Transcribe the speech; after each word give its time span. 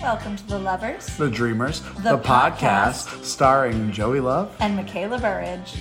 Welcome 0.00 0.36
to 0.36 0.46
The 0.46 0.58
Lovers 0.58 1.06
The 1.18 1.30
Dreamers, 1.30 1.80
The 1.80 2.16
the, 2.16 2.18
podcast, 2.18 3.22
starring 3.24 3.92
Joey 3.92 4.20
Love. 4.20 4.54
and 4.60 4.78
Mikayla 4.78 5.20
Burridge. 5.20 5.74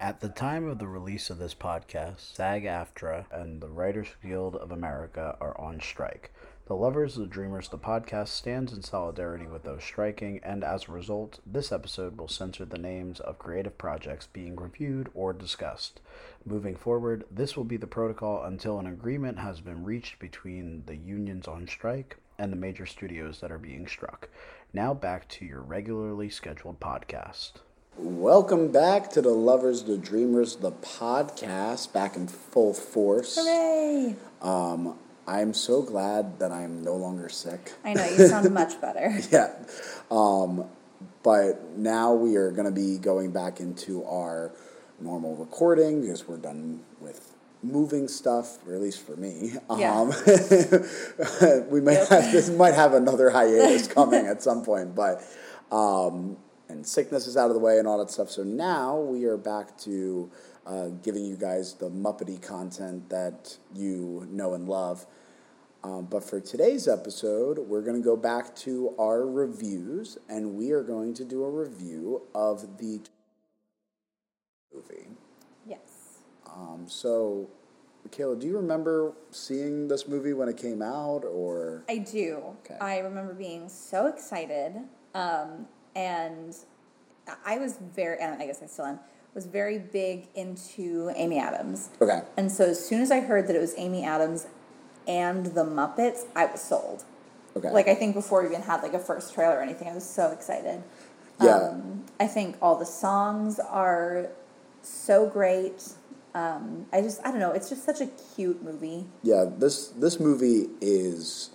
At 0.00 0.20
the 0.20 0.28
time 0.28 0.66
of 0.66 0.78
the 0.78 0.86
release 0.86 1.30
of 1.30 1.38
this 1.38 1.54
podcast, 1.54 2.34
SAG 2.34 2.64
AFTRA 2.64 3.26
and 3.30 3.62
the 3.62 3.68
Writers 3.68 4.08
Guild 4.22 4.54
of 4.56 4.70
America 4.70 5.36
are 5.40 5.58
on 5.58 5.80
strike. 5.80 6.32
The 6.66 6.74
Lovers, 6.74 7.16
the 7.16 7.26
Dreamers, 7.26 7.68
the 7.68 7.76
podcast 7.76 8.28
stands 8.28 8.72
in 8.72 8.82
solidarity 8.82 9.46
with 9.46 9.64
those 9.64 9.84
striking, 9.84 10.40
and 10.42 10.64
as 10.64 10.88
a 10.88 10.92
result, 10.92 11.40
this 11.44 11.70
episode 11.70 12.16
will 12.16 12.26
censor 12.26 12.64
the 12.64 12.78
names 12.78 13.20
of 13.20 13.38
creative 13.38 13.76
projects 13.76 14.28
being 14.32 14.56
reviewed 14.56 15.10
or 15.12 15.34
discussed. 15.34 16.00
Moving 16.42 16.74
forward, 16.74 17.24
this 17.30 17.54
will 17.54 17.64
be 17.64 17.76
the 17.76 17.86
protocol 17.86 18.44
until 18.44 18.78
an 18.78 18.86
agreement 18.86 19.40
has 19.40 19.60
been 19.60 19.84
reached 19.84 20.18
between 20.18 20.84
the 20.86 20.96
unions 20.96 21.46
on 21.46 21.68
strike 21.68 22.16
and 22.38 22.50
the 22.50 22.56
major 22.56 22.86
studios 22.86 23.40
that 23.40 23.52
are 23.52 23.58
being 23.58 23.86
struck. 23.86 24.30
Now 24.72 24.94
back 24.94 25.28
to 25.28 25.44
your 25.44 25.60
regularly 25.60 26.30
scheduled 26.30 26.80
podcast. 26.80 27.56
Welcome 27.98 28.72
back 28.72 29.10
to 29.10 29.20
the 29.20 29.28
Lovers, 29.28 29.84
the 29.84 29.98
Dreamers, 29.98 30.56
the 30.56 30.72
podcast, 30.72 31.92
back 31.92 32.16
in 32.16 32.26
full 32.26 32.72
force. 32.72 33.36
Hooray! 33.38 34.16
Um, 34.40 34.98
I'm 35.26 35.54
so 35.54 35.82
glad 35.82 36.38
that 36.38 36.52
I'm 36.52 36.82
no 36.82 36.94
longer 36.96 37.28
sick. 37.28 37.72
I 37.84 37.94
know, 37.94 38.04
you 38.04 38.26
sound 38.26 38.50
much 38.54 38.80
better. 38.80 39.18
yeah. 39.30 39.54
Um, 40.10 40.66
but 41.22 41.76
now 41.76 42.12
we 42.12 42.36
are 42.36 42.50
going 42.50 42.66
to 42.66 42.72
be 42.72 42.98
going 42.98 43.30
back 43.30 43.60
into 43.60 44.04
our 44.04 44.52
normal 45.00 45.34
recording 45.36 46.02
because 46.02 46.28
we're 46.28 46.36
done 46.36 46.82
with 47.00 47.34
moving 47.62 48.08
stuff, 48.08 48.58
or 48.66 48.74
at 48.74 48.80
least 48.80 49.04
for 49.04 49.16
me. 49.16 49.54
Yeah. 49.76 49.98
Um, 49.98 50.08
we 51.70 51.80
might 51.80 52.06
have, 52.08 52.30
this 52.30 52.50
might 52.50 52.74
have 52.74 52.92
another 52.92 53.30
hiatus 53.30 53.88
coming 53.94 54.26
at 54.26 54.42
some 54.42 54.64
point, 54.64 54.94
but 54.94 55.22
um, 55.72 56.36
and 56.68 56.86
sickness 56.86 57.26
is 57.26 57.36
out 57.36 57.48
of 57.48 57.54
the 57.54 57.60
way 57.60 57.78
and 57.78 57.88
all 57.88 57.98
that 57.98 58.10
stuff. 58.10 58.30
So 58.30 58.42
now 58.42 58.98
we 58.98 59.24
are 59.24 59.36
back 59.36 59.76
to 59.78 60.30
uh, 60.66 60.88
giving 61.02 61.24
you 61.24 61.36
guys 61.36 61.74
the 61.74 61.90
Muppety 61.90 62.40
content 62.40 63.08
that 63.10 63.56
you 63.74 64.26
know 64.30 64.54
and 64.54 64.68
love. 64.68 65.06
Um, 65.82 66.06
but 66.06 66.24
for 66.24 66.40
today's 66.40 66.88
episode, 66.88 67.58
we're 67.58 67.82
going 67.82 68.00
to 68.00 68.04
go 68.04 68.16
back 68.16 68.56
to 68.56 68.94
our 68.98 69.26
reviews, 69.26 70.16
and 70.30 70.54
we 70.54 70.70
are 70.70 70.82
going 70.82 71.12
to 71.14 71.24
do 71.24 71.44
a 71.44 71.50
review 71.50 72.22
of 72.34 72.78
the 72.78 73.02
movie. 74.74 75.08
Yes. 75.66 76.20
Um, 76.50 76.86
so, 76.88 77.50
Mikayla, 78.08 78.40
do 78.40 78.46
you 78.46 78.56
remember 78.56 79.12
seeing 79.30 79.88
this 79.88 80.08
movie 80.08 80.32
when 80.32 80.48
it 80.48 80.56
came 80.56 80.80
out, 80.80 81.24
or 81.24 81.84
I 81.88 81.98
do. 81.98 82.42
Okay. 82.64 82.78
I 82.80 82.98
remember 83.00 83.34
being 83.34 83.68
so 83.68 84.06
excited. 84.06 84.74
Um, 85.14 85.66
and 85.94 86.56
I 87.44 87.58
was 87.58 87.78
very, 87.94 88.18
and 88.20 88.40
I 88.42 88.46
guess 88.46 88.62
I 88.62 88.66
still 88.66 88.86
am, 88.86 89.00
was 89.34 89.46
very 89.46 89.78
big 89.78 90.28
into 90.34 91.10
Amy 91.16 91.38
Adams. 91.38 91.90
okay? 92.00 92.22
And 92.36 92.50
so 92.50 92.64
as 92.64 92.84
soon 92.84 93.02
as 93.02 93.10
I 93.10 93.20
heard 93.20 93.48
that 93.48 93.56
it 93.56 93.60
was 93.60 93.74
Amy 93.76 94.04
Adams 94.04 94.46
and 95.06 95.46
the 95.46 95.64
Muppets, 95.64 96.26
I 96.36 96.46
was 96.46 96.60
sold. 96.60 97.04
Okay. 97.56 97.70
Like 97.70 97.88
I 97.88 97.94
think 97.94 98.14
before 98.14 98.42
we 98.42 98.48
even 98.48 98.62
had 98.62 98.82
like 98.82 98.94
a 98.94 98.98
first 98.98 99.34
trailer 99.34 99.56
or 99.56 99.62
anything, 99.62 99.88
I 99.88 99.94
was 99.94 100.08
so 100.08 100.30
excited. 100.30 100.82
Yeah. 101.42 101.56
Um, 101.56 102.04
I 102.18 102.26
think 102.26 102.56
all 102.62 102.76
the 102.76 102.86
songs 102.86 103.58
are 103.58 104.28
so 104.82 105.26
great. 105.28 105.88
Um, 106.34 106.86
I 106.92 107.00
just 107.00 107.20
I 107.24 107.30
don't 107.30 107.40
know. 107.40 107.52
It's 107.52 107.68
just 107.68 107.84
such 107.84 108.00
a 108.00 108.08
cute 108.34 108.62
movie. 108.62 109.06
Yeah, 109.22 109.44
this 109.56 109.88
this 109.88 110.18
movie 110.18 110.68
is 110.80 111.50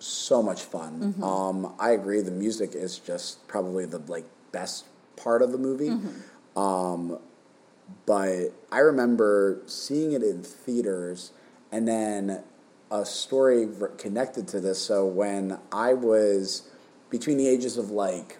so 0.00 0.42
much 0.42 0.62
fun. 0.62 1.14
Um, 1.22 1.74
I 1.78 1.90
agree. 1.90 2.20
The 2.20 2.30
music 2.32 2.74
is 2.74 2.98
just 2.98 3.46
probably 3.48 3.86
the 3.86 3.98
like 3.98 4.26
best 4.50 4.86
part 5.16 5.42
of 5.42 5.52
the 5.52 5.58
movie. 5.58 5.92
Um, 6.58 7.20
but 8.04 8.52
I 8.72 8.78
remember 8.78 9.62
seeing 9.66 10.12
it 10.12 10.22
in 10.22 10.42
theaters, 10.42 11.30
and 11.70 11.86
then 11.86 12.42
a 12.90 13.04
story 13.06 13.68
connected 13.96 14.48
to 14.48 14.60
this. 14.60 14.80
So 14.80 15.06
when 15.06 15.58
I 15.70 15.92
was 15.94 16.68
between 17.10 17.36
the 17.36 17.46
ages 17.46 17.78
of 17.78 17.90
like, 17.90 18.38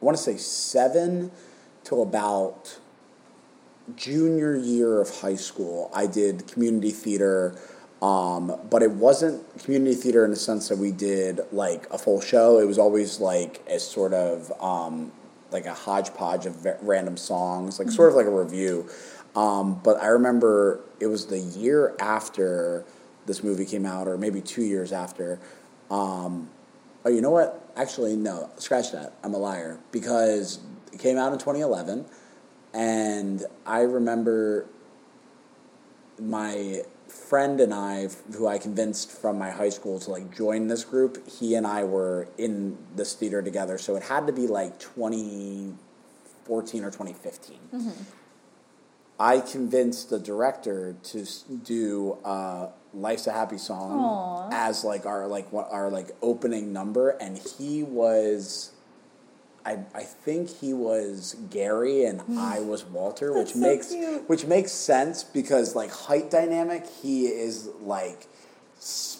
I 0.00 0.04
want 0.04 0.18
to 0.18 0.22
say 0.22 0.36
seven 0.36 1.30
till 1.82 2.02
about 2.02 2.78
junior 3.96 4.54
year 4.54 5.00
of 5.00 5.08
high 5.20 5.36
school, 5.36 5.90
I 5.94 6.06
did 6.06 6.46
community 6.46 6.90
theater, 6.90 7.58
um, 8.02 8.60
but 8.68 8.82
it 8.82 8.90
wasn't 8.90 9.58
community 9.64 9.94
theater 9.94 10.26
in 10.26 10.30
the 10.30 10.36
sense 10.36 10.68
that 10.68 10.76
we 10.76 10.92
did 10.92 11.40
like 11.52 11.88
a 11.90 11.96
full 11.96 12.20
show. 12.20 12.58
It 12.58 12.66
was 12.66 12.78
always 12.78 13.18
like 13.18 13.62
a 13.66 13.80
sort 13.80 14.12
of 14.12 14.52
um, 14.60 15.12
like 15.50 15.66
a 15.66 15.74
hodgepodge 15.74 16.46
of 16.46 16.66
random 16.82 17.16
songs, 17.16 17.78
like 17.78 17.90
sort 17.90 18.10
of 18.10 18.16
like 18.16 18.26
a 18.26 18.30
review. 18.30 18.88
Um, 19.34 19.80
but 19.82 20.02
I 20.02 20.08
remember 20.08 20.80
it 21.00 21.06
was 21.06 21.26
the 21.26 21.38
year 21.38 21.94
after 22.00 22.84
this 23.26 23.44
movie 23.44 23.64
came 23.64 23.86
out, 23.86 24.08
or 24.08 24.16
maybe 24.18 24.40
two 24.40 24.62
years 24.62 24.92
after. 24.92 25.38
Um, 25.90 26.50
oh, 27.04 27.10
you 27.10 27.20
know 27.20 27.30
what? 27.30 27.70
Actually, 27.76 28.16
no. 28.16 28.50
Scratch 28.56 28.92
that. 28.92 29.14
I'm 29.22 29.34
a 29.34 29.38
liar 29.38 29.78
because 29.92 30.60
it 30.92 30.98
came 30.98 31.18
out 31.18 31.32
in 31.32 31.38
2011, 31.38 32.06
and 32.72 33.44
I 33.66 33.82
remember 33.82 34.66
my 36.18 36.82
friend 37.08 37.60
and 37.60 37.74
I, 37.74 38.08
who 38.36 38.46
I 38.46 38.58
convinced 38.58 39.10
from 39.10 39.38
my 39.38 39.50
high 39.50 39.70
school 39.70 39.98
to 40.00 40.10
like 40.10 40.34
join 40.34 40.68
this 40.68 40.84
group, 40.84 41.28
he 41.28 41.54
and 41.54 41.66
I 41.66 41.84
were 41.84 42.28
in 42.38 42.78
this 42.94 43.14
theater 43.14 43.42
together. 43.42 43.78
So 43.78 43.96
it 43.96 44.04
had 44.04 44.26
to 44.26 44.32
be 44.32 44.46
like 44.46 44.78
2014 44.78 46.84
or 46.84 46.90
2015. 46.90 47.58
I 49.20 49.40
convinced 49.40 50.10
the 50.10 50.20
director 50.20 50.94
to 51.02 51.26
do 51.64 52.18
uh, 52.24 52.68
"Life's 52.94 53.26
a 53.26 53.32
Happy 53.32 53.58
Song" 53.58 53.98
Aw. 53.98 54.48
as 54.52 54.84
like 54.84 55.06
our 55.06 55.26
like 55.26 55.50
what 55.52 55.66
our 55.72 55.90
like 55.90 56.10
opening 56.22 56.72
number, 56.72 57.10
and 57.10 57.36
he 57.36 57.82
was. 57.82 58.70
I, 59.68 59.84
I 59.94 60.02
think 60.02 60.48
he 60.48 60.72
was 60.72 61.36
Gary 61.50 62.04
and 62.04 62.22
I 62.38 62.60
was 62.60 62.84
Walter, 62.86 63.34
which. 63.38 63.50
So 63.50 63.58
makes 63.58 63.88
cute. 63.88 64.26
which 64.26 64.46
makes 64.46 64.72
sense 64.72 65.22
because 65.22 65.76
like 65.76 65.90
height 65.90 66.30
dynamic, 66.30 66.86
he 67.02 67.26
is 67.26 67.68
like 67.82 68.26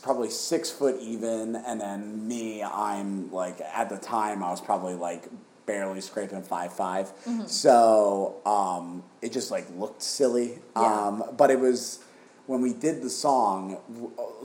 probably 0.03 0.31
six 0.31 0.70
foot 0.70 0.98
even, 1.00 1.54
and 1.54 1.81
then 1.81 2.26
me, 2.26 2.62
I'm 2.62 3.31
like 3.31 3.60
at 3.60 3.91
the 3.91 3.98
time 3.98 4.42
I 4.42 4.50
was 4.50 4.62
probably 4.62 4.94
like 4.94 5.28
barely 5.66 6.00
scraping 6.00 6.42
five 6.42 6.72
Mm-hmm. 6.72 7.47
So 7.47 8.41
um, 8.47 9.03
it 9.20 9.32
just 9.32 9.50
like 9.50 9.66
looked 9.76 10.00
silly. 10.00 10.60
Yeah. 10.75 11.09
Um, 11.09 11.25
but 11.36 11.50
it 11.50 11.60
was 11.60 11.98
when 12.47 12.62
we 12.62 12.72
did 12.72 13.03
the 13.03 13.10
song, 13.10 13.76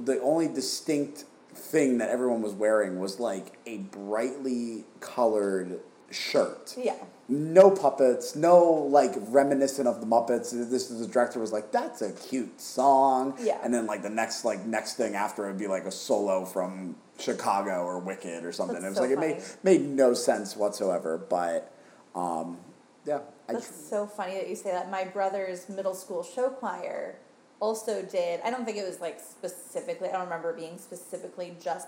the 0.04 0.20
only 0.22 0.50
distinct 0.50 1.24
thing 1.54 2.00
that 2.00 2.10
everyone 2.10 2.42
was 2.42 2.54
wearing 2.54 3.00
was 3.00 3.22
like 3.22 3.58
a 3.66 3.78
brightly 3.78 4.84
colored 5.00 5.80
shirt 6.14 6.76
Yeah. 6.78 6.96
no 7.28 7.72
puppets, 7.72 8.36
no 8.36 8.64
like 8.64 9.14
reminiscent 9.30 9.88
of 9.88 10.00
the 10.00 10.06
Muppets. 10.06 10.52
This 10.70 10.92
is 10.92 11.00
the 11.00 11.08
director 11.08 11.40
was 11.40 11.52
like, 11.52 11.72
"That's 11.72 12.02
a 12.02 12.12
cute 12.12 12.60
song," 12.62 13.36
Yeah. 13.42 13.60
and 13.64 13.74
then 13.74 13.86
like 13.86 14.04
the 14.04 14.10
next 14.10 14.46
like 14.46 14.66
next 14.66 14.96
thing 14.96 15.16
after 15.16 15.46
it 15.46 15.48
would 15.50 15.58
be 15.60 15.68
like 15.68 15.86
a 15.86 15.92
solo 15.92 16.46
from 16.46 16.96
Chicago 17.20 17.84
or 17.86 18.00
Wicked 18.00 18.44
or 18.46 18.52
something. 18.52 18.76
That's 18.82 18.98
it 18.98 19.02
was 19.02 19.10
so 19.12 19.16
like 19.22 19.34
it 19.34 19.64
made 19.64 19.82
made 19.82 19.90
no 19.90 20.14
sense 20.14 20.56
whatsoever. 20.56 21.18
But 21.18 21.72
um, 22.16 22.58
yeah, 23.06 23.20
That's 23.48 23.68
so 23.90 24.06
funny 24.08 24.36
that 24.36 24.48
you 24.50 24.56
say 24.56 24.72
that. 24.72 24.90
My 24.92 25.04
brother's 25.04 25.68
middle 25.70 25.96
school 25.96 26.24
show 26.24 26.50
choir 26.50 27.16
also 27.60 28.02
did. 28.02 28.40
I 28.44 28.50
don't 28.50 28.66
think 28.66 28.78
it 28.78 28.88
was 28.88 29.00
like 29.02 29.20
specifically. 29.20 30.10
I 30.10 30.14
don't 30.14 30.24
remember 30.26 30.54
being 30.54 30.78
specifically 30.78 31.56
just, 31.62 31.88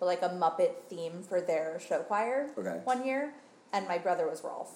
but 0.00 0.06
like 0.06 0.22
a 0.22 0.30
Muppet 0.30 0.72
theme 0.88 1.22
for 1.22 1.40
their 1.40 1.78
show 1.78 2.00
choir. 2.00 2.48
Okay. 2.58 2.80
One 2.84 3.04
year, 3.04 3.34
and 3.72 3.86
my 3.86 3.98
brother 3.98 4.28
was 4.28 4.40
Rowlf. 4.40 4.68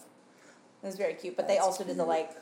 It 0.83 0.87
was 0.87 0.97
very 0.97 1.15
cute. 1.15 1.37
But 1.37 1.49
they 1.49 1.55
That's 1.55 1.67
also 1.67 1.83
did 1.83 1.97
the 1.97 2.05
like, 2.05 2.33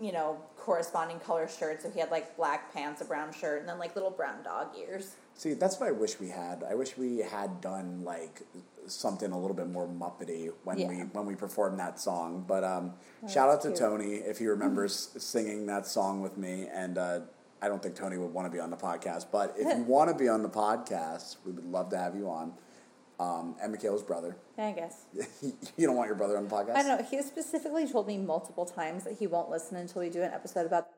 you 0.00 0.10
know, 0.10 0.38
corresponding 0.56 1.20
color 1.20 1.48
shirt. 1.48 1.82
So 1.82 1.90
he 1.90 2.00
had 2.00 2.10
like 2.10 2.36
black 2.36 2.74
pants, 2.74 3.00
a 3.00 3.04
brown 3.04 3.32
shirt, 3.32 3.60
and 3.60 3.68
then 3.68 3.78
like 3.78 3.94
little 3.94 4.10
brown 4.10 4.42
dog 4.42 4.70
ears. 4.76 5.14
see 5.34 5.54
that's 5.54 5.78
what 5.78 5.88
I 5.88 5.92
wish 5.92 6.18
we 6.18 6.28
had. 6.28 6.64
I 6.68 6.74
wish 6.74 6.98
we 6.98 7.18
had 7.18 7.60
done 7.60 8.02
like 8.02 8.42
something 8.88 9.30
a 9.30 9.38
little 9.38 9.56
bit 9.56 9.68
more 9.68 9.86
Muppety 9.86 10.50
when 10.64 10.76
we 10.88 10.96
when 11.12 11.26
we 11.26 11.36
performed 11.36 11.78
that 11.78 12.00
song. 12.00 12.44
But 12.46 12.64
um, 12.64 12.94
shout 13.28 13.50
out 13.50 13.62
to 13.62 13.68
cute. 13.68 13.78
Tony 13.78 14.14
if 14.14 14.38
he 14.38 14.48
remembers 14.48 15.10
singing 15.16 15.66
that 15.66 15.86
song 15.86 16.22
with 16.22 16.36
me. 16.36 16.66
And 16.74 16.98
uh, 16.98 17.20
I 17.62 17.68
don't 17.68 17.82
think 17.82 17.94
Tony 17.94 18.18
would 18.18 18.32
want 18.34 18.46
to 18.46 18.50
be 18.50 18.58
on 18.60 18.70
the 18.70 18.76
podcast, 18.76 19.26
but 19.30 19.54
if 19.56 19.76
you 19.78 19.82
want 19.86 20.10
to 20.10 20.16
be 20.16 20.28
on 20.28 20.42
the 20.42 20.48
podcast, 20.48 21.36
we 21.46 21.52
would 21.52 21.64
love 21.64 21.88
to 21.90 21.96
have 21.98 22.16
you 22.16 22.28
on. 22.28 22.52
Um, 23.20 23.54
and 23.62 23.72
Mikayla's 23.72 24.02
brother. 24.02 24.36
I 24.58 24.72
guess. 24.72 25.04
you 25.76 25.86
don't 25.86 25.94
want 25.94 26.08
your 26.08 26.16
brother 26.16 26.36
on 26.36 26.48
the 26.48 26.50
podcast? 26.54 26.74
I 26.74 26.82
don't 26.82 26.98
know. 26.98 27.06
He 27.08 27.16
has 27.16 27.26
specifically 27.26 27.86
told 27.86 28.08
me 28.08 28.18
multiple 28.18 28.64
times 28.66 29.04
that 29.04 29.14
he 29.18 29.28
won't 29.28 29.48
listen 29.48 29.76
until 29.76 30.02
we 30.02 30.10
do 30.10 30.22
an 30.22 30.32
episode 30.32 30.66
about. 30.66 30.88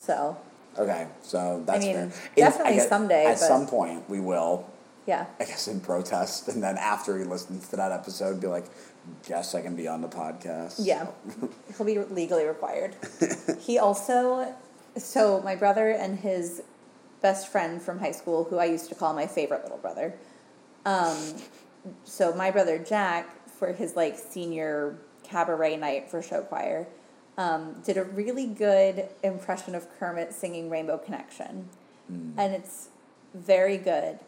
So 0.00 0.36
Okay, 0.78 1.06
so 1.22 1.62
that's 1.66 1.84
mean, 1.84 1.94
fair. 1.94 2.12
definitely 2.34 2.72
I 2.72 2.76
guess 2.76 2.88
someday, 2.88 3.26
At 3.26 3.32
but- 3.34 3.38
some 3.46 3.66
point, 3.66 4.08
we 4.08 4.18
will. 4.20 4.66
yeah, 5.06 5.26
I 5.38 5.44
guess 5.44 5.68
in 5.68 5.80
protest, 5.80 6.48
and 6.48 6.62
then 6.62 6.78
after 6.78 7.16
he 7.18 7.24
listens 7.24 7.68
to 7.68 7.76
that 7.76 7.92
episode, 7.92 8.40
be 8.40 8.46
like, 8.46 8.64
"Guess 9.28 9.54
I 9.54 9.60
can 9.60 9.76
be 9.76 9.86
on 9.86 10.00
the 10.00 10.08
podcast." 10.08 10.76
yeah, 10.78 11.06
he'll 11.76 11.86
be 11.86 11.98
legally 11.98 12.44
required. 12.46 12.96
he 13.60 13.78
also, 13.78 14.52
so 14.96 15.40
my 15.42 15.54
brother 15.56 15.90
and 15.90 16.18
his 16.18 16.62
best 17.20 17.48
friend 17.48 17.80
from 17.80 17.98
high 17.98 18.12
school, 18.12 18.44
who 18.44 18.58
I 18.58 18.64
used 18.66 18.88
to 18.88 18.94
call 18.94 19.14
my 19.14 19.26
favorite 19.26 19.62
little 19.62 19.78
brother. 19.78 20.14
Um, 20.84 21.16
so 22.04 22.34
my 22.34 22.50
brother 22.50 22.78
Jack, 22.78 23.48
for 23.48 23.72
his 23.72 23.94
like 23.96 24.18
senior 24.18 24.98
cabaret 25.22 25.76
night 25.76 26.10
for 26.10 26.20
show 26.22 26.42
choir, 26.42 26.86
um, 27.38 27.80
did 27.84 27.96
a 27.96 28.04
really 28.04 28.46
good 28.46 29.08
impression 29.22 29.74
of 29.74 29.88
Kermit 29.98 30.32
singing 30.32 30.68
Rainbow 30.68 30.98
Connection, 30.98 31.68
and 32.08 32.52
it's 32.54 32.88
very 33.34 33.78
good. 33.78 34.18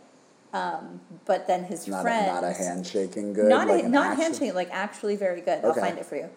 Um, 0.55 1.00
but 1.26 1.49
then 1.49 1.64
his 1.64 1.88
Not 1.88 2.02
friend, 2.02 2.31
a, 2.31 2.34
not 2.40 2.44
a 2.44 2.52
handshaking 2.52 3.32
good. 3.32 3.46
not 3.49 3.67
like 3.67 3.84
a, 3.84 3.88
not 3.88 4.06
action- 4.12 4.22
handshake, 4.22 4.55
like 4.55 4.69
actually 4.70 5.17
very 5.17 5.40
good. 5.40 5.64
I'll 5.64 5.75
find 5.75 5.99
it 5.99 6.06
for 6.06 6.14
you. 6.17 6.31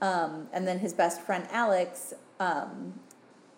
Um, 0.00 0.46
and 0.52 0.66
then 0.68 0.78
his 0.78 0.92
best 0.94 1.20
friend 1.20 1.46
Alex, 1.50 2.14
um, 2.38 2.94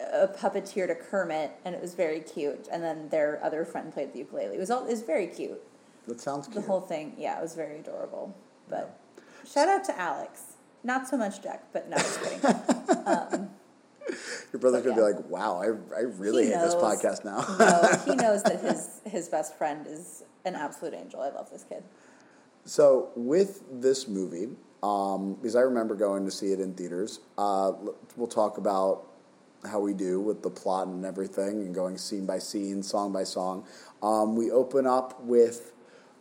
a 0.00 0.29
puppeteer 0.29 0.87
to 0.87 0.95
Kermit, 0.95 1.53
and 1.65 1.75
it 1.75 1.81
was 1.81 1.95
very 1.95 2.21
cute. 2.21 2.69
And 2.71 2.83
then 2.83 3.09
their 3.09 3.41
other 3.43 3.65
friend 3.65 3.93
played 3.93 4.12
the 4.12 4.21
ukulele. 4.21 4.55
It 4.55 4.59
was 4.59 4.71
all 4.71 4.85
it 4.85 4.91
was 4.91 5.03
very 5.03 5.27
cute. 5.27 5.61
That 6.06 6.21
sounds 6.21 6.49
The 6.49 6.62
whole 6.62 6.81
thing, 6.81 7.15
yeah, 7.19 7.39
it 7.39 7.43
was 7.43 7.55
very 7.55 7.81
adorable. 7.81 8.35
But 8.69 8.99
shout 9.47 9.69
out 9.69 9.85
to 9.85 9.99
Alex. 9.99 10.43
Not 10.85 11.09
so 11.09 11.17
much 11.17 11.43
Jack, 11.43 11.65
but 11.73 11.89
no, 11.89 11.97
just 11.97 12.23
kidding. 12.23 12.41
Your 14.53 14.61
brother's 14.61 14.85
gonna 14.85 14.97
be 14.97 15.03
like, 15.03 15.29
"Wow, 15.29 15.61
I, 15.61 15.67
I 15.95 16.00
really 16.03 16.47
He 16.47 16.50
hate 16.50 16.61
this 16.61 16.75
podcast 16.75 17.25
now." 17.25 17.45
no, 17.59 17.99
he 18.12 18.17
knows 18.17 18.43
that 18.45 18.61
his 18.61 19.03
his 19.05 19.29
best 19.29 19.59
friend 19.59 19.87
is 19.87 20.25
an 20.47 20.55
absolute 20.55 20.95
angel. 20.95 21.21
I 21.21 21.29
love 21.29 21.50
this 21.50 21.65
kid. 21.69 21.83
So 22.65 23.11
with 23.17 23.62
this 23.71 24.09
movie, 24.09 24.49
um, 24.83 25.35
because 25.35 25.56
I 25.56 25.61
remember 25.61 25.95
going 25.95 26.25
to 26.25 26.31
see 26.31 26.53
it 26.53 26.61
in 26.61 26.75
theaters, 26.75 27.21
uh, 27.37 27.73
we'll 28.17 28.29
talk 28.29 28.59
about 28.59 29.07
how 29.66 29.81
we 29.81 29.93
do 29.93 30.20
with 30.20 30.43
the 30.43 30.50
plot 30.50 30.87
and 30.88 31.05
everything, 31.05 31.60
and 31.62 31.75
going 31.75 31.99
scene 31.99 32.26
by 32.26 32.38
scene, 32.38 32.82
song 32.82 33.12
by 33.12 33.25
song. 33.25 33.64
Um, 34.02 34.37
we 34.37 34.50
open 34.50 34.87
up 34.87 35.20
with 35.22 35.72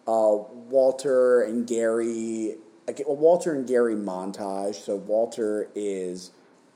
uh, 0.08 0.38
Walter 0.70 1.42
and 1.42 1.68
Gary, 1.68 2.56
like, 2.88 3.02
a 3.06 3.14
Walter 3.14 3.54
and 3.54 3.68
Gary 3.68 3.96
montage. 3.96 4.76
So 4.76 4.96
Walter 4.96 5.70
is, 5.76 6.32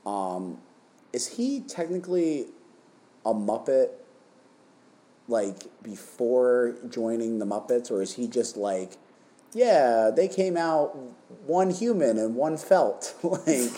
um, 0.06 0.58
is 1.12 1.36
he 1.36 1.60
technically 1.60 2.46
a 3.24 3.34
Muppet? 3.34 3.90
like 5.28 5.82
before 5.82 6.76
joining 6.88 7.38
the 7.38 7.46
Muppets, 7.46 7.90
or 7.90 8.02
is 8.02 8.14
he 8.14 8.28
just 8.28 8.56
like, 8.56 8.92
yeah, 9.52 10.10
they 10.14 10.28
came 10.28 10.56
out 10.56 10.96
one 11.46 11.70
human 11.70 12.18
and 12.18 12.34
one 12.34 12.56
felt 12.56 13.14
like? 13.22 13.72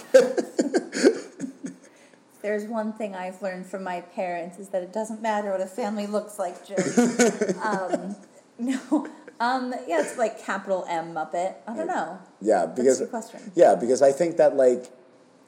There's 2.44 2.66
one 2.66 2.92
thing 2.92 3.14
I've 3.14 3.40
learned 3.40 3.64
from 3.64 3.82
my 3.84 4.02
parents 4.02 4.58
is 4.58 4.68
that 4.68 4.82
it 4.82 4.92
doesn't 4.92 5.22
matter 5.22 5.50
what 5.50 5.62
a 5.62 5.66
family 5.66 6.06
looks 6.06 6.38
like, 6.38 6.56
Joe. 6.66 6.76
um, 7.64 8.14
no, 8.58 9.08
um, 9.40 9.72
yeah, 9.88 10.02
it's 10.02 10.18
like 10.18 10.38
capital 10.44 10.84
M 10.86 11.14
Muppet. 11.14 11.54
I 11.66 11.74
don't 11.74 11.86
know. 11.86 12.18
yeah, 12.42 12.66
because 12.66 13.00
a 13.00 13.04
good 13.04 13.10
question. 13.10 13.40
yeah, 13.54 13.74
because 13.74 14.02
I 14.02 14.12
think 14.12 14.36
that 14.36 14.56
like 14.56 14.92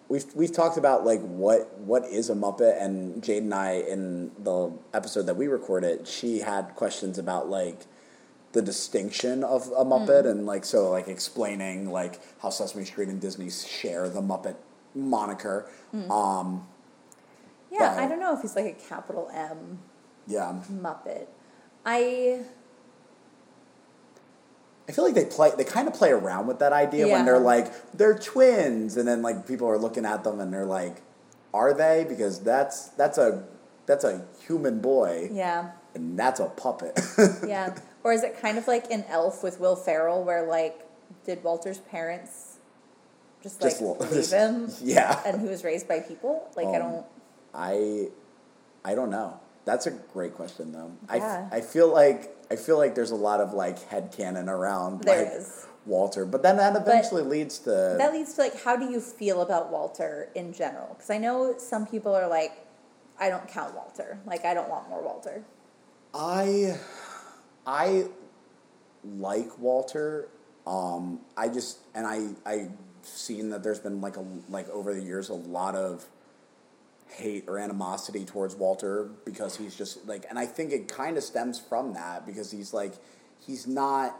we've 0.08 0.25
we've 0.34 0.52
talked 0.52 0.78
about 0.78 1.04
like 1.04 1.20
what 1.20 1.78
what 1.81 2.04
is 2.06 2.31
a 2.31 2.34
Muppet, 2.34 2.82
and 2.82 3.22
Jade 3.22 3.42
and 3.42 3.52
I 3.52 3.72
in 3.75 4.31
the 4.38 4.72
episode 4.94 5.26
that 5.26 5.37
we 5.37 5.49
recorded, 5.49 6.08
she 6.08 6.38
had 6.38 6.75
questions 6.76 7.19
about 7.19 7.50
like 7.50 7.84
the 8.52 8.62
distinction 8.62 9.44
of 9.44 9.66
a 9.76 9.84
Muppet, 9.84 10.22
Hmm. 10.22 10.28
and 10.31 10.46
like 10.46 10.64
so 10.64 10.90
like 10.90 11.08
explaining 11.08 11.90
like 11.90 12.20
how 12.40 12.49
Sesame 12.49 12.87
Street 12.87 13.08
and 13.08 13.20
Disney 13.20 13.50
share 13.50 14.08
the 14.08 14.22
Muppet 14.22 14.56
moniker. 14.94 15.69
Hmm. 15.90 16.10
Um, 16.10 16.66
Yeah, 17.70 17.96
I 17.98 18.06
don't 18.06 18.20
know 18.20 18.34
if 18.34 18.42
he's 18.42 18.56
like 18.56 18.66
a 18.66 18.88
capital 18.88 19.28
M 19.32 19.78
yeah. 20.26 20.60
Muppet. 20.70 21.26
I 21.84 22.40
I 24.88 24.92
feel 24.92 25.04
like 25.04 25.14
they 25.14 25.24
play 25.24 25.50
they 25.56 25.64
kind 25.64 25.88
of 25.88 25.94
play 25.94 26.10
around 26.10 26.46
with 26.46 26.58
that 26.60 26.72
idea 26.72 27.06
Yeah. 27.06 27.14
when 27.14 27.24
they're 27.24 27.38
like 27.38 27.92
they're 27.92 28.16
twins 28.18 28.96
and 28.96 29.06
then 29.06 29.22
like 29.22 29.46
people 29.46 29.68
are 29.68 29.78
looking 29.78 30.04
at 30.04 30.24
them 30.24 30.40
and 30.40 30.52
they're 30.52 30.64
like 30.66 31.02
are 31.52 31.74
they 31.74 32.06
because 32.08 32.40
that's 32.40 32.88
that's 32.90 33.18
a 33.18 33.44
that's 33.86 34.04
a 34.04 34.24
human 34.46 34.80
boy 34.80 35.28
yeah 35.32 35.72
and 35.94 36.18
that's 36.18 36.40
a 36.40 36.46
puppet. 36.46 37.00
yeah. 37.46 37.74
Or 38.04 38.12
is 38.12 38.22
it 38.22 38.38
kind 38.40 38.58
of 38.58 38.68
like 38.68 38.90
an 38.90 39.04
Elf 39.08 39.42
with 39.42 39.58
Will 39.58 39.74
Ferrell, 39.76 40.22
where 40.22 40.46
like 40.46 40.82
did 41.24 41.42
Walter's 41.42 41.78
parents 41.78 42.58
just 43.42 43.62
like 43.62 43.78
Just 43.78 44.12
leave 44.12 44.30
him? 44.30 44.70
yeah. 44.82 45.20
and 45.24 45.40
he 45.40 45.48
was 45.48 45.64
raised 45.64 45.88
by 45.88 46.00
people. 46.00 46.46
Like 46.54 46.66
I 46.66 46.76
Um, 46.76 46.82
don't. 46.92 47.06
I 47.56 48.08
I 48.84 48.94
don't 48.94 49.10
know. 49.10 49.40
That's 49.64 49.86
a 49.86 49.90
great 49.90 50.34
question 50.34 50.72
though. 50.72 50.92
Yeah. 51.12 51.48
I 51.50 51.56
I 51.56 51.60
feel 51.60 51.92
like 51.92 52.36
I 52.50 52.56
feel 52.56 52.76
like 52.78 52.94
there's 52.94 53.10
a 53.10 53.16
lot 53.16 53.40
of 53.40 53.52
like 53.52 53.78
headcanon 53.90 54.48
around 54.48 55.02
There 55.02 55.24
like 55.24 55.32
is. 55.34 55.66
Walter, 55.86 56.24
but 56.26 56.42
then 56.42 56.56
that 56.56 56.76
eventually 56.76 57.22
leads 57.22 57.58
to 57.60 57.96
That 57.98 58.12
leads 58.12 58.34
to 58.34 58.42
like, 58.42 58.62
how 58.62 58.76
do 58.76 58.90
you 58.90 59.00
feel 59.00 59.40
about 59.40 59.70
Walter 59.70 60.30
in 60.34 60.52
general? 60.52 60.88
Because 60.94 61.10
I 61.10 61.18
know 61.18 61.54
some 61.58 61.86
people 61.86 62.14
are 62.14 62.28
like, 62.28 62.66
I 63.18 63.28
don't 63.28 63.46
count 63.48 63.74
Walter. 63.74 64.18
Like 64.26 64.44
I 64.44 64.54
don't 64.54 64.68
want 64.68 64.88
more 64.88 65.02
Walter. 65.02 65.44
I 66.14 66.78
I 67.66 68.06
like 69.04 69.58
Walter. 69.58 70.28
Um, 70.66 71.20
I 71.36 71.48
just 71.48 71.78
and 71.94 72.06
I 72.06 72.28
I've 72.44 72.72
seen 73.02 73.50
that 73.50 73.62
there's 73.62 73.78
been 73.78 74.00
like 74.00 74.16
a 74.16 74.24
like 74.48 74.68
over 74.70 74.92
the 74.92 75.02
years 75.02 75.28
a 75.28 75.34
lot 75.34 75.74
of 75.76 76.04
hate 77.08 77.44
or 77.48 77.58
animosity 77.58 78.24
towards 78.24 78.54
Walter 78.56 79.08
because 79.24 79.56
he's 79.56 79.76
just 79.76 80.06
like 80.06 80.26
and 80.28 80.38
I 80.38 80.46
think 80.46 80.72
it 80.72 80.88
kind 80.88 81.16
of 81.16 81.22
stems 81.22 81.58
from 81.58 81.94
that 81.94 82.26
because 82.26 82.50
he's 82.50 82.74
like 82.74 82.94
he's 83.38 83.66
not 83.66 84.16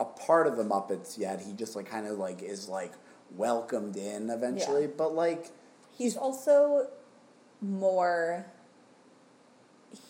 a 0.00 0.04
part 0.04 0.46
of 0.46 0.56
the 0.56 0.64
Muppets 0.64 1.18
yet. 1.18 1.40
He 1.40 1.52
just 1.52 1.76
like 1.76 1.88
kind 1.88 2.06
of 2.06 2.18
like 2.18 2.42
is 2.42 2.68
like 2.68 2.92
welcomed 3.34 3.96
in 3.96 4.30
eventually, 4.30 4.82
Yeah. 4.82 4.90
but 4.96 5.14
like 5.14 5.50
He's 5.96 6.14
also 6.16 6.88
more 7.62 8.44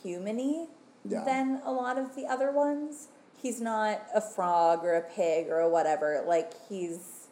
humany 0.04 0.66
Yeah. 1.04 1.22
than 1.24 1.60
a 1.64 1.70
lot 1.72 1.98
of 1.98 2.16
the 2.16 2.26
other 2.26 2.50
ones. 2.50 3.08
He's 3.40 3.60
not 3.60 4.02
a 4.14 4.20
frog 4.20 4.84
or 4.84 4.94
a 4.94 5.02
pig 5.02 5.48
or 5.48 5.68
whatever. 5.68 6.24
Like 6.26 6.52
he's 6.68 7.28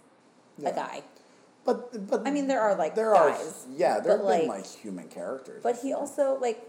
Yeah. 0.59 0.69
a 0.69 0.73
guy. 0.75 1.03
But 1.65 2.09
but 2.11 2.27
I 2.27 2.31
mean, 2.31 2.47
there 2.47 2.61
are, 2.61 2.75
like, 2.77 2.95
there 2.95 3.13
guys, 3.13 3.67
are 3.69 3.73
yeah 3.77 4.01
there 4.01 4.13
have 4.19 4.27
been 4.27 4.47
like- 4.49 4.49
like 4.49 4.67
human 4.67 5.09
characters. 5.09 5.63
But 5.63 5.79
he 5.83 5.93
also 5.93 6.39
like 6.41 6.69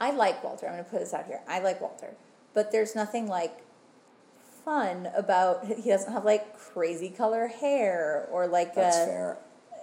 I 0.00 0.10
like 0.12 0.42
Walter. 0.42 0.66
I'm 0.66 0.72
going 0.72 0.84
to 0.84 0.90
put 0.90 1.00
this 1.00 1.12
out 1.12 1.26
here. 1.26 1.40
I 1.46 1.58
like 1.60 1.80
Walter. 1.80 2.14
But 2.54 2.72
there's 2.72 2.94
nothing 2.96 3.28
like 3.28 3.62
fun 4.64 5.08
about 5.14 5.66
he 5.66 5.90
doesn't 5.90 6.12
have 6.12 6.24
like 6.24 6.58
crazy 6.58 7.10
color 7.10 7.48
hair 7.48 8.26
or 8.30 8.46
like 8.46 8.74
That's 8.74 8.96
a 8.96 9.06
fair. 9.06 9.38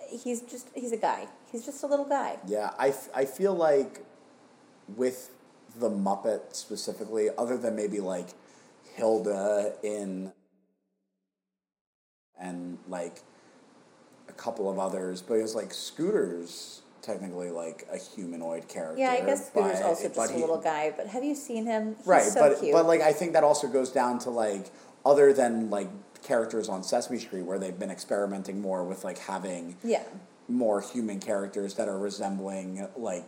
he's 0.09 0.41
just 0.41 0.69
he's 0.73 0.91
a 0.91 0.97
guy. 0.97 1.27
He's 1.51 1.65
just 1.65 1.83
a 1.83 1.87
little 1.87 2.05
guy. 2.05 2.37
Yeah, 2.45 2.71
I, 2.77 2.89
f- 2.89 3.09
I 3.15 3.23
feel 3.25 3.53
like 3.53 4.03
with 4.95 5.29
the 5.79 5.89
Muppet 5.89 6.53
specifically, 6.55 7.29
other 7.37 7.55
than 7.57 7.75
maybe 7.75 7.99
like 8.01 8.29
Hilda 8.95 9.75
in 9.83 10.33
and 12.39 12.77
like 12.87 13.21
a 14.29 14.33
couple 14.33 14.69
of 14.69 14.79
others, 14.79 15.21
but 15.21 15.35
it 15.35 15.41
was 15.41 15.55
like 15.55 15.73
Scooter's 15.73 16.81
technically 17.01 17.49
like 17.49 17.87
a 17.91 17.97
humanoid 17.97 18.67
character. 18.67 18.99
Yeah, 19.01 19.11
I 19.11 19.21
guess 19.25 19.47
Scooter's 19.47 19.79
but- 19.79 19.85
also 19.85 20.03
just 20.03 20.15
but 20.15 20.29
a 20.29 20.33
he- 20.33 20.39
little 20.41 20.57
guy, 20.59 20.93
but 20.95 21.07
have 21.07 21.23
you 21.23 21.35
seen 21.35 21.65
him? 21.65 21.95
He's 21.97 22.07
right, 22.07 22.23
so 22.23 22.39
but 22.49 22.59
cute. 22.59 22.73
but 22.73 22.85
like 22.85 23.01
I 23.01 23.13
think 23.13 23.33
that 23.33 23.43
also 23.43 23.67
goes 23.67 23.91
down 23.91 24.19
to 24.19 24.29
like 24.29 24.67
other 25.05 25.31
than 25.33 25.69
like 25.69 25.87
characters 26.23 26.67
on 26.67 26.83
Sesame 26.83 27.19
Street 27.19 27.43
where 27.43 27.59
they've 27.59 27.77
been 27.79 27.91
experimenting 27.91 28.59
more 28.59 28.83
with 28.83 29.03
like 29.03 29.19
having 29.19 29.77
yeah, 29.83 30.03
more 30.49 30.81
human 30.81 31.19
characters 31.19 31.75
that 31.75 31.87
are 31.87 31.97
resembling 31.97 32.87
like 32.97 33.27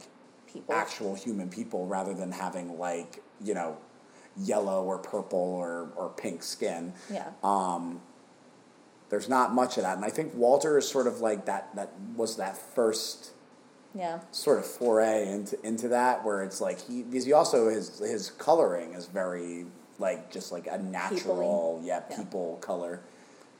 people. 0.52 0.74
actual 0.76 1.16
human 1.16 1.50
people 1.50 1.86
rather 1.86 2.14
than 2.14 2.32
having 2.32 2.78
like 2.78 3.24
you 3.42 3.54
know 3.54 3.78
yellow 4.38 4.84
or 4.84 4.98
purple 4.98 5.38
or, 5.40 5.90
or 5.96 6.10
pink 6.10 6.44
skin 6.44 6.94
Yeah. 7.12 7.30
um, 7.44 8.02
there's 9.10 9.28
not 9.30 9.54
much 9.54 9.78
of 9.78 9.84
that 9.84 9.96
and 9.96 10.06
i 10.06 10.10
think 10.10 10.34
walter 10.36 10.78
is 10.78 10.88
sort 10.88 11.08
of 11.08 11.20
like 11.20 11.46
that 11.46 11.74
that 11.76 11.92
was 12.16 12.38
that 12.38 12.58
first 12.58 13.32
yeah. 13.96 14.20
sort 14.32 14.60
of 14.60 14.66
foray 14.66 15.28
into 15.28 15.60
into 15.66 15.88
that 15.88 16.24
where 16.24 16.44
it's 16.44 16.62
like 16.62 16.80
he 16.88 17.02
because 17.04 17.26
he 17.26 17.34
also 17.34 17.70
his 17.70 18.00
his 18.00 18.32
coloring 18.32 18.94
is 18.94 19.08
very 19.08 19.66
like 19.98 20.32
just 20.32 20.52
like 20.52 20.68
a 20.68 20.78
natural 20.78 21.82
yeah 21.84 22.02
Yeah. 22.10 22.18
people 22.18 22.58
color 22.62 23.02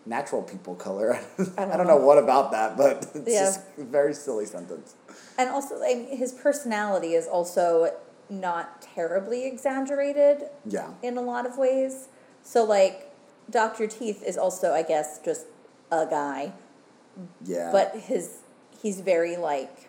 natural 0.06 0.42
people 0.42 0.76
color. 0.76 1.14
I 1.38 1.44
don't, 1.44 1.56
don't 1.58 1.78
know. 1.80 1.84
know. 1.84 1.98
what 1.98 2.18
about 2.18 2.52
that, 2.52 2.78
but 2.78 3.06
it's 3.16 3.30
Yeah. 3.32 3.42
just 3.42 3.62
a 3.78 3.84
very 3.84 4.14
silly 4.14 4.46
sentence. 4.46 4.96
And 5.38 5.50
also, 5.50 5.76
I 5.84 5.94
mean, 5.96 6.18
his 6.18 6.32
personality 6.32 7.14
is 7.14 7.28
also 7.28 7.94
not 8.30 8.82
terribly 8.82 9.46
exaggerated 9.46 10.50
Yeah. 10.66 10.92
in 11.04 11.18
a 11.18 11.22
lot 11.22 11.46
of 11.46 11.58
ways. 11.58 12.08
So, 12.42 12.64
like, 12.64 13.09
Dr. 13.50 13.88
Teeth 13.88 14.24
is 14.24 14.38
also, 14.38 14.74
I 14.74 14.84
guess, 14.84 15.20
just 15.20 15.46
a 15.92 16.06
guy, 16.06 16.54
Yeah. 17.46 17.72
but 17.72 17.96
his 17.96 18.40
he's 18.82 19.02
very 19.02 19.36
like 19.38 19.88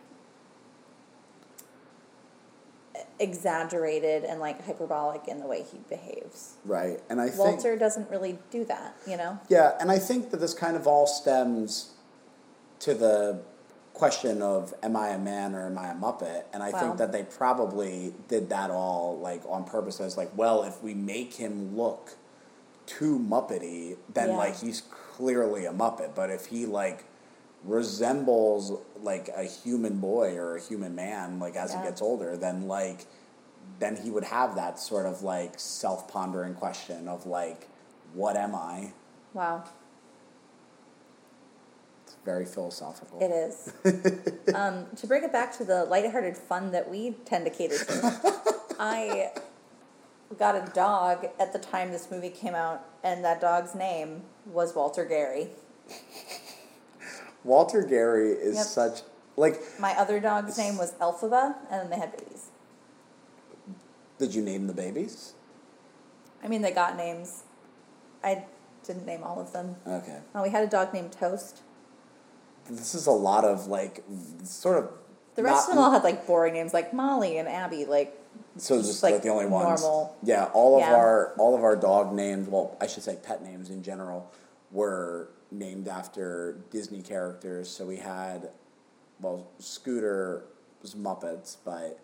exaggerated 3.19 4.25
and 4.25 4.40
like 4.40 4.64
hyperbolic 4.64 5.29
in 5.29 5.40
the 5.40 5.47
way 5.47 5.62
he 5.71 5.79
behaves. 5.88 6.55
right. 6.64 7.00
And 7.11 7.21
I 7.21 7.26
think 7.29 7.38
Walter 7.38 7.76
doesn't 7.76 8.11
really 8.11 8.38
do 8.50 8.64
that, 8.64 8.97
you 9.07 9.17
know. 9.17 9.38
Yeah, 9.49 9.76
and 9.79 9.90
I 9.90 9.99
think 9.99 10.31
that 10.31 10.38
this 10.38 10.55
kind 10.55 10.76
of 10.76 10.87
all 10.87 11.07
stems 11.07 11.90
to 12.81 12.95
the 12.95 13.43
question 13.93 14.40
of 14.40 14.73
am 14.83 14.97
I 14.97 15.09
a 15.09 15.19
man 15.19 15.55
or 15.55 15.67
am 15.67 15.76
I 15.76 15.90
a 15.90 15.95
Muppet? 15.95 16.45
And 16.55 16.62
I 16.62 16.71
Wow. 16.71 16.81
think 16.81 16.97
that 16.97 17.12
they 17.12 17.23
probably 17.25 18.14
did 18.29 18.49
that 18.49 18.71
all 18.71 19.19
like 19.19 19.43
on 19.47 19.64
purpose 19.64 20.00
as 20.00 20.17
like, 20.17 20.31
well, 20.35 20.62
if 20.62 20.83
we 20.83 20.95
make 20.95 21.35
him 21.35 21.76
look 21.76 22.17
too 22.99 23.18
Muppety, 23.18 23.97
then 24.12 24.30
Yeah. 24.30 24.37
like 24.37 24.56
he's 24.56 24.82
clearly 25.16 25.64
a 25.66 25.73
Muppet. 25.73 26.14
But 26.14 26.30
if 26.30 26.47
he 26.47 26.66
like 26.66 27.04
resembles 27.64 28.73
like 29.02 29.28
a 29.37 29.44
human 29.44 29.99
boy 29.99 30.37
or 30.37 30.56
a 30.56 30.61
human 30.61 30.94
man, 30.94 31.38
like 31.38 31.56
as 31.56 31.70
Yeah. 31.73 31.82
he 31.82 31.88
gets 31.88 32.02
older, 32.02 32.37
then 32.37 32.66
like 32.66 33.06
then 33.78 33.97
he 33.97 34.11
would 34.11 34.25
have 34.25 34.56
that 34.56 34.78
sort 34.78 35.06
of 35.06 35.23
like 35.23 35.59
self 35.59 36.09
pondering 36.09 36.54
question 36.54 37.06
of 37.09 37.26
like, 37.26 37.68
what 38.14 38.37
am 38.37 38.54
I? 38.54 38.92
Wow, 39.32 39.62
It's 42.04 42.16
very 42.25 42.44
philosophical. 42.44 43.20
it 43.23 43.30
is. 43.30 43.73
um, 44.54 44.87
to 44.97 45.06
bring 45.06 45.23
it 45.23 45.32
back 45.32 45.56
to 45.59 45.64
the 45.64 45.85
lighthearted 45.85 46.37
fun 46.37 46.73
that 46.73 46.90
we 46.90 47.12
tend 47.25 47.44
to 47.44 47.50
cater 47.50 47.78
to, 47.78 48.35
I 48.80 49.30
got 50.38 50.54
a 50.56 50.70
dog 50.72 51.26
at 51.38 51.52
the 51.52 51.58
time 51.58 51.90
this 51.92 52.10
movie 52.10 52.30
came 52.30 52.54
out, 52.54 52.84
and 53.02 53.25
that 53.25 53.40
dog's 53.40 53.75
name 53.75 54.22
was 54.46 54.75
Walter 54.75 55.04
Gary. 55.04 55.50
Walter 57.44 57.82
Gary 57.82 58.30
is 58.32 58.56
Yep. 58.56 58.66
such 58.66 59.02
like. 59.37 59.60
My 59.78 59.92
other 59.99 60.20
dog's 60.20 60.56
name 60.58 60.76
was 60.76 60.92
Elphaba, 60.94 61.56
and 61.70 61.82
then 61.82 61.90
they 61.90 61.96
had 61.96 62.16
babies. 62.16 62.46
Did 64.18 64.34
you 64.34 64.42
name 64.42 64.66
the 64.66 64.75
babies? 64.75 65.32
I 66.44 66.49
mean, 66.49 66.62
they 66.62 66.70
got 66.72 66.96
names. 66.96 67.44
I 68.22 68.44
didn't 68.84 69.06
name 69.06 69.22
all 69.22 69.40
of 69.40 69.52
them. 69.52 69.76
Okay, 69.87 70.18
Oh, 70.34 70.42
we 70.42 70.50
had 70.50 70.62
a 70.64 70.66
dog 70.66 70.92
named 70.92 71.12
Toast. 71.12 71.62
this 72.68 72.94
is 72.94 73.06
a 73.06 73.10
lot 73.12 73.44
of 73.44 73.66
like 73.66 74.04
sort 74.44 74.78
of. 74.78 74.90
The 75.37 75.42
rest 75.42 75.68
not- 75.68 75.70
of 75.70 75.75
them 75.76 75.84
all 75.84 75.90
had 75.90 76.04
like 76.04 76.26
boring 76.26 76.54
names, 76.54 76.75
like 76.75 76.92
Molly 76.92 77.38
and 77.38 77.49
Abby. 77.49 77.84
Like, 77.87 78.19
So 78.56 78.76
just, 78.76 78.88
just 78.90 79.02
like, 79.02 79.14
like, 79.14 79.22
the 79.22 79.28
only 79.30 79.46
ones. 79.46 79.80
normal. 79.82 80.16
Yeah, 80.22 80.50
all 80.52 80.75
of 80.76 80.80
Yeah. 80.80 80.94
our 80.94 81.32
all 81.38 81.54
of 81.54 81.62
our 81.64 81.76
dog 81.76 82.12
names, 82.12 82.49
well, 82.49 82.76
I 82.80 82.87
should 82.87 83.02
say 83.02 83.16
pet 83.22 83.42
names 83.42 83.70
in 83.70 83.82
general, 83.82 84.30
were 84.70 85.30
named 85.50 85.88
after 85.88 86.58
Disney 86.70 87.02
characters. 87.02 87.68
So 87.70 87.87
we 87.87 87.96
had, 87.96 88.50
well, 89.20 89.49
Scooter 89.58 90.44
was 90.82 90.94
Muppets, 90.94 91.56
but 91.64 91.99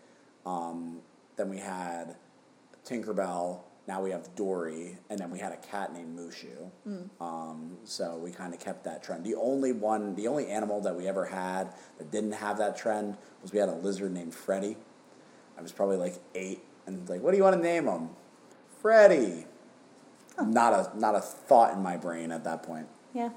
um, 0.44 1.00
then 1.36 1.48
we 1.50 1.58
had 1.58 2.16
Tinkerbell. 2.84 3.60
Now 3.88 4.02
we 4.02 4.10
have 4.10 4.34
Dory, 4.34 4.98
and 5.10 5.18
then 5.18 5.30
we 5.30 5.38
had 5.38 5.52
a 5.52 5.56
cat 5.58 5.92
named 5.92 6.18
Mushu. 6.18 6.70
Um, 7.20 7.76
so 7.84 8.16
we 8.16 8.32
kind 8.32 8.52
of 8.52 8.58
kept 8.58 8.82
that 8.84 9.02
trend. 9.02 9.24
The 9.24 9.36
only 9.36 9.70
one, 9.72 10.16
the 10.16 10.26
only 10.26 10.48
animal 10.48 10.80
that 10.80 10.96
we 10.96 11.06
ever 11.06 11.24
had 11.24 11.72
that 11.98 12.10
didn't 12.10 12.32
have 12.32 12.58
that 12.58 12.76
trend 12.76 13.16
was 13.42 13.52
we 13.52 13.60
had 13.60 13.68
a 13.68 13.74
lizard 13.76 14.12
named 14.12 14.34
Freddy. 14.34 14.76
I 15.58 15.62
was 15.62 15.72
probably 15.72 15.96
like 15.96 16.14
eight, 16.34 16.60
and 16.86 17.08
like, 17.08 17.22
what 17.22 17.30
do 17.32 17.36
you 17.36 17.42
want 17.42 17.56
to 17.56 17.62
name 17.62 17.86
him? 17.86 18.10
Freddy. 18.80 19.46
Not 20.42 20.72
a 20.74 20.98
not 20.98 21.14
a 21.14 21.20
thought 21.20 21.72
in 21.74 21.82
my 21.82 21.96
brain 21.96 22.30
at 22.30 22.44
that 22.44 22.62
point. 22.62 22.86
yeah. 23.14 23.30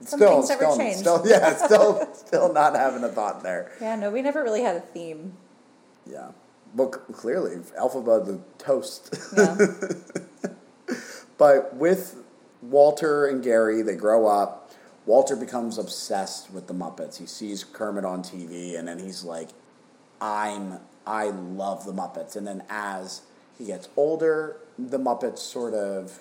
Some 0.00 0.20
still, 0.20 0.46
never 0.46 0.64
still, 0.64 0.76
changed. 0.76 0.98
still, 1.00 1.22
yeah, 1.26 1.56
still, 1.66 2.08
still 2.14 2.52
not 2.52 2.76
having 2.76 3.02
a 3.02 3.08
thought 3.08 3.42
there. 3.42 3.72
Yeah, 3.80 3.96
no, 3.96 4.10
we 4.12 4.22
never 4.22 4.44
really 4.44 4.62
had 4.62 4.76
a 4.76 4.80
theme. 4.80 5.32
Yeah, 6.08 6.28
well, 6.74 6.92
c- 6.92 7.12
clearly, 7.12 7.56
Elphaba 7.78 8.24
the 8.24 8.38
toast. 8.58 9.14
Yeah. 9.36 9.56
But 11.36 11.76
with 11.76 12.16
Walter 12.62 13.26
and 13.26 13.42
Gary, 13.42 13.82
they 13.82 13.94
grow 13.94 14.26
up. 14.26 14.72
Walter 15.06 15.36
becomes 15.36 15.78
obsessed 15.78 16.50
with 16.52 16.66
the 16.66 16.74
Muppets. 16.74 17.16
He 17.18 17.26
sees 17.26 17.62
Kermit 17.64 18.04
on 18.04 18.22
TV, 18.22 18.76
and 18.78 18.88
then 18.88 18.98
he's 18.98 19.22
like, 19.24 19.50
"I'm, 20.20 20.80
I 21.08 21.30
love 21.30 21.84
the 21.84 21.92
Muppets." 21.92 22.36
And 22.36 22.46
then 22.46 22.62
as 22.68 23.22
he 23.58 23.66
gets 23.66 23.88
older, 23.96 24.58
the 24.78 24.98
Muppets 24.98 25.38
sort 25.38 25.74
of 25.74 26.20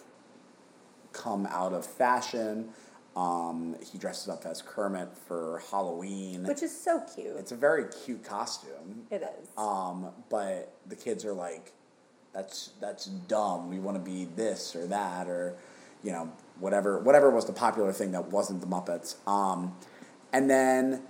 come 1.13 1.45
out 1.47 1.73
of 1.73 1.85
fashion. 1.85 2.69
Um, 3.15 3.75
he 3.91 3.97
dresses 3.97 4.29
up 4.29 4.45
as 4.45 4.61
Kermit 4.61 5.09
for 5.27 5.61
Halloween. 5.71 6.43
Which 6.43 6.61
is 6.61 6.75
so 6.75 7.01
cute. 7.15 7.35
it's 7.37 7.51
a 7.51 7.55
very 7.55 7.85
cute 8.05 8.23
costume. 8.23 9.07
It 9.09 9.23
is. 9.23 9.49
Um, 9.57 10.09
but 10.29 10.73
the 10.85 10.95
kids 10.95 11.25
are 11.25 11.33
like, 11.33 11.73
that's 12.33 12.71
that's 12.79 13.05
dumb. 13.05 13.69
We 13.69 13.79
want 13.79 13.97
to 13.97 14.03
be 14.03 14.25
this 14.25 14.75
or 14.75 14.85
that 14.87 15.27
or, 15.27 15.55
you 16.03 16.11
know, 16.11 16.31
whatever 16.59 16.99
whatever 16.99 17.31
was 17.31 17.45
the 17.45 17.53
popular 17.53 17.91
thing 17.91 18.11
that 18.11 18.27
wasn't 18.27 18.61
the 18.61 18.67
Muppets. 18.67 19.15
Um, 19.27 19.75
and 20.31 20.47
then 20.47 21.01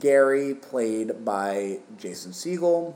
Gary 0.00 0.54
played 0.54 1.24
by 1.24 1.78
Jason 1.96 2.32
Segel, 2.32 2.94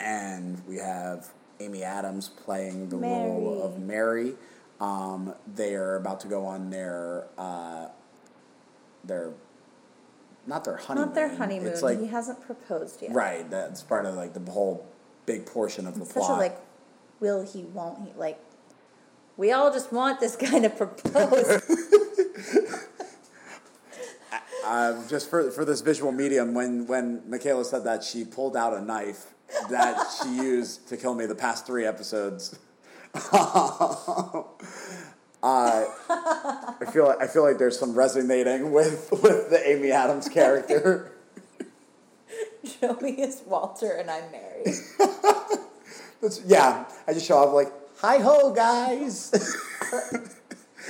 and 0.00 0.62
we 0.68 0.76
have 0.76 1.32
Amy 1.60 1.82
Adams 1.82 2.28
playing 2.28 2.90
the 2.90 2.96
role 2.96 3.62
of 3.62 3.78
Mary. 3.78 4.34
Um, 4.80 5.34
they 5.54 5.74
are 5.74 5.96
about 5.96 6.20
to 6.20 6.28
go 6.28 6.44
on 6.44 6.70
their 6.70 7.26
uh, 7.38 7.88
their 9.02 9.32
not 10.46 10.64
their 10.64 10.76
honeymoon. 10.76 11.06
Not 11.06 11.14
their 11.14 11.34
honeymoon. 11.36 11.68
It's 11.68 11.82
like 11.82 12.00
he 12.00 12.08
hasn't 12.08 12.40
proposed 12.42 13.00
yet. 13.00 13.12
Right, 13.12 13.48
that's 13.50 13.82
part 13.82 14.04
of 14.04 14.14
like 14.14 14.34
the 14.34 14.50
whole 14.50 14.86
big 15.26 15.46
portion 15.46 15.86
of 15.86 15.94
the 15.94 16.02
It's 16.02 16.12
such 16.12 16.24
plot. 16.24 16.38
a 16.38 16.42
like, 16.42 16.60
will 17.20 17.46
he, 17.46 17.62
won't 17.62 18.06
he? 18.06 18.12
Like, 18.14 18.38
we 19.38 19.52
all 19.52 19.72
just 19.72 19.90
want 19.92 20.20
this 20.20 20.36
guy 20.36 20.58
to 20.60 20.68
propose. 20.68 21.62
um, 24.66 25.04
just 25.08 25.28
for 25.30 25.50
for 25.50 25.64
this 25.64 25.80
visual 25.80 26.12
medium, 26.12 26.54
when 26.54 26.86
when 26.86 27.20
Mikayla 27.22 27.64
said 27.64 27.84
that, 27.84 28.02
she 28.04 28.24
pulled 28.24 28.56
out 28.56 28.74
a 28.74 28.80
knife 28.80 29.32
that 29.70 30.06
she 30.22 30.28
used 30.42 30.88
to 30.88 30.96
kill 30.96 31.14
me 31.14 31.26
the 31.26 31.34
past 31.34 31.66
three 31.66 31.84
episodes. 31.84 32.58
uh, 33.14 34.42
I 35.42 35.84
feel 36.92 37.06
like, 37.06 37.20
I 37.20 37.26
feel 37.28 37.42
like 37.44 37.58
there's 37.58 37.78
some 37.78 37.94
resonating 37.94 38.72
with 38.72 39.08
with 39.12 39.50
the 39.50 39.60
Amy 39.68 39.92
Adams 39.92 40.28
character. 40.28 41.12
Joey 42.80 43.20
is 43.20 43.42
Walter 43.46 43.92
and 43.92 44.10
I'm 44.10 44.30
Mary. 44.32 44.64
That's- 46.20 46.40
yeah, 46.46 46.86
I 47.06 47.12
just 47.12 47.26
show 47.26 47.42
up 47.42 47.52
like, 47.52 47.70
"Hi 47.98 48.18
ho, 48.18 48.52
guys." 48.52 49.30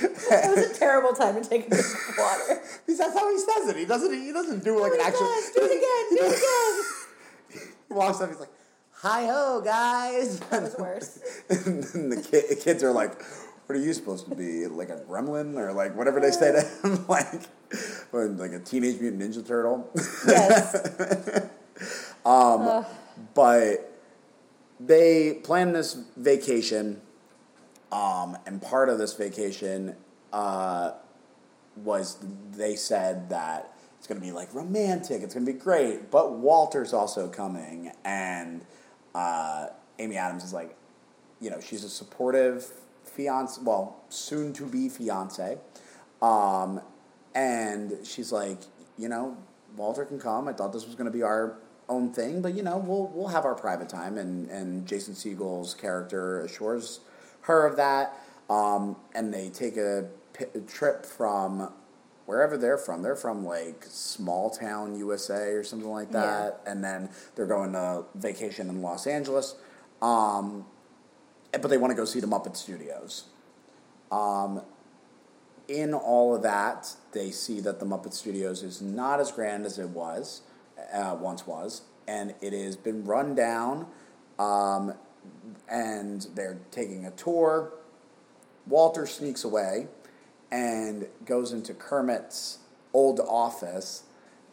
That 0.01 0.51
was 0.55 0.65
a 0.71 0.73
terrible 0.77 1.13
time 1.13 1.41
to 1.41 1.47
take 1.49 1.67
a 1.67 1.69
drink 1.69 1.85
of 1.85 2.15
water. 2.17 2.61
Because 2.85 2.97
that's 2.99 3.13
how 3.17 3.31
he 3.31 3.37
says 3.39 3.69
it. 3.69 3.75
He 3.77 3.85
doesn't. 3.85 4.13
He 4.13 4.31
doesn't 4.31 4.63
do 4.63 4.79
like 4.79 4.93
an 4.93 4.99
Oh 5.01 5.05
actual. 5.07 5.27
gosh, 5.27 5.43
do 5.55 5.61
it 5.63 5.71
again, 5.77 6.05
do 6.09 6.33
it 6.33 7.59
again. 7.59 7.73
He 7.87 7.93
walks 7.93 8.21
up. 8.21 8.29
He's 8.29 8.39
like, 8.39 8.49
"Hi 8.93 9.25
ho, 9.27 9.61
guys." 9.63 10.39
That 10.51 10.63
was 10.63 10.75
worse. 10.77 11.19
and 11.49 11.83
then 11.83 12.09
the 12.09 12.21
ki- 12.21 12.55
kids 12.61 12.83
are 12.83 12.91
like, 12.91 13.21
"What 13.67 13.77
are 13.77 13.81
you 13.81 13.93
supposed 13.93 14.27
to 14.29 14.35
be? 14.35 14.67
Like 14.67 14.89
a 14.89 14.97
gremlin 15.09 15.55
or 15.57 15.71
like 15.73 15.95
whatever 15.95 16.19
they 16.19 16.31
say 16.31 16.51
to 16.51 16.61
him? 16.87 17.05
like, 17.07 17.43
or 18.11 18.27
like 18.27 18.51
a 18.51 18.59
teenage 18.59 18.99
mutant 18.99 19.21
ninja 19.21 19.45
turtle?" 19.47 19.89
Yes. 20.27 21.49
Um, 22.25 22.85
but 23.35 23.91
they 24.79 25.33
plan 25.43 25.73
this 25.73 25.93
vacation, 26.17 27.01
um, 27.91 28.37
and 28.45 28.61
part 28.61 28.89
of 28.89 28.97
this 28.97 29.13
vacation 29.13 29.95
uh, 30.33 30.91
was 31.75 32.17
they 32.51 32.75
said 32.75 33.29
that 33.29 33.73
it's 33.97 34.07
going 34.07 34.19
to 34.19 34.25
be 34.25 34.31
like 34.31 34.53
romantic, 34.53 35.21
it's 35.21 35.33
going 35.33 35.45
to 35.45 35.51
be 35.51 35.57
great, 35.57 36.11
but 36.11 36.33
Walter's 36.33 36.93
also 36.93 37.27
coming, 37.27 37.91
and 38.03 38.65
uh, 39.13 39.67
Amy 39.99 40.17
Adams 40.17 40.43
is 40.43 40.53
like, 40.53 40.75
you 41.39 41.49
know, 41.49 41.59
she's 41.59 41.83
a 41.83 41.89
supportive 41.89 42.71
fiance, 43.03 43.59
well, 43.63 44.03
soon 44.09 44.53
to 44.53 44.65
be 44.65 44.89
fiance, 44.89 45.57
um, 46.21 46.81
and 47.33 47.93
she's 48.03 48.31
like, 48.31 48.59
you 48.97 49.09
know, 49.09 49.37
Walter 49.75 50.05
can 50.05 50.19
come. 50.19 50.47
I 50.47 50.53
thought 50.53 50.71
this 50.71 50.85
was 50.85 50.95
going 50.95 51.11
to 51.11 51.11
be 51.11 51.23
our 51.23 51.57
own 51.89 52.13
thing, 52.13 52.41
but 52.41 52.55
you 52.55 52.63
know, 52.63 52.77
we'll 52.77 53.11
we'll 53.13 53.27
have 53.27 53.45
our 53.45 53.55
private 53.55 53.89
time, 53.89 54.17
and 54.17 54.49
and 54.49 54.87
Jason 54.87 55.13
Segel's 55.13 55.73
character 55.73 56.41
assures 56.41 57.01
her 57.45 57.65
of 57.65 57.77
that, 57.77 58.13
um, 58.49 58.95
and 59.13 59.33
they 59.33 59.49
take 59.49 59.77
a 59.77 60.07
p- 60.33 60.45
trip 60.67 61.05
from 61.05 61.71
wherever 62.25 62.57
they're 62.57 62.77
from. 62.77 63.01
They're 63.01 63.15
from 63.15 63.45
like 63.45 63.85
small 63.87 64.49
town 64.49 64.97
USA 64.97 65.51
or 65.51 65.63
something 65.63 65.89
like 65.89 66.11
that, 66.11 66.61
and 66.65 66.83
then 66.83 67.09
they're 67.35 67.45
going 67.45 67.73
to 67.73 68.05
vacation 68.15 68.69
in 68.69 68.81
Los 68.81 69.07
Angeles. 69.07 69.55
Um, 70.01 70.65
but 71.51 71.69
they 71.69 71.77
want 71.77 71.91
to 71.91 71.95
go 71.95 72.05
see 72.05 72.19
the 72.19 72.27
Muppet 72.27 72.57
Studios. 72.57 73.25
Um, 74.11 74.61
in 75.67 75.93
all 75.93 76.35
of 76.35 76.43
that, 76.43 76.95
they 77.11 77.31
see 77.31 77.59
that 77.61 77.79
the 77.79 77.85
Muppet 77.85 78.13
Studios 78.13 78.61
is 78.61 78.81
not 78.81 79.19
as 79.19 79.31
grand 79.31 79.65
as 79.65 79.79
it 79.79 79.89
was, 79.89 80.41
uh, 80.93 81.15
once 81.19 81.47
was, 81.47 81.83
and 82.07 82.35
it 82.41 82.53
has 82.53 82.75
been 82.75 83.05
run 83.05 83.35
down. 83.35 83.87
Um, 84.37 84.93
and 85.69 86.27
they're 86.35 86.59
taking 86.71 87.05
a 87.05 87.11
tour. 87.11 87.73
Walter 88.67 89.05
sneaks 89.05 89.43
away 89.43 89.87
and 90.51 91.07
goes 91.25 91.51
into 91.51 91.73
Kermit's 91.73 92.59
old 92.93 93.19
office 93.19 94.03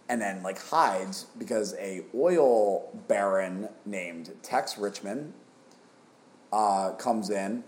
and 0.08 0.20
then 0.20 0.42
like 0.42 0.60
hides 0.60 1.26
because 1.38 1.74
a 1.74 2.02
oil 2.14 2.90
baron 3.08 3.68
named 3.86 4.32
Tex 4.42 4.76
Richmond 4.76 5.32
uh, 6.52 6.90
comes 6.92 7.30
in 7.30 7.64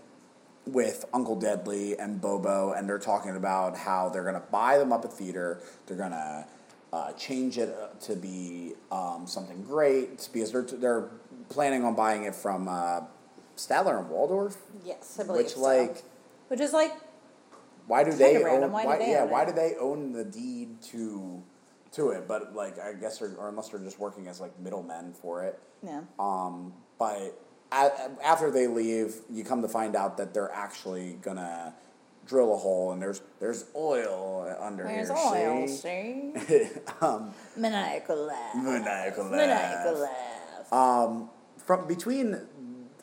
with 0.67 1.05
Uncle 1.13 1.35
Deadly 1.35 1.97
and 1.97 2.19
Bobo, 2.19 2.73
and 2.73 2.89
they're 2.89 2.99
talking 2.99 3.35
about 3.35 3.77
how 3.77 4.09
they're 4.09 4.23
to 4.35 4.47
buy 4.51 4.77
the 4.77 4.85
Muppet 4.85 5.11
Theater. 5.11 5.59
They're 5.85 5.97
to 6.11 6.45
uh, 6.91 7.11
change 7.13 7.57
it 7.57 7.75
to 8.01 8.15
be 8.15 8.73
um, 8.91 9.25
something 9.27 9.63
great 9.63 10.29
because 10.31 10.51
they're 10.51 10.63
they're 10.63 11.09
planning 11.49 11.83
on 11.83 11.95
buying 11.95 12.23
it 12.23 12.35
from 12.35 12.67
uh, 12.67 13.01
Statler 13.57 13.99
and 13.99 14.09
Waldorf. 14.09 14.57
Yes, 14.83 15.17
I 15.19 15.23
believe 15.23 15.43
Which 15.45 15.53
so. 15.53 15.61
like 15.61 16.03
Which 16.47 16.59
is 16.59 16.73
like 16.73 16.93
why 17.87 18.03
do 18.03 18.11
they 18.11 18.43
random. 18.43 18.63
own? 18.65 18.71
Why 18.71 18.97
do 18.97 19.05
they 19.05 19.11
yeah, 19.11 19.21
own 19.23 19.29
why 19.29 19.43
it? 19.43 19.45
do 19.47 19.51
they 19.53 19.75
own 19.79 20.11
the 20.11 20.23
deed 20.25 20.81
to 20.83 21.43
to 21.93 22.09
it? 22.09 22.27
But 22.27 22.55
like, 22.55 22.79
I 22.79 22.93
guess, 22.93 23.19
they're, 23.19 23.35
or 23.37 23.49
unless 23.49 23.69
they're 23.69 23.79
just 23.79 23.99
working 23.99 24.27
as 24.27 24.39
like 24.39 24.57
middlemen 24.59 25.13
for 25.13 25.43
it. 25.43 25.59
yeah. 25.83 26.01
Um, 26.19 26.73
but 26.97 27.39
a 27.71 27.91
after 28.23 28.49
they 28.51 28.67
leave, 28.67 29.15
you 29.29 29.43
come 29.43 29.61
to 29.61 29.67
find 29.67 29.95
out 29.95 30.17
that 30.17 30.33
they're 30.33 30.51
actually 30.51 31.13
gonna 31.21 31.75
drill 32.25 32.55
a 32.55 32.57
hole, 32.57 32.91
and 32.91 32.99
there's 33.01 33.21
there's 33.39 33.65
oil 33.75 34.55
under 34.59 34.83
There's 34.85 35.09
here. 35.09 35.17
oil, 35.17 35.67
see? 35.67 36.31
see? 36.47 36.67
um, 37.01 37.33
Maniacal 37.55 38.15
laugh. 38.17 38.55
Maniacal 38.55 39.25
laugh. 39.25 39.31
Maniacal 39.31 40.01
laugh. 40.01 40.73
um, 40.73 41.29
from 41.65 41.87
between, 41.87 42.41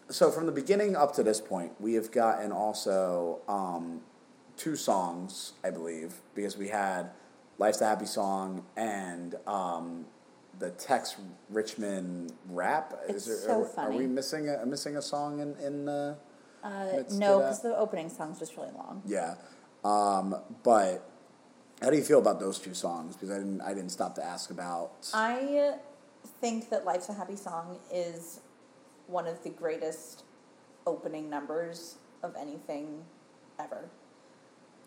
so 0.08 0.30
from 0.30 0.46
the 0.46 0.52
beginning 0.52 0.96
up 0.96 1.14
to 1.14 1.22
this 1.22 1.40
point, 1.40 1.72
we 1.80 1.94
have 1.94 2.10
gotten 2.12 2.52
also 2.52 3.40
um, 3.48 4.00
two 4.56 4.76
songs, 4.76 5.52
I 5.64 5.70
believe, 5.70 6.14
because 6.34 6.56
we 6.56 6.68
had 6.68 7.10
"Life's 7.58 7.80
a 7.80 7.86
Happy 7.86 8.06
Song" 8.06 8.64
and 8.76 9.34
um, 9.46 10.06
the 10.58 10.70
Tex 10.70 11.16
Richmond 11.50 12.32
rap. 12.48 12.94
It's 13.08 13.26
there, 13.26 13.36
so 13.36 13.62
are, 13.62 13.64
funny. 13.64 13.96
Are 13.96 13.98
we 13.98 14.06
missing 14.06 14.48
a 14.48 14.64
missing 14.64 14.96
a 14.96 15.02
song 15.02 15.40
in 15.40 15.56
in? 15.56 15.88
Uh, 15.88 16.14
Uh, 16.62 17.02
no, 17.18 17.38
because 17.38 17.60
the 17.60 17.76
opening 17.76 18.08
song's 18.08 18.38
just 18.38 18.56
really 18.56 18.70
long. 18.70 19.02
Yeah, 19.04 19.34
um, 19.84 20.36
but 20.62 21.02
how 21.82 21.90
do 21.90 21.96
you 21.96 22.04
feel 22.04 22.20
about 22.20 22.38
those 22.38 22.60
two 22.60 22.72
songs? 22.72 23.16
Because 23.16 23.32
I 23.32 23.38
didn't 23.38 23.60
I 23.62 23.74
didn't 23.74 23.90
stop 23.90 24.14
to 24.14 24.24
ask 24.24 24.50
about. 24.50 24.92
I 25.12 25.74
think 26.40 26.70
that 26.70 26.84
Life's 26.84 27.08
a 27.08 27.14
Happy 27.14 27.34
Song 27.34 27.80
is 27.92 28.40
one 29.06 29.26
of 29.26 29.42
the 29.42 29.50
greatest 29.50 30.24
opening 30.86 31.28
numbers 31.30 31.96
of 32.22 32.34
anything 32.40 33.04
ever. 33.58 33.88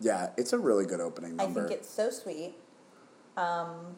yeah, 0.00 0.30
it's 0.36 0.52
a 0.52 0.58
really 0.58 0.84
good 0.84 1.00
opening 1.00 1.36
number. 1.36 1.60
I 1.60 1.68
think 1.68 1.78
it's 1.80 1.88
so 1.88 2.10
sweet. 2.10 2.54
Um, 3.36 3.96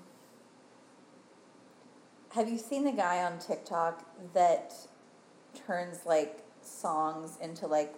have 2.35 2.49
you 2.49 2.59
seen 2.59 2.85
the 2.85 2.93
guy 2.93 3.23
on 3.23 3.39
TikTok 3.39 4.05
that 4.35 4.75
turns 5.67 6.05
like 6.05 6.45
songs 6.61 7.39
into 7.41 7.67
like 7.67 7.95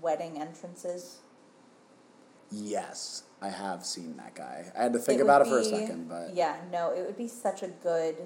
wedding 0.00 0.40
entrances? 0.40 1.18
Yes, 2.50 3.24
I 3.40 3.48
have 3.48 3.84
seen 3.84 4.16
that 4.18 4.34
guy. 4.34 4.66
I 4.78 4.82
had 4.84 4.92
to 4.92 4.98
think 4.98 5.20
It 5.20 5.22
about 5.22 5.42
it 5.42 5.48
for 5.48 5.58
a 5.58 5.64
second, 5.64 6.08
but 6.08 6.34
yeah, 6.34 6.56
no, 6.70 6.92
it 6.92 7.04
would 7.04 7.16
be 7.16 7.28
such 7.28 7.62
a 7.62 7.68
good 7.68 8.16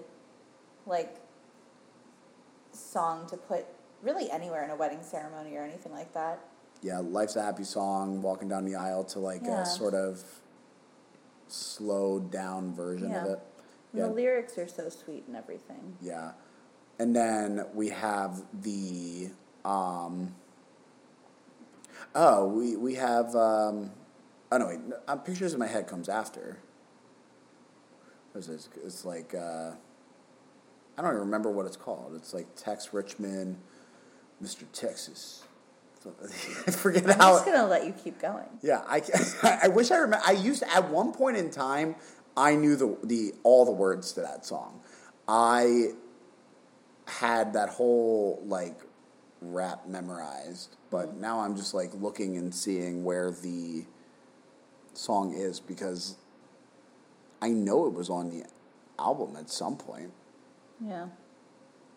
like 0.87 1.17
song 2.79 3.27
to 3.29 3.37
put 3.37 3.67
really 4.03 4.31
anywhere 4.31 4.64
in 4.64 4.71
a 4.71 4.77
wedding 4.77 5.03
ceremony 5.03 5.57
or 5.57 5.64
anything 5.64 5.93
like 5.93 6.12
that. 6.14 6.38
yeah, 6.83 6.99
life's 7.01 7.35
a 7.37 7.43
happy 7.43 7.64
song. 7.64 8.23
Walking 8.23 8.49
down 8.49 8.64
the 8.64 8.77
aisle 8.77 9.05
to 9.05 9.19
like 9.19 9.43
Yeah. 9.45 9.62
a 9.62 9.67
sort 9.67 9.95
of 9.95 10.23
slowed 11.49 12.31
down 12.31 12.73
version 12.75 13.12
of 13.14 13.27
it. 13.27 13.41
Yeah, 13.93 14.07
The 14.07 14.12
lyrics 14.12 14.57
are 14.59 14.69
so 14.69 14.88
sweet 14.88 15.25
and 15.27 15.37
everything. 15.37 15.97
yeah, 16.01 16.33
and 16.99 17.14
then 17.17 17.64
we 17.75 17.88
have 17.88 18.43
the 18.62 19.31
um. 19.64 20.35
Oh, 22.14 22.47
we 22.47 22.77
we 22.77 22.95
have. 22.95 23.35
Um, 23.35 23.91
oh 24.53 24.59
no, 24.59 24.67
wait. 24.69 24.79
Uh, 25.09 25.17
Pictures 25.17 25.53
in 25.53 25.59
my 25.59 25.67
head 25.67 25.87
comes 25.88 26.09
after. 26.09 26.59
This? 28.35 28.69
It's 28.85 29.05
like 29.05 29.35
uh, 29.35 29.73
I 30.99 31.01
don't 31.01 31.11
even 31.11 31.21
remember 31.21 31.49
what 31.49 31.65
it's 31.65 31.77
called. 31.77 32.15
It's 32.17 32.35
like 32.35 32.57
Tex 32.57 32.93
Richmond, 32.93 33.57
Mr. 34.43 34.65
Texas. 34.73 35.45
I 36.67 36.71
forget 36.71 37.05
I'm 37.05 37.19
how. 37.19 37.35
just 37.35 37.45
gonna 37.47 37.67
let 37.67 37.87
you 37.87 37.93
keep 37.93 38.21
going. 38.21 38.47
Yeah, 38.63 38.83
I, 38.87 39.03
I 39.63 39.69
wish 39.69 39.91
I 39.93 39.99
remember. 39.99 40.25
I 40.27 40.33
used 40.33 40.65
at 40.75 40.91
one 40.91 41.13
point 41.13 41.37
in 41.37 41.51
time, 41.51 41.95
I 42.37 42.57
knew 42.57 42.75
the 42.75 42.97
the 43.05 43.33
all 43.45 43.65
the 43.65 43.73
words 43.73 44.13
to 44.13 44.23
that 44.23 44.45
song. 44.45 44.81
I 45.29 45.91
had 47.07 47.53
that 47.53 47.69
whole 47.69 48.43
like 48.47 48.81
rap 49.41 49.87
memorized, 49.87 50.77
but 50.91 51.11
mm-hmm. 51.11 51.21
now 51.21 51.41
I'm 51.41 51.57
just 51.57 51.75
like 51.75 51.93
looking 51.95 52.37
and 52.37 52.53
seeing 52.53 53.05
where 53.05 53.31
the 53.31 53.85
song 54.95 55.33
is 55.33 55.61
because 55.61 56.17
I 57.41 57.51
know 57.51 57.87
it 57.87 57.93
was 57.93 58.11
on 58.11 58.31
the 58.31 58.45
album 58.99 59.37
at 59.37 59.49
some 59.49 59.77
point, 59.77 60.13
Yeah. 60.85 61.07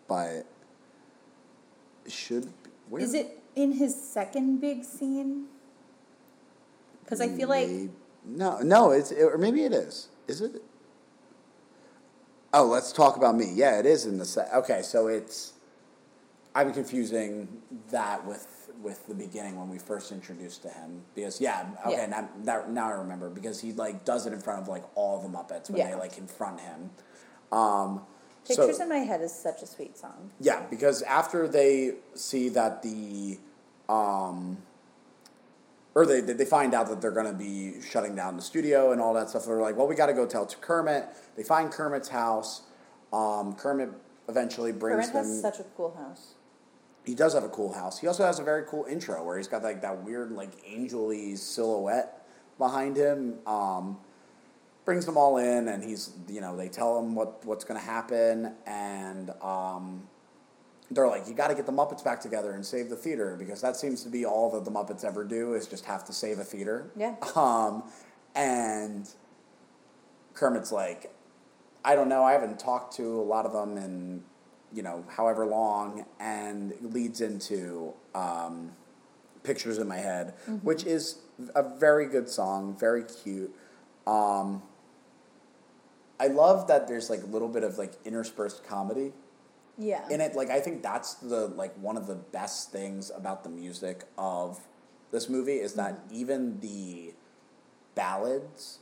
but 0.08 0.44
it 2.04 2.12
should. 2.12 2.44
be- 2.62 2.70
Where 2.88 3.02
Is 3.02 3.14
it 3.14 3.40
in 3.54 3.72
his 3.72 3.94
second 4.00 4.60
big 4.60 4.84
scene? 4.84 5.46
Because 7.04 7.20
I 7.20 7.28
feel 7.28 7.48
like 7.48 7.68
Maybe- 7.68 7.90
no, 8.24 8.58
no, 8.60 8.90
it's 8.90 9.12
or 9.12 9.38
maybe 9.38 9.64
it 9.64 9.72
is. 9.72 10.08
Is 10.28 10.40
it? 10.40 10.62
Oh, 12.54 12.66
let's 12.66 12.92
talk 12.92 13.16
about 13.16 13.34
me. 13.36 13.50
Yeah, 13.54 13.78
it 13.78 13.86
is 13.86 14.04
in 14.06 14.18
the 14.18 14.24
set. 14.24 14.52
Okay, 14.54 14.82
so 14.82 15.06
it's. 15.08 15.54
I'm 16.54 16.72
confusing 16.72 17.48
that 17.90 18.24
with 18.26 18.46
with 18.82 19.06
the 19.06 19.14
beginning 19.14 19.56
when 19.56 19.68
we 19.70 19.78
first 19.78 20.10
introduced 20.12 20.62
to 20.62 20.68
him 20.68 21.02
because 21.14 21.40
yeah 21.40 21.66
okay 21.86 21.96
Yeah. 21.96 22.06
Now, 22.06 22.28
that, 22.44 22.70
now 22.70 22.88
I 22.88 22.94
remember 22.94 23.30
because 23.30 23.60
he 23.60 23.72
like 23.72 24.04
does 24.04 24.26
it 24.26 24.32
in 24.32 24.40
front 24.40 24.60
of 24.60 24.68
like 24.68 24.82
all 24.96 25.20
the 25.22 25.28
Muppets 25.28 25.70
when 25.70 25.88
they 25.88 25.94
like 25.94 26.14
confront 26.14 26.60
him. 26.60 26.90
Um, 27.52 28.02
Pictures 28.46 28.76
so, 28.78 28.82
in 28.82 28.88
My 28.88 28.96
Head 28.98 29.20
is 29.20 29.32
such 29.32 29.62
a 29.62 29.66
sweet 29.66 29.96
song. 29.96 30.30
yeah, 30.40 30.64
because 30.68 31.02
after 31.02 31.46
they 31.46 31.94
see 32.14 32.48
that 32.50 32.82
the, 32.82 33.38
um, 33.88 34.58
or 35.94 36.06
they 36.06 36.20
they 36.20 36.44
find 36.44 36.74
out 36.74 36.88
that 36.88 37.00
they're 37.00 37.12
going 37.12 37.26
to 37.26 37.38
be 37.38 37.80
shutting 37.82 38.16
down 38.16 38.36
the 38.36 38.42
studio 38.42 38.92
and 38.92 39.00
all 39.00 39.14
that 39.14 39.28
stuff, 39.30 39.44
they're 39.46 39.60
like, 39.60 39.76
well, 39.76 39.86
we 39.86 39.94
got 39.94 40.06
to 40.06 40.14
go 40.14 40.26
tell 40.26 40.46
to 40.46 40.56
Kermit. 40.56 41.06
They 41.36 41.44
find 41.44 41.70
Kermit's 41.70 42.08
house. 42.08 42.62
Um, 43.12 43.54
Kermit 43.54 43.90
eventually 44.28 44.72
brings 44.72 45.06
Kermit 45.06 45.12
them. 45.12 45.24
has 45.24 45.40
such 45.40 45.60
a 45.60 45.64
cool 45.76 45.94
house. 45.96 46.34
he 47.04 47.14
does 47.14 47.34
have 47.34 47.44
a 47.44 47.48
cool 47.48 47.72
house. 47.72 47.98
He 48.00 48.06
also 48.06 48.24
has 48.24 48.38
a 48.38 48.42
very 48.42 48.64
cool 48.66 48.86
intro 48.86 49.22
where 49.24 49.36
he's 49.36 49.48
got 49.48 49.62
like 49.62 49.82
that 49.82 50.02
weird 50.02 50.32
like 50.32 50.50
angel-y 50.66 51.34
silhouette 51.34 52.26
behind 52.58 52.96
him. 52.96 53.34
Um, 53.46 53.98
brings 54.84 55.06
them 55.06 55.16
all 55.16 55.36
in, 55.38 55.68
and 55.68 55.82
he's 55.82 56.10
you 56.28 56.40
know 56.40 56.56
they 56.56 56.68
tell 56.68 56.98
him 56.98 57.14
what 57.14 57.44
what's 57.44 57.64
going 57.64 57.78
to 57.78 57.86
happen, 57.86 58.54
and 58.66 59.30
um, 59.42 60.08
they're 60.94 61.08
like, 61.08 61.28
you 61.28 61.34
got 61.34 61.48
to 61.48 61.54
get 61.54 61.66
the 61.66 61.72
Muppets 61.72 62.04
back 62.04 62.20
together 62.20 62.52
and 62.52 62.64
save 62.64 62.88
the 62.88 62.96
theater 62.96 63.36
because 63.38 63.60
that 63.60 63.76
seems 63.76 64.02
to 64.02 64.08
be 64.08 64.24
all 64.24 64.50
that 64.52 64.64
the 64.64 64.70
Muppets 64.70 65.04
ever 65.04 65.24
do 65.24 65.54
is 65.54 65.66
just 65.66 65.84
have 65.84 66.04
to 66.04 66.12
save 66.12 66.38
a 66.38 66.44
theater. 66.44 66.90
Yeah. 66.96 67.16
Um, 67.36 67.84
and 68.34 69.08
Kermit's 70.34 70.72
like, 70.72 71.12
I 71.84 71.94
don't 71.94 72.08
know. 72.08 72.22
I 72.22 72.32
haven't 72.32 72.58
talked 72.58 72.96
to 72.96 73.20
a 73.20 73.22
lot 73.22 73.44
of 73.46 73.52
them 73.52 73.76
in, 73.76 74.22
you 74.72 74.82
know, 74.82 75.04
however 75.08 75.44
long, 75.44 76.06
and 76.20 76.72
leads 76.80 77.20
into 77.20 77.92
um, 78.14 78.72
pictures 79.42 79.78
in 79.78 79.88
my 79.88 79.98
head, 79.98 80.34
which 80.62 80.84
is 80.84 81.18
a 81.54 81.62
very 81.62 82.06
good 82.06 82.28
song, 82.28 82.76
very 82.78 83.04
cute. 83.04 83.54
Um, 84.06 84.62
I 86.22 86.28
love 86.28 86.68
that 86.68 86.86
there's 86.86 87.10
like 87.10 87.22
a 87.24 87.26
little 87.26 87.48
bit 87.48 87.64
of 87.64 87.78
like 87.78 87.94
interspersed 88.04 88.64
comedy 88.64 89.12
Yeah. 89.76 90.08
in 90.08 90.20
it. 90.20 90.36
Like 90.36 90.50
I 90.50 90.60
think 90.60 90.80
that's 90.82 91.14
the 91.14 91.48
like 91.48 91.74
one 91.78 91.96
of 91.96 92.06
the 92.06 92.14
best 92.14 92.70
things 92.70 93.10
about 93.10 93.42
the 93.42 93.50
music 93.50 94.04
of 94.16 94.60
this 95.10 95.28
movie 95.28 95.56
is 95.56 95.74
that 95.74 95.98
even 96.12 96.60
the 96.60 97.12
ballads 97.96 98.78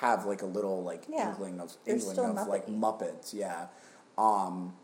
have 0.00 0.24
like 0.24 0.42
a 0.42 0.46
little 0.46 0.84
like 0.84 1.02
Yeah. 1.08 1.30
inkling 1.30 1.58
of 1.60 1.76
They're 1.84 1.96
inkling 1.96 2.18
of 2.38 2.46
like 2.46 2.66
Muppet-y. 2.68 3.06
Muppets, 3.08 3.34
yeah. 3.34 3.66
Um, 4.16 4.76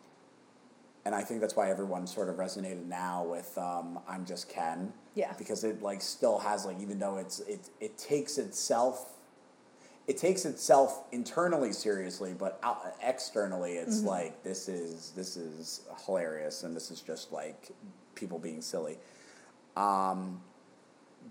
and 1.04 1.14
I 1.14 1.22
think 1.22 1.40
that's 1.40 1.54
why 1.54 1.70
everyone 1.70 2.08
sort 2.08 2.28
of 2.28 2.34
resonated 2.36 2.86
now 2.86 3.22
with 3.22 3.56
um, 3.56 4.00
"I'm 4.08 4.24
Just 4.24 4.48
Ken." 4.48 4.92
Yeah. 5.14 5.32
Because 5.38 5.62
it 5.62 5.80
like 5.80 6.02
still 6.02 6.40
has 6.40 6.66
like 6.66 6.80
even 6.80 6.98
though 6.98 7.18
it's 7.18 7.38
it 7.40 7.70
it 7.80 7.96
takes 7.96 8.36
itself. 8.38 9.12
It 10.06 10.18
takes 10.18 10.44
itself 10.44 11.02
internally 11.10 11.72
seriously, 11.72 12.32
but 12.38 12.60
out, 12.62 12.94
externally, 13.02 13.72
it's 13.72 13.98
Mm-hmm. 13.98 14.06
like 14.08 14.42
this 14.44 14.68
is 14.68 15.12
this 15.16 15.36
is 15.36 15.80
hilarious, 16.04 16.62
and 16.62 16.76
this 16.76 16.90
is 16.90 17.00
just 17.00 17.32
like 17.32 17.70
people 18.14 18.38
being 18.38 18.62
silly. 18.62 18.98
Um, 19.76 20.40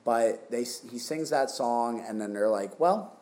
but 0.03 0.51
they 0.51 0.65
he 0.91 0.99
sings 0.99 1.29
that 1.29 1.49
song, 1.49 2.03
and 2.05 2.19
then 2.19 2.33
they're 2.33 2.49
like, 2.49 2.77
"Well, 2.79 3.17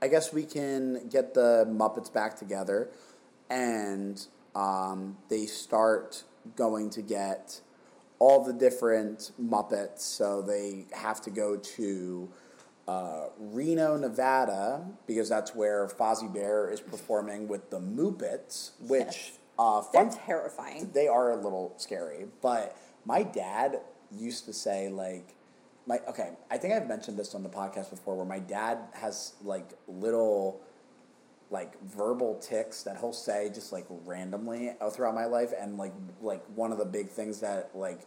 I 0.00 0.08
guess 0.08 0.32
we 0.32 0.44
can 0.44 1.06
get 1.08 1.34
the 1.34 1.66
Muppets 1.68 2.10
back 2.12 2.36
together," 2.36 2.88
and 3.50 4.26
um, 4.54 5.18
they 5.28 5.44
start 5.44 6.24
going 6.56 6.88
to 6.90 7.02
get 7.02 7.60
all 8.18 8.42
the 8.42 8.52
different 8.54 9.32
Muppets. 9.40 10.00
So 10.00 10.40
they 10.40 10.86
have 10.92 11.20
to 11.22 11.30
go 11.30 11.56
to 11.56 12.28
uh, 12.88 13.26
Reno, 13.38 13.96
Nevada, 13.96 14.84
because 15.06 15.28
that's 15.28 15.54
where 15.54 15.86
Fozzie 15.88 16.32
Bear 16.32 16.68
is 16.70 16.80
performing 16.80 17.48
with 17.48 17.70
the 17.70 17.78
Moopets, 17.80 18.72
which 18.80 19.00
Yes. 19.06 19.38
uh, 19.58 19.82
They're 19.92 20.10
fun 20.10 20.18
terrifying. 20.26 20.90
they 20.92 21.06
are 21.08 21.30
a 21.32 21.36
little 21.36 21.74
scary. 21.76 22.26
But 22.40 22.76
my 23.04 23.22
dad 23.22 23.80
used 24.10 24.44
to 24.46 24.52
say 24.52 24.88
like 24.88 25.34
my 25.86 26.00
okay, 26.08 26.30
I 26.50 26.58
think 26.58 26.74
I've 26.74 26.86
mentioned 26.88 27.18
this 27.18 27.34
on 27.34 27.42
the 27.42 27.48
podcast 27.48 27.90
before 27.90 28.14
where 28.16 28.26
my 28.26 28.38
dad 28.38 28.78
has 28.94 29.34
like 29.42 29.70
little 29.88 30.60
like 31.50 31.80
verbal 31.82 32.36
ticks 32.36 32.82
that 32.84 32.96
he'll 32.98 33.12
say 33.12 33.50
just 33.52 33.72
like 33.72 33.86
randomly 34.06 34.72
throughout 34.92 35.14
my 35.14 35.26
life 35.26 35.52
and 35.58 35.76
like 35.78 35.92
like 36.20 36.42
one 36.54 36.72
of 36.72 36.78
the 36.78 36.84
big 36.84 37.08
things 37.08 37.40
that 37.40 37.70
like 37.74 38.00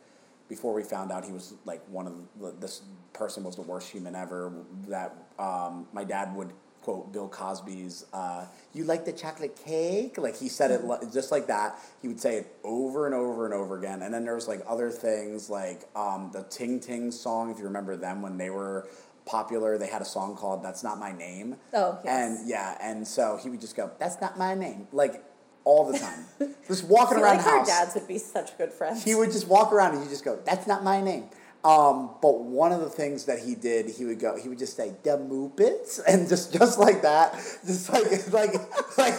before 0.47 0.73
we 0.73 0.83
found 0.83 1.11
out 1.11 1.25
he 1.25 1.31
was 1.31 1.53
like 1.65 1.81
one 1.89 2.07
of 2.07 2.13
the, 2.39 2.53
this 2.59 2.81
person 3.13 3.43
was 3.43 3.55
the 3.55 3.61
worst 3.61 3.89
human 3.89 4.15
ever 4.15 4.51
that 4.87 5.15
um, 5.39 5.87
my 5.93 6.03
dad 6.03 6.35
would 6.35 6.51
quote 6.85 7.11
Bill 7.11 7.27
Cosby's 7.27 8.05
uh, 8.13 8.45
"You 8.73 8.83
like 8.83 9.05
the 9.05 9.11
chocolate 9.11 9.59
cake?" 9.65 10.19
Like 10.19 10.37
he 10.37 10.47
said 10.47 10.69
it 10.69 10.81
just 11.11 11.31
like 11.31 11.47
that. 11.47 11.79
He 12.01 12.07
would 12.07 12.19
say 12.19 12.37
it 12.37 12.55
over 12.63 13.07
and 13.07 13.15
over 13.15 13.45
and 13.45 13.53
over 13.53 13.77
again. 13.77 14.03
And 14.03 14.13
then 14.13 14.23
there 14.23 14.35
was 14.35 14.47
like 14.47 14.61
other 14.67 14.91
things 14.91 15.49
like 15.49 15.81
um, 15.95 16.29
the 16.31 16.43
Ting 16.43 16.79
Ting 16.79 17.11
song. 17.11 17.49
If 17.49 17.57
you 17.57 17.63
remember 17.63 17.97
them 17.97 18.21
when 18.21 18.37
they 18.37 18.51
were 18.51 18.87
popular, 19.25 19.79
they 19.79 19.87
had 19.87 20.03
a 20.03 20.05
song 20.05 20.35
called 20.35 20.63
"That's 20.63 20.83
Not 20.83 20.99
My 20.99 21.11
Name." 21.11 21.55
Oh, 21.73 21.97
yes. 22.05 22.39
And 22.39 22.47
yeah, 22.47 22.77
and 22.79 23.07
so 23.07 23.39
he 23.41 23.49
would 23.49 23.61
just 23.61 23.75
go, 23.75 23.89
"That's 23.97 24.21
not 24.21 24.37
my 24.37 24.53
name," 24.53 24.87
like 24.91 25.23
all 25.65 25.91
the 25.91 25.97
time, 25.97 26.25
just 26.67 26.85
walking 26.85 27.17
around 27.17 27.37
like 27.37 27.45
the 27.45 27.51
our 27.51 27.65
dads 27.65 27.95
would 27.95 28.07
be 28.07 28.17
such 28.17 28.57
good 28.57 28.71
friends. 28.71 29.03
He 29.03 29.15
would 29.15 29.31
just 29.31 29.47
walk 29.47 29.73
around 29.73 29.95
and 29.95 30.03
he'd 30.03 30.09
just 30.09 30.23
go, 30.23 30.39
"That's 30.45 30.67
not 30.67 30.83
my 30.83 31.01
name." 31.01 31.29
Um, 31.65 32.11
but 32.21 32.41
one 32.41 32.71
of 32.71 32.81
the 32.81 32.89
things 32.91 33.25
that 33.25 33.39
he 33.39 33.55
did, 33.55 33.89
he 33.89 34.05
would 34.05 34.19
go, 34.19 34.37
he 34.37 34.47
would 34.47 34.59
just 34.59 34.77
say, 34.77 34.93
"The 35.01 35.17
Muppets," 35.17 35.99
and 36.07 36.29
just 36.29 36.53
just 36.53 36.77
like 36.77 37.01
that, 37.01 37.33
just 37.65 37.91
like 37.91 38.05
like 38.31 38.53
like. 38.97 39.15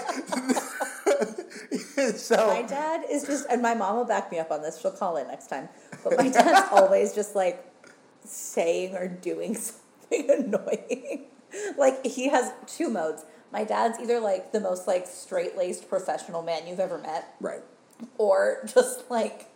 so 2.16 2.46
My 2.46 2.62
dad 2.62 3.02
is 3.11 3.24
just, 3.24 3.46
and 3.50 3.62
my 3.62 3.74
mom 3.74 3.96
will 3.96 4.04
back 4.04 4.30
me 4.30 4.38
up 4.38 4.52
on 4.52 4.62
this. 4.62 4.80
She'll 4.80 4.92
call 4.92 5.16
in 5.16 5.26
next 5.26 5.48
time. 5.48 5.68
But 6.04 6.16
my 6.16 6.28
dad's 6.28 6.68
always 6.70 7.12
just 7.14 7.35
like 7.35 7.64
saying 8.24 8.94
or 8.94 9.09
doing 9.09 9.56
something 9.56 10.30
annoying. 10.30 11.26
like 11.76 12.04
he 12.06 12.28
has 12.28 12.52
two 12.66 12.90
modes. 12.90 13.24
My 13.52 13.64
dad's 13.64 13.98
either 14.00 14.20
like 14.20 14.52
the 14.52 14.61
most 14.61 14.87
like 14.87 15.06
straight 15.06 15.56
laced 15.56 15.88
professional 15.88 16.42
man 16.42 16.66
you've 16.66 16.80
ever 16.80 16.98
met, 16.98 17.35
right, 17.40 17.62
or 18.18 18.59
just 18.66 19.11
like 19.11 19.46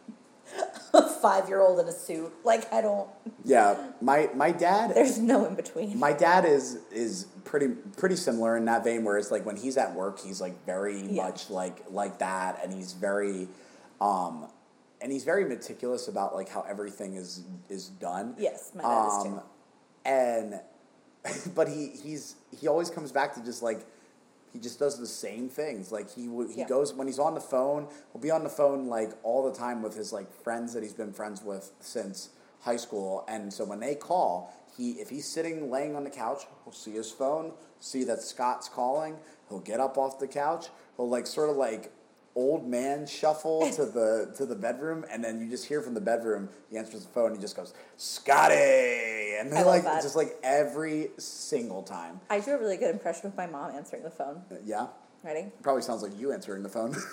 a 0.94 1.08
five 1.08 1.48
year 1.48 1.60
old 1.60 1.78
in 1.80 1.86
a 1.86 1.92
suit. 1.92 2.32
Like 2.44 2.72
I 2.72 2.80
don't. 2.80 3.08
yeah. 3.44 3.76
My 4.00 4.30
my 4.34 4.52
dad 4.52 4.92
There's 4.94 5.18
no 5.18 5.44
in 5.46 5.54
between. 5.54 5.98
My 5.98 6.12
dad 6.12 6.44
is 6.44 6.78
is 6.92 7.26
pretty 7.44 7.68
pretty 7.96 8.16
similar 8.16 8.56
in 8.56 8.64
that 8.66 8.84
vein, 8.84 9.04
where 9.04 9.18
it's 9.18 9.30
like 9.30 9.44
when 9.44 9.56
he's 9.56 9.76
at 9.76 9.94
work, 9.94 10.18
he's 10.20 10.40
like 10.40 10.64
very 10.66 11.00
Yeah. 11.02 11.24
much 11.24 11.50
like 11.50 11.84
like 11.90 12.18
that, 12.18 12.60
and 12.62 12.72
he's 12.72 12.92
very, 12.94 13.48
um, 14.00 14.46
and 15.00 15.10
he's 15.12 15.24
very 15.24 15.44
meticulous 15.44 16.08
about 16.08 16.34
like 16.34 16.48
how 16.48 16.62
everything 16.68 17.14
is 17.14 17.42
is 17.68 17.88
done. 17.88 18.34
Yes, 18.38 18.70
my 18.74 18.82
dad 18.82 19.06
is 19.06 19.12
Um, 19.26 19.34
too. 19.34 19.42
And, 20.04 20.60
but 21.54 21.68
he 21.68 21.88
he's 21.88 22.36
he 22.58 22.68
always 22.68 22.90
comes 22.90 23.12
back 23.12 23.34
to 23.34 23.44
just 23.44 23.62
like. 23.62 23.86
He 24.52 24.58
just 24.58 24.80
does 24.80 24.98
the 24.98 25.06
same 25.06 25.48
things. 25.48 25.92
Like 25.92 26.12
he 26.12 26.22
he 26.22 26.58
Yeah. 26.58 26.66
goes 26.66 26.92
when 26.92 27.06
he's 27.06 27.20
on 27.20 27.34
the 27.34 27.40
phone. 27.40 27.86
He'll 28.12 28.20
be 28.20 28.32
on 28.32 28.42
the 28.42 28.48
phone 28.50 28.88
like 28.88 29.12
all 29.22 29.48
the 29.48 29.56
time 29.56 29.80
with 29.80 29.94
his 29.94 30.12
like 30.12 30.28
friends 30.42 30.72
that 30.74 30.82
he's 30.82 30.92
been 30.92 31.12
friends 31.12 31.40
with 31.40 31.70
since 31.78 32.30
high 32.62 32.76
school. 32.76 33.24
And 33.28 33.52
so 33.54 33.64
when 33.64 33.78
they 33.78 33.94
call, 33.94 34.52
he 34.76 34.94
if 34.94 35.08
he's 35.08 35.28
sitting 35.28 35.70
laying 35.70 35.94
on 35.94 36.02
the 36.02 36.10
couch, 36.10 36.46
he'll 36.64 36.72
see 36.72 36.90
his 36.94 37.12
phone, 37.12 37.52
see 37.78 38.02
that 38.02 38.22
Scott's 38.22 38.68
calling. 38.68 39.18
He'll 39.48 39.60
get 39.60 39.78
up 39.78 39.96
off 39.96 40.18
the 40.18 40.26
couch. 40.26 40.66
He'll 40.96 41.08
like 41.08 41.28
sort 41.28 41.48
of 41.48 41.56
like 41.56 41.92
old 42.34 42.66
man 42.68 43.06
shuffle 43.06 43.70
to 43.76 43.84
the 43.86 44.32
to 44.36 44.46
the 44.46 44.54
bedroom, 44.54 45.04
and 45.10 45.22
then 45.22 45.40
you 45.40 45.48
just 45.48 45.66
hear 45.66 45.80
from 45.82 45.94
the 45.94 46.00
bedroom. 46.00 46.48
He 46.70 46.76
answers 46.76 47.04
the 47.04 47.12
phone. 47.12 47.34
He 47.34 47.40
just 47.40 47.56
goes 47.56 47.74
Scotty, 47.96 48.54
and 49.38 49.52
they 49.52 49.64
like 49.64 49.84
that. 49.84 50.02
just 50.02 50.16
like 50.16 50.36
every 50.42 51.10
single 51.18 51.82
time. 51.82 52.20
I 52.30 52.40
do 52.40 52.52
a 52.52 52.58
really 52.58 52.76
good 52.76 52.90
impression 52.90 53.26
of 53.26 53.36
my 53.36 53.46
mom 53.46 53.74
answering 53.74 54.02
the 54.02 54.10
phone. 54.10 54.42
Yeah, 54.64 54.86
Ready? 55.24 55.46
probably 55.62 55.82
sounds 55.82 56.02
like 56.02 56.18
you 56.18 56.32
answering 56.32 56.62
the 56.62 56.68
phone. 56.68 56.94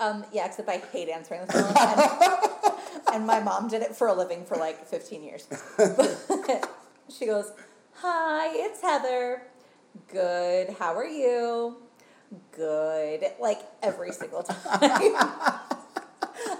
Um, 0.00 0.24
yeah, 0.32 0.46
except 0.46 0.66
I 0.66 0.78
hate 0.78 1.10
answering 1.10 1.42
the 1.44 1.52
phone. 1.52 1.74
And, 1.76 2.72
and 3.16 3.26
my 3.26 3.38
mom 3.38 3.68
did 3.68 3.82
it 3.82 3.94
for 3.94 4.06
a 4.08 4.14
living 4.14 4.46
for 4.46 4.56
like 4.56 4.86
15 4.86 5.22
years. 5.22 5.46
She 7.10 7.26
goes, 7.26 7.52
Hi, 7.96 8.48
it's 8.54 8.80
Heather. 8.80 9.42
Good. 10.08 10.70
How 10.78 10.94
are 10.94 11.04
you? 11.06 11.76
Good. 12.52 13.24
Like 13.40 13.60
every 13.82 14.12
single 14.12 14.42
time. 14.44 14.56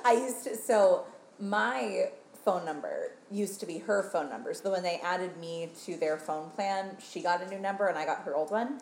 I 0.05 0.13
used 0.27 0.45
to, 0.45 0.57
so 0.57 1.05
my 1.39 2.11
phone 2.45 2.65
number 2.65 3.13
used 3.31 3.61
to 3.61 3.67
be 3.67 3.79
her 3.79 4.03
phone 4.03 4.29
number. 4.29 4.53
So 4.55 4.73
when 4.73 4.83
they 4.83 4.99
added 5.05 5.37
me 5.37 5.71
to 5.85 5.97
their 5.97 6.17
phone 6.17 6.51
plan, 6.51 6.97
she 6.99 7.23
got 7.23 7.43
a 7.43 7.49
new 7.49 7.59
number 7.59 7.87
and 7.87 7.97
I 7.99 8.05
got 8.07 8.23
her 8.23 8.35
old 8.35 8.51
one. 8.51 8.81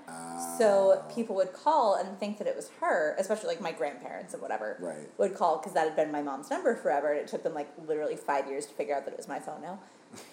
So 0.58 1.02
ah. 1.04 1.12
people 1.12 1.34
would 1.36 1.52
call 1.52 1.96
and 1.96 2.18
think 2.18 2.38
that 2.38 2.46
it 2.46 2.56
was 2.56 2.70
her, 2.80 3.14
especially 3.18 3.48
like 3.48 3.60
my 3.60 3.72
grandparents 3.72 4.32
and 4.32 4.40
whatever 4.40 4.76
Right. 4.80 5.08
would 5.18 5.34
call 5.34 5.58
because 5.58 5.74
that 5.74 5.84
had 5.86 5.96
been 5.96 6.10
my 6.12 6.22
mom's 6.22 6.50
number 6.50 6.74
forever. 6.76 7.12
And 7.12 7.20
it 7.20 7.28
took 7.28 7.42
them 7.42 7.54
like 7.54 7.68
literally 7.86 8.16
five 8.16 8.46
years 8.46 8.64
to 8.66 8.72
figure 8.74 8.96
out 8.96 9.04
that 9.04 9.10
it 9.12 9.16
was 9.16 9.28
my 9.28 9.40
phone 9.40 9.60
now. 9.60 9.78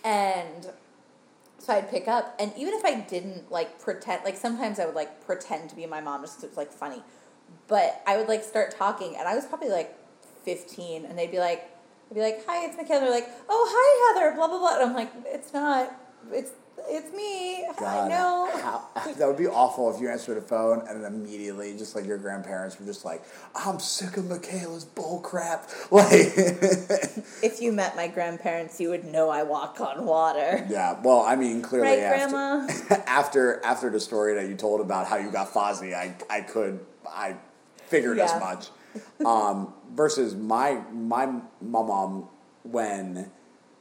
And 0.06 0.68
so 1.60 1.74
I'd 1.74 1.90
pick 1.90 2.08
up, 2.08 2.36
and 2.40 2.52
even 2.58 2.74
if 2.74 2.86
I 2.86 2.96
didn't 3.02 3.52
like 3.52 3.80
pretend, 3.80 4.24
like 4.24 4.38
sometimes 4.38 4.80
I 4.80 4.86
would 4.86 4.96
like 4.96 5.26
pretend 5.26 5.70
to 5.72 5.76
be 5.76 5.86
my 5.86 6.02
mom 6.02 6.22
just 6.22 6.36
'cause 6.36 6.44
it 6.46 6.50
was 6.52 6.58
like 6.58 6.72
funny. 6.72 7.04
But 7.68 8.02
I 8.06 8.18
would 8.18 8.28
like 8.28 8.44
start 8.44 8.72
talking, 8.72 9.16
and 9.16 9.28
I 9.28 9.36
was 9.36 9.46
probably 9.46 9.70
like 9.70 9.96
15, 10.44 11.06
and 11.06 11.18
they'd 11.18 11.32
be 11.32 11.40
like, 11.40 11.70
I'd 12.10 12.16
be 12.16 12.22
like, 12.22 12.46
"Hi, 12.48 12.66
it's 12.66 12.76
Mikayla." 12.76 13.00
They're 13.02 13.10
like, 13.10 13.30
"Oh, 13.50 13.68
hi, 13.72 14.20
Heather." 14.22 14.36
Blah 14.36 14.48
blah 14.48 14.60
blah. 14.60 14.76
And 14.76 14.84
I'm 14.90 14.94
like, 14.96 15.12
"It's 15.26 15.54
not. 15.54 15.92
It's 16.32 16.52
it's 16.88 17.16
me. 17.16 17.66
I 17.80 18.08
know." 18.08 18.50
that 19.18 19.28
would 19.28 19.38
be 19.38 19.48
awful 19.48 19.94
if 19.94 20.00
you 20.02 20.10
answered 20.10 20.38
the 20.38 20.42
phone 20.42 20.84
and 20.88 21.04
then 21.04 21.14
immediately, 21.14 21.76
just 21.78 21.96
like 21.96 22.06
your 22.06 22.18
grandparents 22.18 22.80
were 22.80 22.86
just 22.86 23.06
like, 23.06 23.24
"I'm 23.56 23.80
sick 23.80 24.18
of 24.18 24.26
Mikayla's 24.26 24.86
bull 24.86 25.20
crap." 25.22 25.70
Like, 25.92 26.34
If 27.44 27.58
you 27.62 27.72
met 27.72 27.96
my 27.96 28.08
grandparents, 28.08 28.80
you 28.80 28.90
would 28.90 29.06
know 29.06 29.30
I 29.30 29.44
walk 29.44 29.80
on 29.82 30.06
water. 30.06 30.66
yeah. 30.70 31.00
Well, 31.02 31.22
I 31.22 31.36
mean, 31.36 31.62
clearly 31.62 31.90
Right, 31.90 32.00
after, 32.00 32.30
Grandma? 32.30 33.04
after 33.08 33.62
after 33.66 33.90
the 33.90 34.00
story 34.00 34.36
that 34.36 34.48
you 34.48 34.56
told 34.56 34.82
about 34.82 35.08
how 35.08 35.18
you 35.18 35.32
got 35.32 35.50
Fozzie, 35.54 35.94
I 35.94 36.16
I 36.30 36.42
could 36.42 36.80
I 37.08 37.36
figured 37.88 38.20
as 38.20 38.40
much. 38.40 38.70
Um, 39.26 39.74
versus 39.94 40.36
my 40.36 40.82
my 40.92 41.26
my 41.26 41.42
mom 41.82 42.30
when 42.64 43.30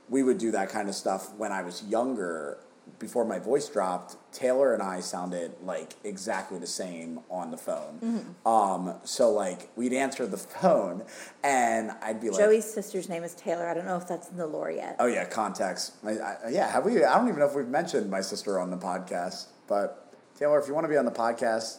we 0.09 0.23
would 0.23 0.39
do 0.39 0.51
that 0.53 0.69
kind 0.69 0.89
of 0.89 0.95
stuff 0.95 1.33
when 1.37 1.53
I 1.53 1.63
was 1.63 1.83
younger. 1.85 2.59
Before 2.99 3.25
my 3.25 3.39
voice 3.39 3.69
dropped, 3.69 4.17
Taylor 4.33 4.73
and 4.75 4.83
I 4.83 5.01
sounded 5.01 5.53
like 5.63 5.95
exactly 6.05 6.59
the 6.59 6.67
same 6.67 7.21
on 7.31 7.51
the 7.51 7.57
phone. 7.57 7.99
Mm-hmm. 8.03 8.49
Um, 8.49 8.95
so 9.05 9.31
like 9.31 9.71
we'd 9.77 9.93
answer 9.93 10.27
the 10.27 10.37
phone, 10.61 11.05
and 11.43 11.93
I'd 12.03 12.21
be 12.21 12.31
like, 12.31 12.39
Joey's 12.41 12.65
sister's 12.65 13.09
name 13.09 13.25
is 13.25 13.35
Taylor. 13.35 13.69
I 13.69 13.75
don't 13.75 13.87
know 13.87 13.97
if 13.97 14.07
that's 14.09 14.29
in 14.31 14.37
the 14.37 14.47
lore 14.47 14.71
yet. 14.71 14.97
Oh 14.99 15.07
yeah, 15.07 15.25
context. 15.25 15.95
I, 16.05 16.11
I, 16.13 16.37
yeah, 16.51 16.71
have 16.71 16.85
we? 16.85 17.05
I 17.05 17.17
don't 17.17 17.29
even 17.29 17.41
know 17.41 17.47
if 17.47 17.55
we've 17.55 17.69
mentioned 17.69 18.11
my 18.11 18.21
sister 18.21 18.59
on 18.59 18.71
the 18.71 18.79
podcast. 18.79 19.47
But 19.67 20.15
Taylor, 20.39 20.59
if 20.59 20.69
you 20.69 20.75
want 20.75 20.85
to 20.85 20.89
be 20.89 20.97
on 20.97 21.05
the 21.05 21.11
podcast, 21.11 21.79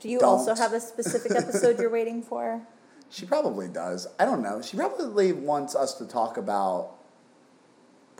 Do 0.00 0.08
you 0.08 0.18
don't. 0.18 0.28
also 0.28 0.54
have 0.54 0.72
a 0.72 0.80
specific 0.80 1.32
episode 1.32 1.78
you're 1.78 1.90
waiting 1.90 2.22
for? 2.22 2.62
she 3.10 3.26
probably 3.26 3.68
does. 3.68 4.06
I 4.18 4.24
don't 4.24 4.42
know. 4.42 4.62
She 4.62 4.76
probably 4.76 5.32
wants 5.32 5.74
us 5.76 5.94
to 5.94 6.06
talk 6.06 6.36
about 6.36 6.94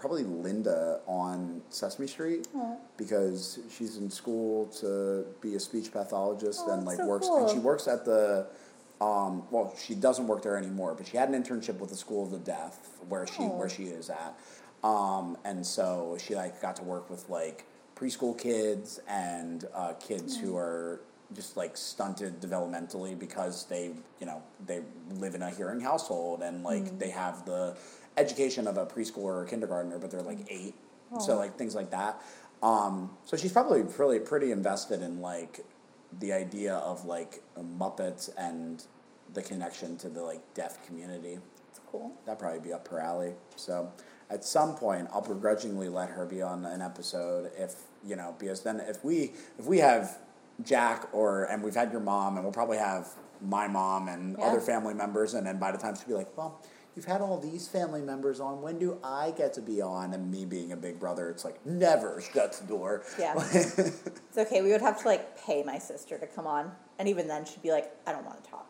probably 0.03 0.25
Linda 0.25 0.99
on 1.07 1.62
Sesame 1.71 2.09
Street 2.09 2.49
because 2.97 3.61
she's 3.71 3.97
in 3.99 4.11
school 4.11 4.67
to 4.81 5.25
be 5.41 5.55
a 5.55 5.61
speech 5.61 5.93
pathologist 5.93 6.61
Oh, 6.67 6.73
and 6.73 6.85
like 6.85 6.97
so 6.97 7.07
works 7.07 7.29
and 7.29 7.49
she 7.49 7.59
works 7.61 7.87
at 7.87 8.05
the 8.05 8.47
um, 9.01 9.45
well 9.53 9.73
she 9.81 9.95
doesn't 9.95 10.27
work 10.27 10.43
there 10.43 10.57
anymore 10.57 10.95
but 10.97 11.07
she 11.07 11.17
had 11.17 11.29
an 11.29 11.41
internship 11.41 11.79
with 11.79 11.91
the 11.91 11.97
School 11.97 12.25
of 12.25 12.33
the 12.33 12.38
Deaf 12.38 12.77
where 13.09 13.27
she 13.29 13.45
where 13.45 13.67
Oh. 13.67 13.69
she 13.69 13.85
is 13.85 14.11
at. 14.11 14.37
Um, 14.83 15.38
and 15.45 15.65
so 15.65 16.19
she 16.21 16.35
like 16.35 16.61
got 16.61 16.75
to 16.77 16.83
work 16.83 17.09
with 17.09 17.29
like 17.29 17.65
preschool 17.97 18.37
kids 18.37 18.99
and 19.09 19.65
uh, 19.73 19.93
kids 20.01 20.37
who 20.37 20.57
are 20.57 21.01
just 21.35 21.57
like 21.57 21.77
stunted 21.77 22.41
developmentally 22.41 23.17
because 23.17 23.65
they 23.67 23.93
you 24.21 24.27
know 24.27 24.43
they 24.67 24.81
live 25.12 25.37
in 25.37 25.43
a 25.43 25.51
hearing 25.51 25.81
household 25.81 26.43
and 26.43 26.65
like 26.65 26.99
they 26.99 27.09
have 27.11 27.47
the 27.47 27.77
education 28.16 28.66
of 28.66 28.77
a 28.77 28.85
preschooler 28.87 29.42
or 29.42 29.44
kindergartner 29.44 29.98
but 29.98 30.11
they're 30.11 30.22
like 30.22 30.40
eight 30.48 30.75
so 31.20 31.37
like 31.37 31.57
things 31.59 31.75
like 31.75 31.90
that 31.90 32.20
um, 32.62 33.11
so 33.25 33.37
she's 33.37 33.53
probably 33.53 33.83
really 33.98 34.18
pretty 34.20 34.53
invested 34.53 35.03
in 35.03 35.20
like 35.20 35.64
the 36.20 36.33
idea 36.33 36.75
of 36.77 37.05
like 37.05 37.42
muppets 37.59 38.31
and 38.38 38.85
the 39.35 39.42
connection 39.42 39.96
to 39.98 40.09
the 40.09 40.22
like 40.22 40.40
deaf 40.55 40.85
community 40.87 41.38
It's 41.70 41.81
cool. 41.90 42.12
that'd 42.25 42.38
probably 42.38 42.61
be 42.61 42.72
up 42.72 42.87
her 42.88 43.01
alley. 43.01 43.33
So 43.57 43.90
at 44.31 44.44
some 44.44 44.75
point, 44.77 45.09
I'll 45.12 45.22
begrudgingly 45.27 45.88
let 45.88 46.09
her 46.11 46.25
be 46.25 46.40
on 46.40 46.64
an 46.64 46.81
episode 46.81 47.51
if 47.59 47.75
you 48.05 48.14
know 48.16 48.35
because 48.38 48.62
then 48.62 48.79
if 48.81 49.05
we 49.05 49.33
if 49.59 49.64
we 49.66 49.79
have 49.79 50.18
Jack 50.64 51.09
or 51.12 51.44
and 51.44 51.62
we've 51.62 51.75
had 51.75 51.90
your 51.90 52.01
mom 52.01 52.37
and 52.37 52.44
we'll 52.44 52.53
probably 52.53 52.79
have 52.79 53.09
my 53.40 53.66
mom 53.66 54.07
and 54.09 54.37
Yeah. 54.38 54.44
other 54.44 54.61
family 54.61 54.94
members 54.94 55.35
and 55.35 55.46
then 55.46 55.59
by 55.59 55.72
the 55.72 55.79
time 55.79 55.94
she'll 55.96 56.07
be 56.09 56.14
like, 56.14 56.37
well. 56.38 56.61
You've 56.95 57.07
had 57.07 57.21
all 57.23 57.39
these 57.39 57.69
family 57.69 58.03
members 58.03 58.39
on. 58.39 58.61
When 58.61 58.79
do 58.79 58.99
I 59.03 59.33
get 59.37 59.55
to 59.55 59.63
be 59.63 59.81
on? 59.81 60.13
And 60.13 60.31
me 60.31 60.45
being 60.45 60.73
a 60.73 60.77
big 60.77 61.01
brother, 61.01 61.31
it's 61.31 61.45
like 61.45 61.65
never 61.65 62.21
shuts 62.21 62.61
the 62.61 62.67
door. 62.67 63.03
Yeah. 63.19 63.35
It's 64.35 64.39
okay. 64.39 64.63
We 64.63 64.71
would 64.73 64.81
have 64.83 65.01
to 65.03 65.07
like 65.07 65.39
pay 65.45 65.63
my 65.63 65.79
sister 65.79 66.19
to 66.19 66.27
come 66.27 66.47
on, 66.47 66.73
and 66.99 67.09
even 67.09 67.29
then 67.29 67.45
she'd 67.45 67.63
be 67.63 67.71
like, 67.71 67.91
"I 68.07 68.13
don't 68.13 68.25
want 68.25 68.43
to 68.43 68.51
talk." 68.51 68.67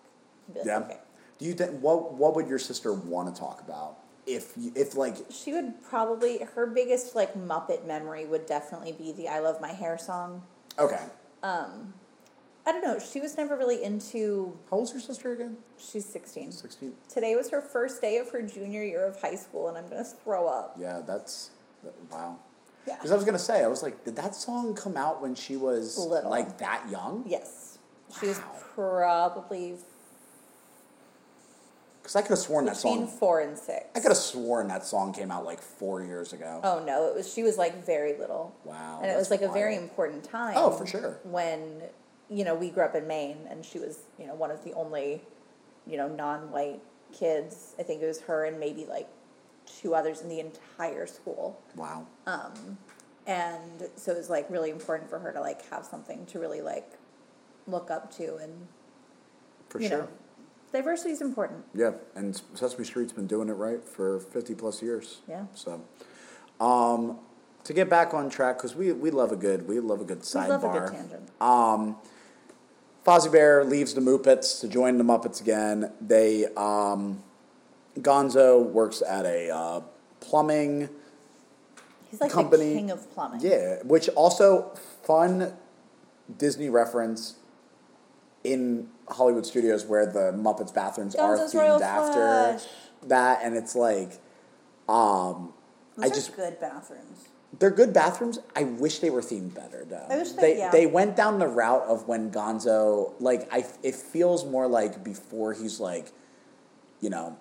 Like, 0.54 0.64
yeah. 0.64 0.78
Okay. 0.78 0.98
Do 1.38 1.44
you 1.46 1.54
think 1.54 1.80
what 1.80 2.14
what 2.14 2.34
would 2.36 2.48
your 2.48 2.58
sister 2.58 2.92
want 2.92 3.32
to 3.32 3.40
talk 3.40 3.60
about 3.60 3.98
if 4.26 4.52
you, 4.56 4.72
if 4.74 4.96
like 4.96 5.16
She 5.30 5.52
would 5.52 5.82
probably 5.82 6.38
her 6.54 6.66
biggest 6.66 7.14
like 7.14 7.34
Muppet 7.34 7.86
memory 7.86 8.26
would 8.26 8.46
definitely 8.46 8.92
be 8.92 9.12
the 9.12 9.28
"I 9.28 9.38
Love 9.40 9.60
My 9.60 9.72
Hair" 9.72 9.98
song. 9.98 10.42
okay? 10.78 11.02
Um, 11.44 11.94
I 12.64 12.70
don't 12.72 12.82
know. 12.82 12.98
She 13.00 13.20
was 13.20 13.36
never 13.36 13.56
really 13.56 13.82
into. 13.82 14.56
How 14.70 14.76
old's 14.78 14.92
your 14.92 15.00
sister 15.00 15.32
again? 15.32 15.56
She's 15.78 16.04
sixteen. 16.04 16.52
Sixteen. 16.52 16.92
Today 17.12 17.34
was 17.34 17.50
her 17.50 17.60
first 17.60 18.00
day 18.00 18.18
of 18.18 18.30
her 18.30 18.40
junior 18.42 18.82
year 18.84 19.04
of 19.06 19.20
high 19.20 19.34
school, 19.34 19.68
and 19.68 19.76
I'm 19.76 19.88
gonna 19.88 20.04
throw 20.04 20.46
up. 20.46 20.76
Yeah, 20.78 21.00
that's 21.04 21.50
that, 21.82 21.92
wow. 22.10 22.36
Yeah. 22.86 22.96
Because 22.96 23.10
I 23.10 23.16
was 23.16 23.24
gonna 23.24 23.38
say, 23.38 23.64
I 23.64 23.68
was 23.68 23.82
like, 23.82 24.04
did 24.04 24.14
that 24.16 24.34
song 24.36 24.74
come 24.74 24.96
out 24.96 25.20
when 25.20 25.34
she 25.34 25.56
was 25.56 25.98
Little. 25.98 26.30
like 26.30 26.58
that 26.58 26.88
young? 26.88 27.24
Yes, 27.26 27.78
she 28.20 28.26
was 28.28 28.38
Wow. 28.38 28.44
probably 28.74 29.76
Because 32.00 32.16
I 32.16 32.22
could 32.22 32.30
have 32.30 32.38
sworn 32.38 32.64
that 32.66 32.76
between 32.76 33.06
song. 33.08 33.18
four 33.18 33.40
and 33.40 33.58
six. 33.58 33.86
I 33.96 34.00
could 34.00 34.10
have 34.10 34.16
sworn 34.16 34.68
that 34.68 34.84
song 34.86 35.12
came 35.12 35.30
out 35.32 35.44
like 35.44 35.60
four 35.60 36.02
years 36.02 36.32
ago. 36.32 36.60
Oh 36.62 36.82
no, 36.84 37.06
it 37.08 37.14
was 37.16 37.32
she 37.32 37.42
was 37.42 37.58
like 37.58 37.84
very 37.84 38.16
little. 38.18 38.54
Wow, 38.64 39.00
And 39.02 39.10
it 39.10 39.16
was 39.16 39.30
like 39.32 39.42
a 39.42 39.48
very 39.52 39.74
important 39.76 40.22
time. 40.24 40.54
Oh, 40.56 40.70
for 40.70 40.86
sure. 40.86 41.18
When 41.24 41.82
you 42.32 42.44
know 42.44 42.54
we 42.54 42.70
grew 42.70 42.84
up 42.84 42.94
in 42.94 43.06
Maine, 43.06 43.38
and 43.50 43.64
she 43.64 43.78
was 43.78 43.98
you 44.18 44.26
know 44.26 44.34
one 44.34 44.50
of 44.50 44.64
the 44.64 44.72
only 44.72 45.22
you 45.86 45.96
know 45.96 46.08
non-white 46.08 46.80
kids. 47.12 47.74
I 47.78 47.82
think 47.82 48.02
it 48.02 48.06
was 48.06 48.20
her 48.22 48.44
and 48.46 48.58
maybe 48.58 48.86
like 48.86 49.08
two 49.66 49.94
others 49.94 50.20
in 50.22 50.28
the 50.28 50.40
entire 50.40 51.06
school. 51.06 51.60
Wow. 51.76 52.06
Um, 52.26 52.78
And 53.26 53.88
so 53.96 54.10
it 54.12 54.16
was 54.18 54.28
like 54.30 54.50
really 54.50 54.70
important 54.70 55.08
for 55.08 55.18
her 55.20 55.32
to 55.32 55.40
like 55.40 55.68
have 55.70 55.84
something 55.84 56.26
to 56.26 56.38
really 56.40 56.60
like 56.60 56.90
look 57.68 57.90
up 57.90 58.10
to, 58.16 58.36
and 58.36 58.66
For 59.68 59.80
sure. 59.80 59.88
know, 59.90 60.08
diversity 60.72 61.12
is 61.12 61.20
important. 61.20 61.64
Yeah, 61.74 61.92
and 62.16 62.40
Sesame 62.54 62.84
Street's 62.84 63.12
been 63.12 63.28
doing 63.28 63.48
it 63.48 63.52
right 63.52 63.82
for 63.84 64.18
fifty 64.18 64.54
plus 64.56 64.82
years. 64.82 65.20
Yeah. 65.28 65.44
So, 65.54 65.82
um, 66.60 67.18
to 67.64 67.72
get 67.72 67.88
back 67.88 68.12
on 68.14 68.28
track, 68.28 68.56
because 68.56 68.74
we 68.74 68.90
we 68.92 69.10
love 69.12 69.30
a 69.30 69.36
good 69.36 69.68
we 69.68 69.78
love 69.78 70.00
a 70.00 70.04
good 70.04 70.18
We 70.18 70.24
sidebar. 70.24 70.48
love 70.48 70.64
a 70.64 70.78
good 70.80 70.90
tangent. 70.92 71.30
Fozzie 73.06 73.32
Bear 73.32 73.64
leaves 73.64 73.94
the 73.94 74.00
Moopets 74.00 74.60
to 74.60 74.68
join 74.68 74.96
the 74.98 75.04
Muppets 75.04 75.40
again. 75.40 75.92
They 76.00 76.46
um, 76.56 77.22
Gonzo 77.98 78.62
works 78.64 79.02
at 79.02 79.26
a 79.26 79.50
uh, 79.50 79.80
plumbing 80.20 80.88
He's 82.10 82.20
like 82.20 82.30
company. 82.30 82.68
the 82.70 82.74
king 82.74 82.90
of 82.90 83.10
plumbing. 83.12 83.40
Yeah, 83.40 83.82
which 83.82 84.08
also 84.10 84.74
fun 85.02 85.54
Disney 86.38 86.68
reference 86.68 87.36
in 88.44 88.88
Hollywood 89.08 89.46
studios 89.46 89.84
where 89.84 90.06
the 90.06 90.32
Muppets 90.32 90.72
bathrooms 90.74 91.14
are 91.14 91.36
themed 91.36 91.80
after 91.80 92.58
Flush. 92.58 92.66
that, 93.08 93.40
and 93.42 93.56
it's 93.56 93.74
like, 93.74 94.20
um, 94.88 95.52
Those 95.96 96.10
I 96.10 96.14
just 96.14 96.36
good 96.36 96.60
bathrooms. 96.60 97.28
They're 97.58 97.70
good 97.70 97.92
bathrooms. 97.92 98.38
I 98.56 98.64
wish 98.64 98.98
they 99.00 99.10
were 99.10 99.20
themed 99.20 99.54
better 99.54 99.84
though. 99.84 100.06
I 100.08 100.16
wish 100.16 100.32
they- 100.32 100.42
they 100.54 100.58
yeah. 100.58 100.70
they 100.70 100.86
went 100.86 101.16
down 101.16 101.38
the 101.38 101.46
route 101.46 101.82
of 101.82 102.08
when 102.08 102.30
Gonzo 102.30 103.12
like 103.20 103.48
I 103.52 103.64
it 103.82 103.94
feels 103.94 104.44
more 104.44 104.66
like 104.66 105.04
before 105.04 105.52
he's 105.52 105.78
like, 105.80 106.12
you 107.00 107.10
know. 107.10 107.36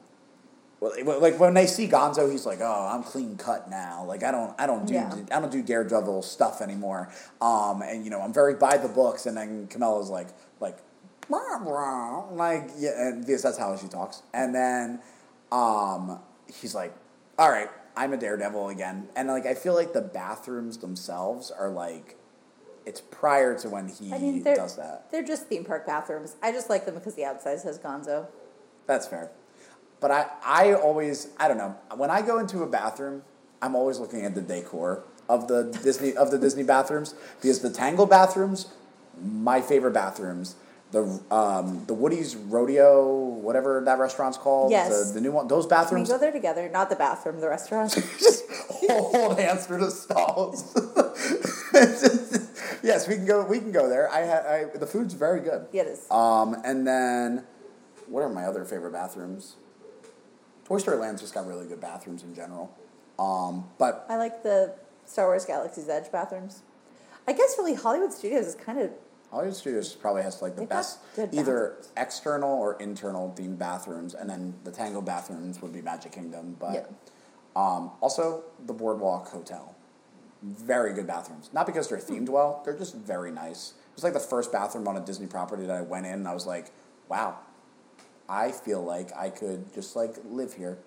Like 0.81 1.39
when 1.39 1.53
they 1.53 1.67
see 1.67 1.87
Gonzo, 1.87 2.31
he's 2.31 2.47
like, 2.47 2.57
"Oh, 2.59 2.89
I'm 2.91 3.03
clean 3.03 3.37
cut 3.37 3.69
now. 3.69 4.03
Like 4.03 4.23
I 4.23 4.31
don't, 4.31 4.55
I 4.59 4.65
don't 4.65 4.87
do, 4.87 4.95
Yeah. 4.95 5.15
I 5.31 5.39
don't 5.39 5.51
do 5.51 5.61
Daredevil 5.61 6.23
stuff 6.23 6.59
anymore. 6.59 7.11
Um, 7.39 7.83
and 7.83 8.03
you 8.03 8.09
know, 8.09 8.19
I'm 8.19 8.33
very 8.33 8.55
by 8.55 8.77
the 8.77 8.87
books." 8.87 9.27
And 9.27 9.37
then 9.37 9.67
Camilla's 9.67 10.09
like, 10.09 10.29
like, 10.59 10.79
"Rah, 11.29 11.57
rah," 11.61 12.29
like, 12.31 12.71
yeah, 12.79 12.99
and 13.09 13.23
because 13.23 13.43
that's 13.43 13.59
how 13.59 13.77
she 13.77 13.89
talks. 13.89 14.23
And 14.33 14.55
then, 14.55 14.99
um, 15.51 16.17
he's 16.51 16.73
like, 16.73 16.95
"All 17.37 17.51
right, 17.51 17.69
I'm 17.95 18.13
a 18.13 18.17
Daredevil 18.17 18.69
again." 18.69 19.07
And 19.15 19.27
like, 19.27 19.45
I 19.45 19.53
feel 19.53 19.73
like 19.73 19.93
the 19.93 20.01
bathrooms 20.01 20.77
themselves 20.77 21.51
are 21.51 21.69
like, 21.69 22.17
it's 22.85 23.01
prior 23.01 23.57
to 23.59 23.69
when 23.69 23.87
he 23.87 24.13
I 24.13 24.17
mean, 24.17 24.43
does 24.43 24.75
that. 24.77 25.11
they're 25.11 25.23
just 25.23 25.47
theme 25.47 25.63
park 25.63 25.85
bathrooms. 25.85 26.35
I 26.41 26.51
just 26.51 26.69
like 26.69 26.85
them 26.85 26.95
because 26.95 27.15
the 27.15 27.25
outside 27.25 27.59
says 27.59 27.77
Gonzo. 27.79 28.27
That's 28.87 29.07
fair. 29.07 29.29
But 29.99 30.09
I, 30.11 30.25
I 30.43 30.73
always, 30.73 31.29
I 31.37 31.47
don't 31.47 31.57
know. 31.57 31.75
When 31.95 32.09
I 32.09 32.23
go 32.23 32.39
into 32.39 32.63
a 32.63 32.67
bathroom, 32.67 33.21
I'm 33.61 33.75
always 33.75 33.99
looking 33.99 34.25
at 34.25 34.33
the 34.33 34.41
decor 34.41 35.03
of 35.29 35.47
the 35.47 35.77
Disney 35.83 36.15
of 36.15 36.31
the 36.31 36.39
Disney 36.39 36.63
bathrooms 36.63 37.13
because 37.39 37.59
the 37.61 37.69
Tangled 37.69 38.09
bathrooms, 38.09 38.73
my 39.21 39.61
favorite 39.61 39.93
bathrooms. 39.93 40.55
The 40.91 41.21
um, 41.31 41.85
the 41.87 41.93
Woody's 41.93 42.35
Rodeo, 42.35 43.15
whatever 43.15 43.81
that 43.85 43.97
restaurant's 43.97 44.37
called, 44.37 44.71
Yes. 44.71 45.07
the, 45.07 45.13
the 45.13 45.21
new 45.21 45.31
one. 45.31 45.47
Those 45.47 45.65
Can 45.65 45.77
we 45.77 45.83
bathrooms, 45.83 46.09
go 46.09 46.17
there 46.17 46.33
together? 46.33 46.67
Not 46.69 46.89
the 46.89 46.97
bathroom, 46.97 47.39
the 47.39 47.47
restaurant. 47.47 47.93
just 48.19 48.43
hold 48.89 49.39
hands 49.39 49.65
through 49.67 49.85
the 49.85 49.91
stalls. 49.91 50.73
yes, 52.83 53.07
we 53.07 53.15
can 53.15 53.25
go. 53.25 53.45
We 53.45 53.59
can 53.59 53.71
go 53.71 53.87
there. 53.87 54.09
I, 54.11 54.25
ha- 54.25 54.49
I 54.73 54.77
the 54.77 54.87
food's 54.87 55.13
very 55.13 55.39
good. 55.39 55.67
Yeah, 55.71 55.83
it 55.83 55.87
is. 55.87 56.11
Um, 56.11 56.57
and 56.65 56.85
then, 56.85 57.45
what 58.07 58.21
are 58.21 58.29
my 58.29 58.43
other 58.45 58.65
favorite 58.65 58.91
bathrooms? 58.91 59.55
Toy 60.65 60.77
Story 60.77 60.97
Land's 60.97 61.21
just 61.21 61.33
got 61.33 61.47
really 61.47 61.67
good 61.67 61.81
bathrooms 61.81 62.23
in 62.23 62.35
general. 62.35 62.75
Um, 63.17 63.69
but 63.77 64.05
I 64.09 64.17
like 64.17 64.43
the 64.43 64.73
Star 65.05 65.27
Wars 65.27 65.45
Galaxy's 65.45 65.89
Edge 65.89 66.11
bathrooms. 66.11 66.63
I 67.27 67.33
guess 67.33 67.55
really 67.57 67.75
Hollywood 67.75 68.11
Studios 68.11 68.47
is 68.47 68.55
kind 68.55 68.79
of 68.79 68.91
Hollywood 69.31 69.55
Studios 69.55 69.93
probably 69.95 70.23
has 70.23 70.41
like 70.41 70.55
the 70.55 70.61
They've 70.61 70.69
best 70.69 70.99
either 71.31 71.77
external 71.95 72.51
or 72.51 72.77
internal 72.81 73.33
themed 73.37 73.57
bathrooms, 73.57 74.13
and 74.13 74.29
then 74.29 74.53
the 74.65 74.71
Tangled 74.71 75.05
bathrooms 75.05 75.61
would 75.61 75.71
be 75.73 75.81
Magic 75.81 76.11
Kingdom. 76.11 76.57
But 76.59 76.73
Yeah. 76.73 76.85
um, 77.55 77.91
also 78.01 78.43
the 78.65 78.73
Boardwalk 78.73 79.29
Hotel, 79.29 79.73
very 80.43 80.93
good 80.93 81.07
bathrooms. 81.07 81.49
Not 81.53 81.65
because 81.65 81.87
they're 81.87 81.97
themed 81.97 82.27
well, 82.29 82.61
they're 82.65 82.77
just 82.77 82.95
very 82.95 83.31
nice. 83.31 83.73
It 83.91 83.95
was 83.95 84.03
like 84.03 84.13
the 84.13 84.19
first 84.19 84.51
bathroom 84.51 84.87
on 84.87 84.97
a 84.97 85.01
Disney 85.01 85.27
property 85.27 85.65
that 85.65 85.77
I 85.77 85.81
went 85.81 86.05
in, 86.05 86.13
and 86.13 86.27
I 86.27 86.33
was 86.33 86.45
like, 86.45 86.71
wow, 87.07 87.37
I 88.27 88.51
feel 88.51 88.83
like 88.83 89.15
I 89.15 89.29
could 89.29 89.73
just 89.73 89.95
like 89.95 90.15
live 90.25 90.53
here, 90.53 90.77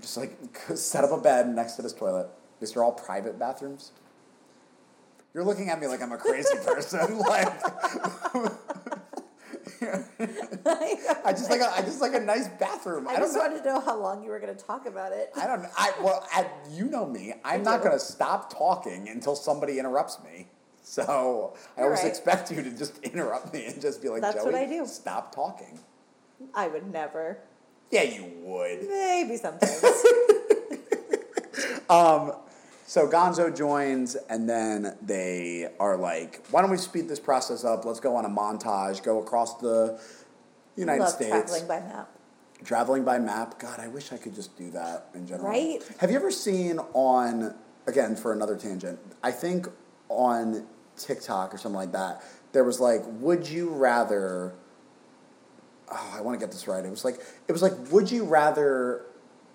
just 0.00 0.16
like 0.16 0.36
set 0.76 1.02
up 1.02 1.10
a 1.10 1.18
bed 1.20 1.48
next 1.48 1.72
to 1.74 1.82
this 1.82 1.92
toilet. 1.92 2.28
Because 2.60 2.72
they're 2.74 2.84
all 2.84 2.92
private 2.92 3.36
bathrooms. 3.36 3.90
You're 5.34 5.44
looking 5.44 5.68
at 5.68 5.80
me 5.80 5.88
like 5.88 6.00
I'm 6.00 6.12
a 6.12 6.16
crazy 6.16 6.56
person. 6.64 7.18
like 7.18 7.48
I 11.24 11.32
just 11.32 11.50
like 11.50 11.60
a, 11.60 11.72
I 11.74 11.82
just 11.82 12.00
like 12.00 12.14
a 12.14 12.20
nice 12.20 12.46
bathroom. 12.48 13.08
I, 13.08 13.14
I 13.14 13.16
just 13.16 13.36
wanted 13.36 13.58
to 13.58 13.64
know 13.64 13.80
how 13.80 14.00
long 14.00 14.22
you 14.22 14.30
were 14.30 14.38
going 14.38 14.54
to 14.54 14.64
talk 14.64 14.86
about 14.86 15.10
it. 15.12 15.30
I 15.36 15.48
don't. 15.48 15.66
I 15.76 15.92
well, 16.00 16.24
I, 16.32 16.46
you 16.70 16.84
know 16.84 17.04
me. 17.04 17.34
I'm 17.44 17.60
I 17.60 17.62
not 17.64 17.80
going 17.82 17.92
to 17.92 17.98
stop 17.98 18.56
talking 18.56 19.08
until 19.08 19.34
somebody 19.34 19.80
interrupts 19.80 20.22
me. 20.22 20.46
So 20.84 21.56
I 21.76 21.82
always 21.82 22.00
right. 22.00 22.08
expect 22.08 22.52
you 22.52 22.62
to 22.62 22.70
just 22.70 22.98
interrupt 23.02 23.52
me 23.52 23.66
and 23.66 23.80
just 23.80 24.02
be 24.02 24.08
like, 24.08 24.22
That's 24.22 24.36
Joey, 24.36 24.44
what 24.44 24.54
I 24.54 24.66
do. 24.66 24.86
stop 24.86 25.34
talking. 25.34 25.80
I 26.54 26.68
would 26.68 26.92
never. 26.92 27.38
Yeah, 27.90 28.02
you 28.02 28.30
would. 28.42 28.88
Maybe 28.88 29.36
sometimes. 29.36 29.82
um, 31.90 32.34
so 32.86 33.08
Gonzo 33.08 33.54
joins, 33.54 34.14
and 34.28 34.48
then 34.48 34.96
they 35.00 35.70
are 35.80 35.96
like, 35.96 36.44
"Why 36.50 36.60
don't 36.60 36.70
we 36.70 36.76
speed 36.76 37.08
this 37.08 37.20
process 37.20 37.64
up? 37.64 37.84
Let's 37.84 38.00
go 38.00 38.14
on 38.16 38.24
a 38.24 38.28
montage, 38.28 39.02
go 39.02 39.20
across 39.20 39.58
the 39.58 39.98
United 40.76 41.00
Love 41.00 41.12
States, 41.12 41.30
traveling 41.30 41.66
by 41.66 41.80
map. 41.80 42.08
traveling 42.64 43.04
by 43.04 43.18
map. 43.18 43.58
God, 43.58 43.80
I 43.80 43.88
wish 43.88 44.12
I 44.12 44.16
could 44.16 44.34
just 44.34 44.56
do 44.56 44.70
that 44.70 45.08
in 45.14 45.26
general. 45.26 45.48
Right? 45.48 45.82
Have 45.98 46.10
you 46.10 46.16
ever 46.16 46.30
seen 46.30 46.78
on 46.92 47.54
again 47.86 48.16
for 48.16 48.32
another 48.32 48.56
tangent? 48.56 48.98
I 49.22 49.30
think 49.30 49.66
on 50.08 50.66
TikTok 50.96 51.54
or 51.54 51.58
something 51.58 51.76
like 51.76 51.92
that, 51.92 52.22
there 52.52 52.64
was 52.64 52.80
like, 52.80 53.02
"Would 53.20 53.48
you 53.48 53.70
rather?" 53.70 54.52
Oh, 55.90 56.14
I 56.16 56.20
want 56.20 56.38
to 56.38 56.44
get 56.44 56.52
this 56.52 56.66
right. 56.66 56.84
It 56.84 56.90
was 56.90 57.04
like 57.04 57.20
it 57.48 57.52
was 57.52 57.62
like, 57.62 57.72
"Would 57.90 58.10
you 58.10 58.24
rather 58.24 59.06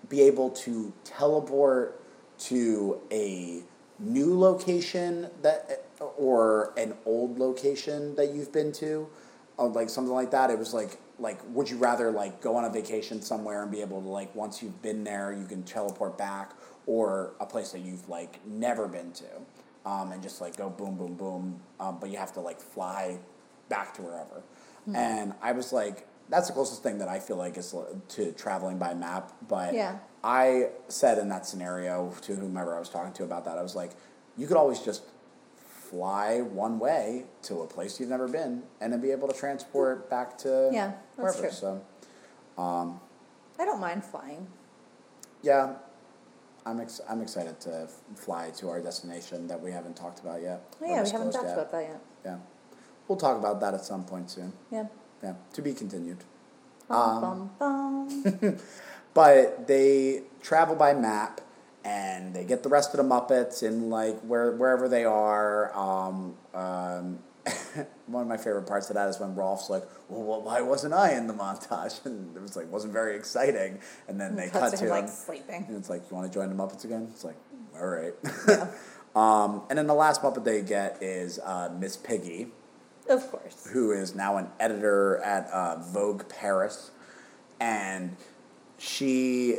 be 0.08 0.22
able 0.22 0.50
to 0.50 0.92
teleport 1.04 1.99
to 2.40 3.00
a 3.10 3.62
new 3.98 4.38
location 4.38 5.28
that 5.42 5.86
or 6.16 6.72
an 6.76 6.94
old 7.04 7.38
location 7.38 8.14
that 8.16 8.34
you've 8.34 8.52
been 8.52 8.72
to?" 8.72 9.08
Or 9.56 9.68
like 9.68 9.90
something 9.90 10.14
like 10.14 10.30
that. 10.30 10.50
It 10.50 10.58
was 10.58 10.72
like 10.72 10.98
like 11.20 11.38
would 11.54 11.68
you 11.70 11.76
rather 11.76 12.10
like 12.10 12.40
go 12.40 12.56
on 12.56 12.64
a 12.64 12.70
vacation 12.70 13.20
somewhere 13.20 13.62
and 13.62 13.70
be 13.70 13.80
able 13.80 14.00
to 14.00 14.08
like 14.08 14.34
once 14.34 14.62
you've 14.62 14.80
been 14.82 15.04
there 15.04 15.32
you 15.32 15.44
can 15.44 15.62
teleport 15.62 16.16
back 16.16 16.52
or 16.86 17.32
a 17.40 17.46
place 17.46 17.70
that 17.72 17.80
you've 17.80 18.08
like 18.08 18.44
never 18.46 18.88
been 18.88 19.12
to 19.12 19.26
um, 19.84 20.12
and 20.12 20.22
just 20.22 20.40
like 20.40 20.56
go 20.56 20.70
boom 20.70 20.96
boom 20.96 21.14
boom 21.14 21.60
um, 21.78 21.98
but 22.00 22.10
you 22.10 22.16
have 22.16 22.32
to 22.32 22.40
like 22.40 22.58
fly 22.58 23.18
back 23.68 23.94
to 23.94 24.02
wherever 24.02 24.42
and 24.94 25.34
i 25.42 25.52
was 25.52 25.72
like 25.72 26.06
that's 26.30 26.48
the 26.48 26.52
closest 26.52 26.82
thing 26.82 26.98
that 26.98 27.08
i 27.08 27.20
feel 27.20 27.36
like 27.36 27.56
is 27.56 27.74
to 28.08 28.32
traveling 28.32 28.78
by 28.78 28.94
map 28.94 29.30
but 29.46 29.74
Yeah. 29.74 29.98
I 30.24 30.68
said 30.88 31.18
in 31.18 31.28
that 31.28 31.46
scenario 31.46 32.12
to 32.22 32.34
whomever 32.34 32.76
i 32.76 32.78
was 32.78 32.88
talking 32.88 33.12
to 33.12 33.24
about 33.24 33.44
that 33.44 33.56
i 33.58 33.62
was 33.62 33.74
like 33.74 33.90
you 34.36 34.46
could 34.46 34.56
always 34.56 34.80
just 34.80 35.02
fly 35.90 36.40
one 36.40 36.78
way 36.78 37.24
to 37.42 37.62
a 37.62 37.66
place 37.66 37.98
you've 37.98 38.08
never 38.10 38.28
been 38.28 38.62
and 38.80 38.92
then 38.92 39.00
be 39.00 39.10
able 39.10 39.26
to 39.26 39.34
transport 39.34 40.08
back 40.08 40.38
to 40.38 40.70
Yeah, 40.72 40.92
that's 41.16 41.36
wherever. 41.36 41.40
true. 41.40 41.50
So 41.50 41.82
I 43.58 43.64
don't 43.64 43.80
mind 43.80 44.04
flying. 44.04 44.46
yeah, 45.42 45.74
I'm 46.64 46.80
ex- 46.80 47.00
I'm 47.08 47.20
excited 47.22 47.60
to 47.62 47.88
fly 48.14 48.50
to 48.58 48.68
our 48.70 48.80
destination 48.80 49.48
that 49.48 49.60
we 49.60 49.70
haven't 49.72 49.96
talked 49.96 50.20
about 50.20 50.40
yet. 50.42 50.62
Oh, 50.80 50.86
yeah, 50.86 51.02
we 51.02 51.10
haven't 51.10 51.32
talked 51.32 51.44
yet. 51.46 51.54
about 51.54 51.72
that 51.72 51.82
yet. 51.82 52.00
Yeah, 52.24 52.36
we'll 53.08 53.18
talk 53.18 53.36
about 53.38 53.60
that 53.60 53.74
at 53.74 53.84
some 53.84 54.04
point 54.04 54.30
soon. 54.30 54.52
Yeah. 54.70 54.86
Yeah, 55.22 55.34
to 55.54 55.62
be 55.62 55.74
continued. 55.74 56.18
Bum, 56.88 57.24
Um, 57.24 57.50
bum, 57.58 58.08
bum. 58.40 58.58
But 59.14 59.66
they 59.66 60.22
travel 60.42 60.76
by 60.76 60.94
map, 60.94 61.40
and 61.84 62.34
they 62.34 62.44
get 62.44 62.62
the 62.62 62.68
rest 62.68 62.94
of 62.94 62.98
the 62.98 63.02
Muppets 63.14 63.62
in 63.62 63.90
like 63.90 64.20
where 64.20 64.52
wherever 64.52 64.88
they 64.88 65.04
are. 65.04 65.76
Um, 65.76 66.36
um, 66.54 67.18
one 68.06 68.22
of 68.22 68.28
my 68.28 68.36
favorite 68.36 68.66
parts 68.66 68.90
of 68.90 68.94
that 68.96 69.08
is 69.08 69.18
when 69.18 69.34
Rowlf's 69.34 69.70
like, 69.70 69.84
"Well, 70.08 70.42
why 70.42 70.60
wasn't 70.60 70.94
I 70.94 71.12
in 71.14 71.26
the 71.26 71.32
montage?" 71.34 72.00
And 72.04 72.36
it 72.36 72.42
was 72.42 72.56
like 72.56 72.70
wasn't 72.70 72.92
very 72.92 73.16
exciting. 73.16 73.78
And 74.08 74.20
then 74.20 74.36
they 74.36 74.48
cut 74.48 74.70
to 74.76 74.84
him, 74.84 74.90
like, 74.90 75.08
sleeping. 75.08 75.64
and 75.68 75.76
it's 75.76 75.90
like, 75.90 76.02
"You 76.10 76.16
want 76.16 76.30
to 76.30 76.38
join 76.38 76.48
the 76.48 76.54
Muppets 76.54 76.84
again?" 76.84 77.08
It's 77.10 77.24
like, 77.24 77.36
"All 77.74 77.86
right." 77.86 78.14
um, 79.16 79.62
and 79.70 79.78
then 79.78 79.86
the 79.86 79.94
last 79.94 80.22
Muppet 80.22 80.44
they 80.44 80.62
get 80.62 81.02
is 81.02 81.38
uh, 81.42 81.70
Miss 81.78 81.96
Piggy 81.96 82.48
Of 83.08 83.30
course. 83.30 83.68
who 83.72 83.90
is 83.92 84.14
now 84.14 84.36
an 84.36 84.48
editor 84.60 85.16
at 85.18 85.48
uh, 85.50 85.76
Vogue 85.76 86.28
Paris, 86.28 86.90
and 87.58 88.16
she 88.80 89.58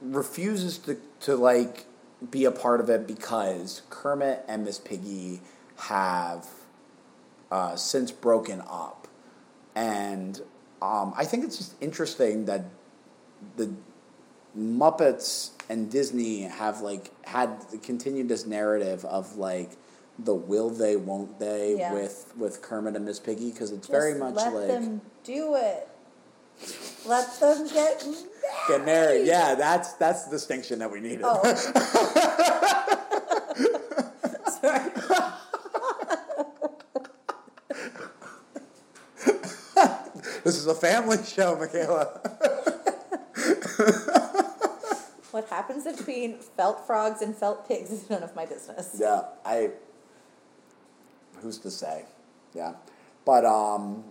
refuses 0.00 0.78
to, 0.78 0.96
to 1.20 1.36
like 1.36 1.84
be 2.30 2.46
a 2.46 2.50
part 2.50 2.80
of 2.80 2.88
it 2.88 3.06
because 3.06 3.82
Kermit 3.90 4.42
and 4.48 4.64
Miss 4.64 4.78
Piggy 4.78 5.42
have 5.76 6.48
uh, 7.50 7.76
since 7.76 8.10
broken 8.10 8.62
up, 8.66 9.06
and 9.74 10.40
um, 10.80 11.12
I 11.16 11.24
think 11.26 11.44
it's 11.44 11.58
just 11.58 11.74
interesting 11.82 12.46
that 12.46 12.64
the 13.56 13.70
Muppets 14.58 15.50
and 15.68 15.90
Disney 15.90 16.42
have 16.42 16.80
like 16.80 17.10
had 17.26 17.50
continued 17.82 18.28
this 18.28 18.46
narrative 18.46 19.04
of 19.04 19.36
like 19.36 19.72
the 20.18 20.34
will 20.34 20.70
they 20.70 20.96
won't 20.96 21.38
they 21.38 21.76
Yeah. 21.78 21.92
with 21.92 22.32
with 22.38 22.62
Kermit 22.62 22.96
and 22.96 23.04
Miss 23.04 23.18
Piggy 23.20 23.50
because 23.50 23.70
it's 23.70 23.86
very 23.86 24.14
much 24.14 24.36
let 24.36 24.54
like 24.54 24.68
them 24.68 25.02
do 25.24 25.56
it. 25.56 25.88
Let 27.06 27.40
them 27.40 27.66
get 27.68 28.04
married. 28.04 28.26
get 28.68 28.84
married. 28.84 29.26
Yeah, 29.26 29.54
that's 29.54 29.94
that's 29.94 30.24
the 30.24 30.30
distinction 30.32 30.78
that 30.80 30.90
we 30.90 31.00
needed. 31.00 31.22
Oh. 31.24 31.42
Sorry. 34.60 34.90
this 40.44 40.56
is 40.56 40.66
a 40.66 40.74
family 40.74 41.16
show, 41.24 41.56
Mikayla. 41.56 42.20
What 45.30 45.48
happens 45.48 45.84
between 45.84 46.38
felt 46.38 46.86
frogs 46.86 47.22
and 47.22 47.36
felt 47.36 47.68
pigs 47.68 47.90
is 47.92 48.10
none 48.10 48.22
of 48.22 48.34
my 48.34 48.46
business. 48.46 48.96
Yeah, 48.98 49.22
I. 49.44 49.70
Who's 51.40 51.58
to 51.58 51.70
say? 51.70 52.04
Yeah, 52.52 52.74
but 53.24 53.44
um, 53.44 54.04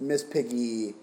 Miss 0.00 0.24
Piggy 0.24 0.94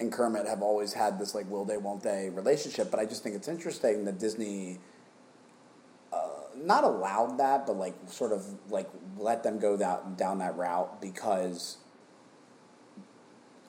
and 0.00 0.10
Kermit 0.10 0.46
have 0.46 0.62
always 0.62 0.92
had 0.94 1.18
this 1.18 1.34
like 1.34 1.48
will 1.50 1.64
they 1.64 1.76
won't 1.76 2.02
they 2.02 2.30
relationship, 2.30 2.90
but 2.90 2.98
I 2.98 3.04
just 3.04 3.22
think 3.22 3.36
it's 3.36 3.48
interesting 3.48 4.04
that 4.06 4.18
Disney. 4.18 4.78
uh, 6.12 6.18
Not 6.56 6.84
allowed 6.84 7.38
that, 7.38 7.66
but 7.66 7.76
like 7.76 7.94
sort 8.06 8.32
of 8.32 8.42
like 8.70 8.88
let 9.18 9.42
them 9.42 9.58
go 9.58 9.76
that 9.76 10.16
down 10.16 10.38
that 10.38 10.56
route 10.56 11.00
because 11.00 11.76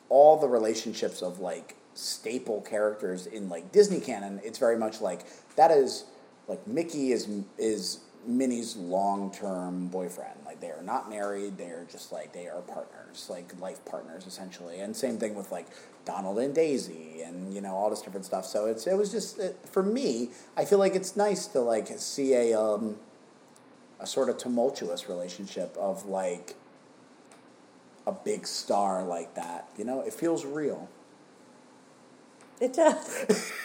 all 0.10 0.38
the 0.38 0.48
relationships 0.48 1.22
of 1.22 1.40
like 1.40 1.76
staple 1.94 2.62
characters 2.62 3.26
in 3.28 3.50
like 3.50 3.72
Disney 3.72 4.00
canon, 4.00 4.40
it's 4.44 4.58
very 4.60 4.78
much 4.78 5.02
like 5.02 5.26
that 5.56 5.72
is 5.72 6.06
like 6.48 6.66
Mickey 6.68 7.12
is 7.12 7.28
is 7.58 8.00
Minnie's 8.28 8.76
long 8.76 9.32
term 9.32 9.88
boyfriend. 9.88 10.40
Like 10.46 10.60
they 10.60 10.70
are 10.70 10.84
not 10.84 11.10
married; 11.10 11.58
they 11.58 11.70
are 11.70 11.86
just 11.90 12.12
like 12.12 12.34
they 12.34 12.48
are 12.48 12.62
partners, 12.62 13.28
like 13.30 13.60
life 13.60 13.84
partners 13.86 14.26
essentially. 14.26 14.80
And 14.80 14.96
same 14.96 15.18
thing 15.18 15.36
with 15.36 15.52
like 15.52 15.68
Donald 16.06 16.40
and 16.40 16.54
Daisy, 16.54 17.22
and 17.22 17.54
you 17.54 17.62
know 17.62 17.74
all 17.76 17.90
this 17.90 18.02
different 18.02 18.26
stuff. 18.26 18.46
So 18.46 18.66
it's 18.66 18.88
it 18.88 18.96
was 18.98 19.12
just 19.12 19.40
it, 19.40 19.58
for 19.66 19.84
me. 19.84 20.30
I 20.58 20.66
feel 20.66 20.80
like 20.80 20.96
it's 20.96 21.16
nice 21.16 21.48
to 21.48 21.60
like 21.60 21.88
see 21.98 22.34
a 22.34 22.60
um 22.60 22.98
a 24.00 24.08
sort 24.08 24.30
of 24.30 24.38
tumultuous 24.38 25.08
relationship 25.08 25.76
of 25.78 26.06
like 26.06 26.56
a 28.08 28.12
big 28.12 28.46
star 28.48 29.04
like 29.04 29.36
that. 29.36 29.70
You 29.78 29.86
know, 29.86 30.02
it 30.02 30.14
feels 30.14 30.46
real. 30.46 30.90
It 32.60 32.74
does. 32.74 33.52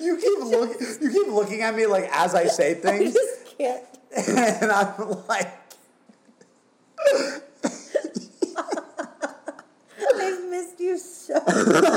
You 0.00 0.16
keep 0.16 0.38
look, 0.44 0.80
you 1.00 1.10
keep 1.10 1.26
looking 1.28 1.62
at 1.62 1.74
me 1.74 1.86
like 1.86 2.08
as 2.12 2.34
I 2.34 2.46
say 2.46 2.74
things. 2.82 3.10
I 3.10 3.18
just 3.18 3.58
can't. 3.58 3.84
and 4.62 4.70
I'm 4.72 5.26
like, 5.28 5.48
I've 10.20 10.44
missed 10.50 10.80
you 10.80 10.98
so 10.98 11.34
much. 11.34 11.94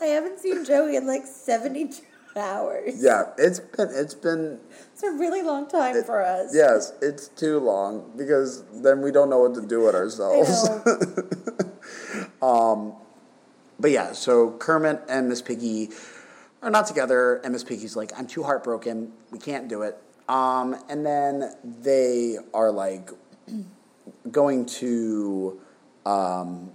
I 0.00 0.06
haven't 0.06 0.38
seen 0.38 0.64
Joey 0.64 0.96
in 0.96 1.06
like 1.06 1.26
72 1.26 2.02
hours. 2.36 3.02
yeah, 3.02 3.24
it's 3.38 3.60
been 3.60 3.88
it's 3.92 4.14
been 4.14 4.60
It's 4.92 5.02
a 5.02 5.10
really 5.12 5.42
long 5.42 5.68
time 5.68 6.02
for 6.04 6.22
us. 6.22 6.52
yes, 6.54 6.92
it's 7.00 7.28
too 7.28 7.58
long 7.60 8.12
because 8.16 8.62
then 8.82 9.00
we 9.02 9.10
don't 9.12 9.30
know 9.30 9.38
what 9.40 9.54
to 9.54 9.62
do 9.66 9.80
with 9.82 9.94
ourselves. 9.94 10.68
know. 10.68 12.46
Um, 12.46 12.94
But 13.78 13.90
yeah, 13.90 14.12
so 14.12 14.52
Kermit 14.52 15.02
and 15.08 15.28
Miss 15.28 15.42
Piggy 15.42 15.90
are 16.62 16.70
not 16.70 16.86
together, 16.86 17.36
and 17.36 17.52
Miss 17.52 17.64
Piggy's 17.64 17.96
like, 17.96 18.12
I'm 18.18 18.26
too 18.26 18.42
heartbroken. 18.42 19.12
We 19.30 19.38
can't 19.38 19.68
do 19.68 19.82
it. 19.82 19.98
Um, 20.28 20.76
and 20.88 21.04
then 21.04 21.52
they 21.62 22.38
are 22.54 22.70
like 22.70 23.10
going 24.30 24.64
to 24.66 25.60
um, 26.06 26.72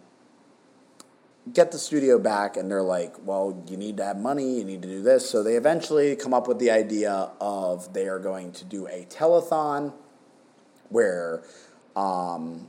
get 1.51 1.71
the 1.71 1.79
studio 1.79 2.19
back, 2.19 2.57
and 2.57 2.69
they're 2.69 2.81
like, 2.81 3.15
well, 3.25 3.63
you 3.67 3.77
need 3.77 3.97
to 3.97 4.05
have 4.05 4.17
money, 4.17 4.59
you 4.59 4.65
need 4.65 4.81
to 4.81 4.87
do 4.87 5.01
this. 5.01 5.27
So 5.29 5.41
they 5.41 5.55
eventually 5.55 6.15
come 6.15 6.33
up 6.33 6.47
with 6.47 6.59
the 6.59 6.69
idea 6.69 7.31
of 7.41 7.93
they 7.93 8.07
are 8.07 8.19
going 8.19 8.51
to 8.53 8.65
do 8.65 8.87
a 8.87 9.05
telethon 9.09 9.93
where. 10.89 11.43
Um, 11.95 12.67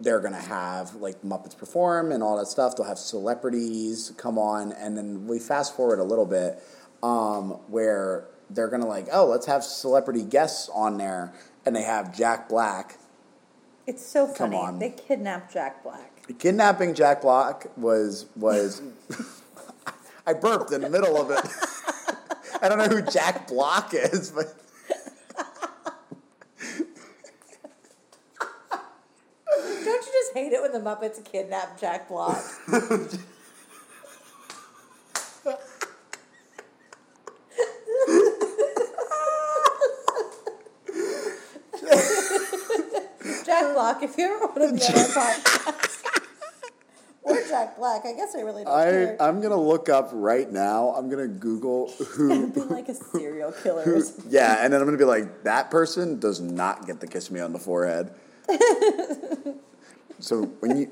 they're 0.00 0.20
gonna 0.20 0.40
have 0.40 0.94
like 0.96 1.22
Muppets 1.22 1.56
perform 1.56 2.12
and 2.12 2.22
all 2.22 2.36
that 2.38 2.46
stuff. 2.46 2.76
They'll 2.76 2.86
have 2.86 2.98
celebrities 2.98 4.12
come 4.16 4.38
on, 4.38 4.72
and 4.72 4.96
then 4.96 5.26
we 5.26 5.38
fast 5.38 5.76
forward 5.76 5.98
a 5.98 6.04
little 6.04 6.26
bit 6.26 6.62
um, 7.02 7.50
where 7.68 8.24
they're 8.50 8.68
gonna 8.68 8.86
like, 8.86 9.08
oh, 9.12 9.26
let's 9.26 9.46
have 9.46 9.64
celebrity 9.64 10.22
guests 10.22 10.68
on 10.74 10.98
there, 10.98 11.32
and 11.66 11.74
they 11.74 11.82
have 11.82 12.16
Jack 12.16 12.48
Black. 12.48 12.98
It's 13.86 14.04
so 14.04 14.26
funny. 14.26 14.56
on. 14.56 14.78
They 14.78 14.90
kidnapped 14.90 15.52
Jack 15.52 15.82
Black. 15.82 16.38
Kidnapping 16.38 16.94
Jack 16.94 17.22
Black 17.22 17.66
was 17.76 18.26
was 18.36 18.82
I 20.26 20.34
burped 20.34 20.72
in 20.72 20.82
the 20.82 20.90
middle 20.90 21.20
of 21.20 21.30
it. 21.30 21.40
I 22.62 22.68
don't 22.68 22.78
know 22.78 22.88
who 22.88 23.02
Jack 23.02 23.48
Block 23.48 23.94
is, 23.94 24.30
but 24.30 24.54
Don't 29.88 30.06
you 30.06 30.17
just 30.28 30.36
hate 30.36 30.52
it 30.52 30.60
when 30.60 30.72
the 30.72 30.78
Muppets 30.78 31.24
kidnap 31.24 31.80
Jack 31.80 32.08
Block? 32.08 32.42
Jack 43.44 43.74
Block, 43.74 44.02
if 44.02 44.16
you 44.18 44.24
ever 44.26 44.46
want 44.46 44.54
to 44.54 44.74
be 44.74 44.82
on 44.82 45.00
our 45.00 45.06
podcast, 45.08 46.20
or 47.22 47.42
Jack 47.48 47.76
Black, 47.76 48.04
I 48.04 48.12
guess 48.12 48.34
I 48.36 48.40
really 48.42 48.64
don't 48.64 48.74
I 48.74 48.84
care. 48.84 49.16
I'm 49.20 49.40
gonna 49.40 49.56
look 49.56 49.88
up 49.88 50.10
right 50.12 50.50
now. 50.50 50.90
I'm 50.90 51.08
gonna 51.08 51.28
Google 51.28 51.88
who. 51.92 52.48
be 52.52 52.60
like 52.60 52.88
a 52.88 52.94
serial 52.94 53.52
killer. 53.52 53.80
or 53.80 53.84
who 53.84 54.00
something. 54.02 54.30
yeah, 54.30 54.58
and 54.62 54.72
then 54.72 54.80
I'm 54.80 54.86
gonna 54.86 54.98
be 54.98 55.04
like, 55.04 55.44
that 55.44 55.70
person 55.70 56.20
does 56.20 56.40
not 56.40 56.86
get 56.86 57.00
to 57.00 57.06
kiss 57.06 57.30
me 57.30 57.40
on 57.40 57.52
the 57.52 57.58
forehead. 57.58 58.12
So 60.20 60.44
when 60.60 60.76
you 60.76 60.90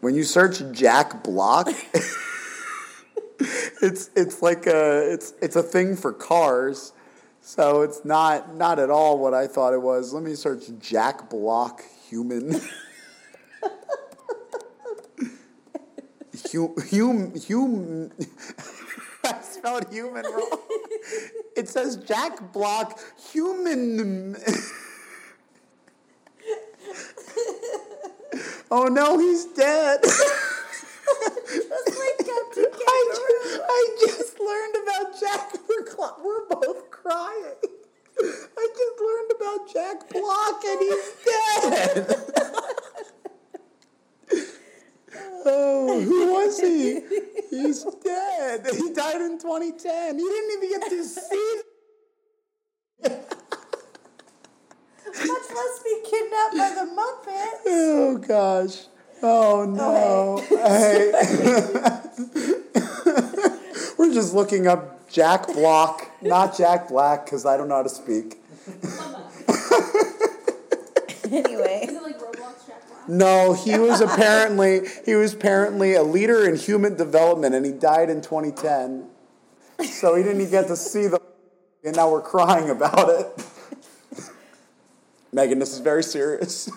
when 0.00 0.14
you 0.14 0.24
search 0.24 0.62
Jack 0.72 1.22
Block, 1.22 1.68
it's 3.82 4.10
it's 4.16 4.42
like 4.42 4.66
a 4.66 5.12
it's 5.12 5.34
it's 5.40 5.56
a 5.56 5.62
thing 5.62 5.96
for 5.96 6.12
cars. 6.12 6.92
So 7.40 7.82
it's 7.82 8.04
not 8.04 8.56
not 8.56 8.78
at 8.78 8.90
all 8.90 9.18
what 9.18 9.32
I 9.32 9.46
thought 9.46 9.74
it 9.74 9.80
was. 9.80 10.12
Let 10.12 10.24
me 10.24 10.34
search 10.34 10.64
Jack 10.80 11.30
Block 11.30 11.82
human. 12.08 12.52
Hum, 12.52 12.60
hum, 13.62 14.96
hum, 16.52 18.10
I 19.24 19.40
spelled 19.42 19.92
human 19.92 20.24
wrong. 20.24 20.60
It 21.56 21.68
says 21.68 21.96
Jack 21.96 22.52
Block 22.52 23.00
human. 23.32 24.36
oh 28.70 28.84
no, 28.84 29.18
he's 29.18 29.44
dead. 29.46 30.00
Just 31.48 31.70
like 31.70 32.18
Captain 32.18 32.64
I, 32.88 33.14
ju- 33.14 33.62
I 33.68 33.96
just 34.00 34.40
learned 34.40 34.76
about 34.82 35.20
Jack. 35.20 35.54
We're, 35.68 35.86
cl- 35.86 36.16
we're 36.24 36.46
both 36.48 36.90
crying. 36.90 37.54
I 38.18 38.68
just 38.76 39.00
learned 39.00 39.30
about 39.36 39.72
Jack 39.72 40.08
Block 40.10 40.64
and 40.64 40.80
he's 40.80 41.12
dead. 41.24 42.16
oh, 45.44 46.00
who 46.00 46.32
was 46.32 46.58
he? 46.60 47.00
He's 47.50 47.84
dead. 48.02 48.66
He 48.72 48.92
died 48.92 49.20
in 49.20 49.38
2010. 49.38 50.18
He 50.18 50.24
didn't 50.24 50.50
even 50.64 50.80
get 50.80 50.88
to 50.90 51.04
see. 51.04 51.60
Much 55.48 55.56
less 55.56 55.82
be 55.82 56.00
kidnapped 56.04 56.56
by 56.56 56.70
the 56.74 56.86
Muppets. 56.90 57.60
Oh 57.68 58.16
gosh. 58.18 58.86
Oh 59.22 59.64
no. 59.64 60.38
Hey. 60.48 61.12
We're 63.98 64.12
just 64.12 64.34
looking 64.34 64.66
up 64.66 65.08
Jack 65.08 65.46
Block, 65.48 66.10
not 66.22 66.56
Jack 66.56 66.88
Black, 66.88 67.24
because 67.24 67.46
I 67.46 67.56
don't 67.56 67.68
know 67.68 67.76
how 67.76 67.82
to 67.82 67.88
speak. 67.88 68.36
Anyway, 71.32 71.80
Is 71.82 71.92
it 71.92 72.02
like 72.02 72.18
Roblox 72.20 72.66
Jack 72.66 72.86
Black? 72.88 73.08
No, 73.08 73.52
he 73.52 73.78
was 73.78 74.00
apparently 74.00 74.80
he 75.04 75.14
was 75.14 75.34
apparently 75.34 75.94
a 75.94 76.02
leader 76.02 76.48
in 76.48 76.56
human 76.56 76.96
development, 76.96 77.54
and 77.54 77.66
he 77.66 77.72
died 77.72 78.10
in 78.10 78.20
2010. 78.20 79.08
So 79.84 80.14
he 80.14 80.22
didn't 80.22 80.50
get 80.50 80.68
to 80.68 80.76
see 80.76 81.06
the, 81.06 81.20
and 81.84 81.96
now 81.96 82.10
we're 82.10 82.22
crying 82.22 82.70
about 82.70 83.08
it. 83.10 83.44
Megan, 85.36 85.58
this 85.58 85.74
is 85.74 85.80
very 85.80 86.02
serious. 86.02 86.70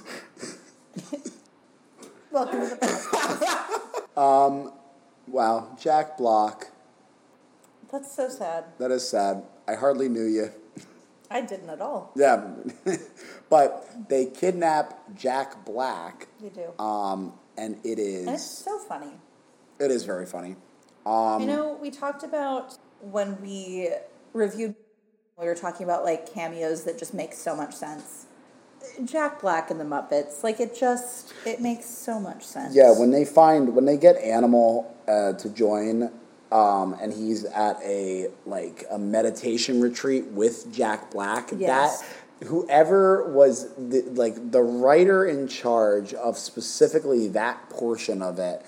welcome 2.30 2.60
to 2.60 2.68
the 2.68 2.76
podcast. 2.76 4.74
Wow, 5.28 5.78
Jack 5.80 6.18
Block. 6.18 6.68
That's 7.89 8.14
so 8.14 8.28
sad. 8.28 8.66
That 8.78 8.91
is 8.91 9.07
sad. 9.07 9.43
I 9.66 9.76
hardly 9.76 10.10
knew 10.10 10.26
you. 10.26 10.51
I 11.32 11.39
didn't 11.39 11.70
at 11.70 11.80
all. 11.80 12.12
Yeah, 12.18 12.47
but 13.49 14.10
they 14.10 14.26
kidnap 14.26 15.16
Jack 15.16 15.64
Black, 15.64 16.28
You 16.43 16.49
do. 16.49 16.84
um, 16.84 17.32
and 17.57 17.78
it 17.86 17.97
and 17.97 18.28
it's 18.32 18.43
so 18.43 18.78
funny. 18.78 19.14
it 19.80 19.89
is 19.89 20.03
very 20.03 20.26
funny. 20.26 20.57
Um, 21.05 21.39
you 21.39 21.47
know, 21.47 21.78
we 21.82 21.91
talked 21.91 22.24
about 22.24 22.78
when 22.99 23.41
we 23.41 23.88
reviewed, 24.34 24.76
we 25.39 25.45
were 25.45 25.55
talking 25.55 25.86
about 25.86 26.03
like 26.03 26.34
cameos 26.34 26.84
that 26.84 26.99
just 26.99 27.14
make 27.14 27.32
so 27.32 27.55
much 27.55 27.74
sense. 27.74 28.26
Jack 29.06 29.42
Black 29.42 29.72
and 29.72 29.80
the 29.80 29.86
Muppets, 29.86 30.44
like 30.44 30.60
it 30.60 30.76
just, 30.76 31.34
it 31.46 31.62
makes 31.62 31.86
so 31.86 32.20
much 32.20 32.44
sense. 32.44 32.76
Yeah, 32.76 32.98
when 32.98 33.12
they 33.12 33.26
find 33.26 33.76
when 33.76 33.86
they 33.86 33.98
get 33.98 34.18
Animal 34.18 34.96
uh, 35.08 35.34
to 35.34 35.50
join, 35.50 36.12
um, 36.52 36.96
and 37.02 37.14
he's 37.14 37.46
at 37.46 37.78
a 37.84 38.30
like 38.46 38.86
a 38.90 38.98
meditation 38.98 39.82
retreat 39.82 40.26
with 40.26 40.74
Jack 40.74 41.12
Black. 41.12 41.50
Yes. 41.56 42.02
That 42.02 42.48
whoever 42.48 43.32
was 43.32 43.74
the, 43.76 44.02
like 44.14 44.52
the 44.52 44.62
writer 44.62 45.26
in 45.26 45.48
charge 45.48 46.14
of 46.14 46.38
specifically 46.38 47.28
that 47.30 47.70
portion 47.70 48.22
of 48.22 48.40
it, 48.40 48.66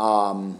um, 0.00 0.58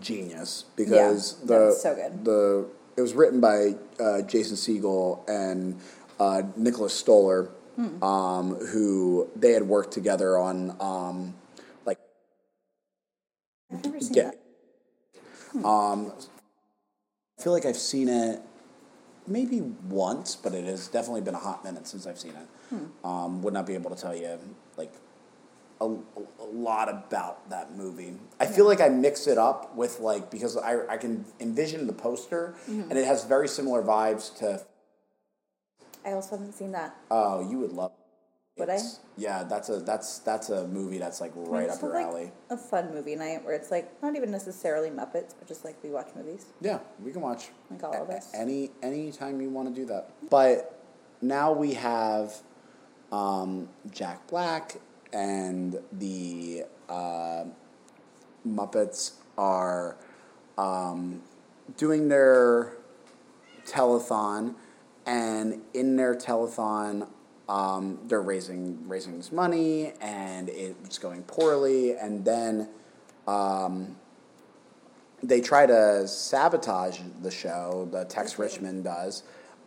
genius 0.00 0.64
because 0.76 1.34
Mm-hmm. 1.34 1.52
Yeah, 1.52 1.58
the 1.58 1.72
so 1.72 1.94
good. 1.94 2.24
the 2.24 2.66
it 2.96 3.00
was 3.00 3.14
written 3.14 3.40
by 3.40 3.74
uh, 4.00 4.22
Jason 4.22 4.56
Segel 4.56 5.28
and 5.28 5.80
uh, 6.18 6.42
Nicholas 6.56 6.94
Stoller. 6.94 7.50
Hmm. 7.76 8.04
Um, 8.04 8.54
who 8.54 9.28
they 9.34 9.52
had 9.52 9.64
worked 9.64 9.92
together 9.92 10.38
on 10.38 10.76
um, 10.80 11.34
like 11.84 11.98
I've 13.72 13.84
never 13.84 14.00
seen 14.00 14.14
yeah. 14.14 14.30
that. 15.54 15.64
Um, 15.64 16.12
I 17.38 17.42
feel 17.42 17.52
like 17.52 17.66
I've 17.66 17.76
seen 17.76 18.08
it 18.08 18.40
maybe 19.26 19.60
once, 19.88 20.36
but 20.36 20.54
it 20.54 20.64
has 20.66 20.88
definitely 20.88 21.22
been 21.22 21.34
a 21.34 21.38
hot 21.38 21.64
minute 21.64 21.86
since 21.86 22.06
I've 22.06 22.18
seen 22.18 22.32
it. 22.32 22.48
Um, 23.04 23.42
would 23.42 23.54
not 23.54 23.66
be 23.66 23.74
able 23.74 23.90
to 23.94 24.00
tell 24.00 24.16
you 24.16 24.38
like 24.76 24.92
a, 25.80 25.86
a 25.86 26.44
lot 26.44 26.88
about 26.88 27.50
that 27.50 27.76
movie. 27.76 28.14
I 28.38 28.46
feel 28.46 28.66
like 28.66 28.80
I 28.80 28.88
mix 28.88 29.26
it 29.26 29.38
up 29.38 29.74
with 29.74 30.00
like 30.00 30.30
because 30.30 30.56
I 30.56 30.86
I 30.88 30.96
can 30.96 31.24
envision 31.40 31.86
the 31.86 31.92
poster 31.92 32.54
and 32.68 32.98
it 32.98 33.04
has 33.04 33.24
very 33.24 33.48
similar 33.48 33.82
vibes 33.82 34.36
to. 34.38 34.64
I 36.04 36.12
also 36.12 36.36
haven't 36.36 36.52
seen 36.52 36.72
that. 36.72 36.96
Oh, 37.10 37.48
you 37.48 37.58
would 37.58 37.72
love. 37.72 37.92
Would 38.56 38.70
I? 38.70 38.78
Yeah, 39.16 39.42
that's 39.42 39.68
a 39.68 39.80
that's 39.80 40.18
that's 40.20 40.48
a 40.50 40.68
movie 40.68 40.98
that's 40.98 41.20
like 41.20 41.32
right 41.34 41.68
up 41.68 41.82
your 41.82 41.92
like 41.92 42.04
alley. 42.04 42.32
A 42.50 42.56
fun 42.56 42.94
movie 42.94 43.16
night 43.16 43.44
where 43.44 43.54
it's 43.54 43.72
like 43.72 44.00
not 44.00 44.14
even 44.14 44.30
necessarily 44.30 44.90
Muppets, 44.90 45.34
but 45.36 45.48
just 45.48 45.64
like 45.64 45.82
we 45.82 45.90
watch 45.90 46.08
movies. 46.14 46.46
Yeah, 46.60 46.78
we 47.02 47.10
can 47.10 47.20
watch. 47.20 47.48
Like 47.68 47.82
all 47.82 48.02
of 48.02 48.10
us. 48.10 48.30
Any 48.32 48.70
any 48.80 49.10
time 49.10 49.40
you 49.40 49.50
want 49.50 49.74
to 49.74 49.74
do 49.74 49.86
that. 49.86 50.10
But 50.30 50.80
now 51.20 51.52
we 51.52 51.74
have 51.74 52.42
um, 53.10 53.68
Jack 53.90 54.26
Black 54.28 54.76
and 55.12 55.80
the 55.92 56.64
uh, 56.88 57.44
Muppets 58.46 59.12
are 59.38 59.96
um, 60.58 61.22
doing 61.76 62.08
their 62.08 62.76
telethon, 63.66 64.54
and 65.06 65.62
in 65.72 65.96
their 65.96 66.14
telethon, 66.14 67.08
um, 67.48 67.98
they're 68.06 68.22
raising 68.22 68.88
raising 68.88 69.16
this 69.16 69.32
money, 69.32 69.92
and 70.00 70.48
it's 70.48 70.98
going 70.98 71.22
poorly, 71.24 71.96
and 71.96 72.24
then. 72.24 72.68
Um, 73.26 73.96
they 75.22 75.40
try 75.40 75.64
to 75.64 76.06
sabotage 76.06 77.00
the 77.22 77.30
show. 77.30 77.88
The 77.90 78.04
Tex 78.04 78.38
Richman 78.38 78.82
does 78.82 79.22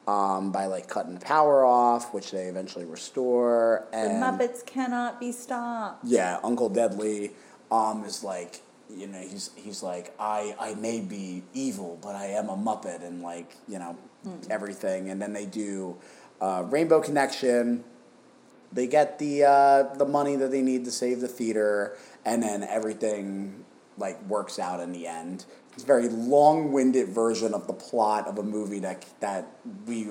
um, 0.07 0.51
by 0.51 0.65
like 0.67 0.88
cutting 0.88 1.15
the 1.15 1.19
power 1.19 1.65
off, 1.65 2.13
which 2.13 2.31
they 2.31 2.43
eventually 2.45 2.85
restore. 2.85 3.85
And 3.91 4.21
The 4.21 4.25
Muppets 4.25 4.65
cannot 4.65 5.19
be 5.19 5.31
stopped. 5.31 6.05
yeah, 6.05 6.39
Uncle 6.43 6.69
Deadly 6.69 7.31
um, 7.71 8.03
is 8.05 8.23
like 8.23 8.61
you 8.89 9.07
know 9.07 9.19
he's 9.19 9.51
he's 9.55 9.83
like 9.83 10.13
I 10.19 10.55
I 10.59 10.75
may 10.75 11.01
be 11.01 11.43
evil, 11.53 11.99
but 12.01 12.15
I 12.15 12.27
am 12.27 12.49
a 12.49 12.55
Muppet, 12.55 13.03
and 13.03 13.21
like 13.21 13.55
you 13.67 13.79
know 13.79 13.97
everything. 14.49 15.09
And 15.09 15.22
then 15.22 15.34
they 15.34 15.45
do 15.45 15.97
uh, 16.41 16.63
Rainbow 16.68 17.01
Connection. 17.01 17.84
They 18.74 18.88
get 18.88 19.18
the 19.20 19.43
uh, 19.45 19.84
the 19.95 20.05
money 20.05 20.36
that 20.36 20.51
they 20.51 20.61
need 20.61 20.84
to 20.86 20.91
save 20.91 21.22
the 21.22 21.28
theater, 21.28 21.97
and 22.26 22.43
then 22.43 22.63
everything 22.63 23.63
like 23.97 24.22
works 24.30 24.59
out 24.59 24.80
in 24.82 24.91
the 24.91 25.07
end. 25.07 25.45
It's 25.74 25.84
a 25.84 25.88
very 25.88 26.09
long-winded 26.09 27.07
version 27.09 27.53
of 27.53 27.68
the 27.68 27.74
plot 27.74 28.28
of 28.28 28.38
a 28.38 28.43
movie 28.43 28.80
that 28.80 29.05
that 29.22 29.47
we 29.86 30.09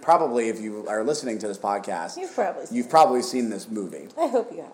probably, 0.00 0.48
if 0.48 0.58
you 0.60 0.86
are 0.88 1.04
listening 1.04 1.38
to 1.40 1.48
this 1.48 1.58
podcast, 1.58 2.16
You've 2.16 2.34
probably 2.34 2.66
seen 2.66 2.76
you've 2.76 2.86
it. 2.86 2.90
probably 2.90 3.22
seen 3.22 3.50
this 3.50 3.68
movie. 3.68 4.08
I 4.18 4.28
hope 4.28 4.50
you 4.52 4.62
have. 4.62 4.70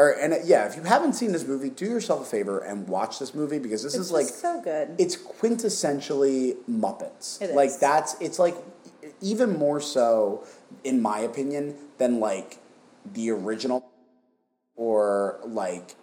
Or 0.00 0.12
and 0.12 0.34
yeah, 0.46 0.66
if 0.66 0.76
you 0.76 0.82
haven't 0.84 1.12
seen 1.12 1.32
this 1.32 1.46
movie, 1.46 1.68
do 1.68 1.84
yourself 1.84 2.22
a 2.22 2.24
favor 2.24 2.58
and 2.60 2.88
watch 2.88 3.18
this 3.18 3.34
movie 3.34 3.58
because 3.58 3.82
this 3.82 3.94
It's 3.94 4.06
is 4.06 4.10
like 4.10 4.26
so 4.26 4.60
good. 4.62 4.94
it's 4.98 5.14
quintessentially 5.16 6.56
Muppets. 6.68 7.40
It 7.42 7.54
Like 7.54 7.68
is. 7.70 7.76
that's 7.78 8.16
it's 8.18 8.38
like 8.38 8.56
even 9.20 9.58
more 9.58 9.78
so, 9.80 10.44
in 10.84 11.02
my 11.02 11.18
opinion, 11.18 11.74
than 11.98 12.18
like 12.18 12.58
the 13.12 13.30
original 13.30 13.84
or 14.74 15.38
like 15.44 15.96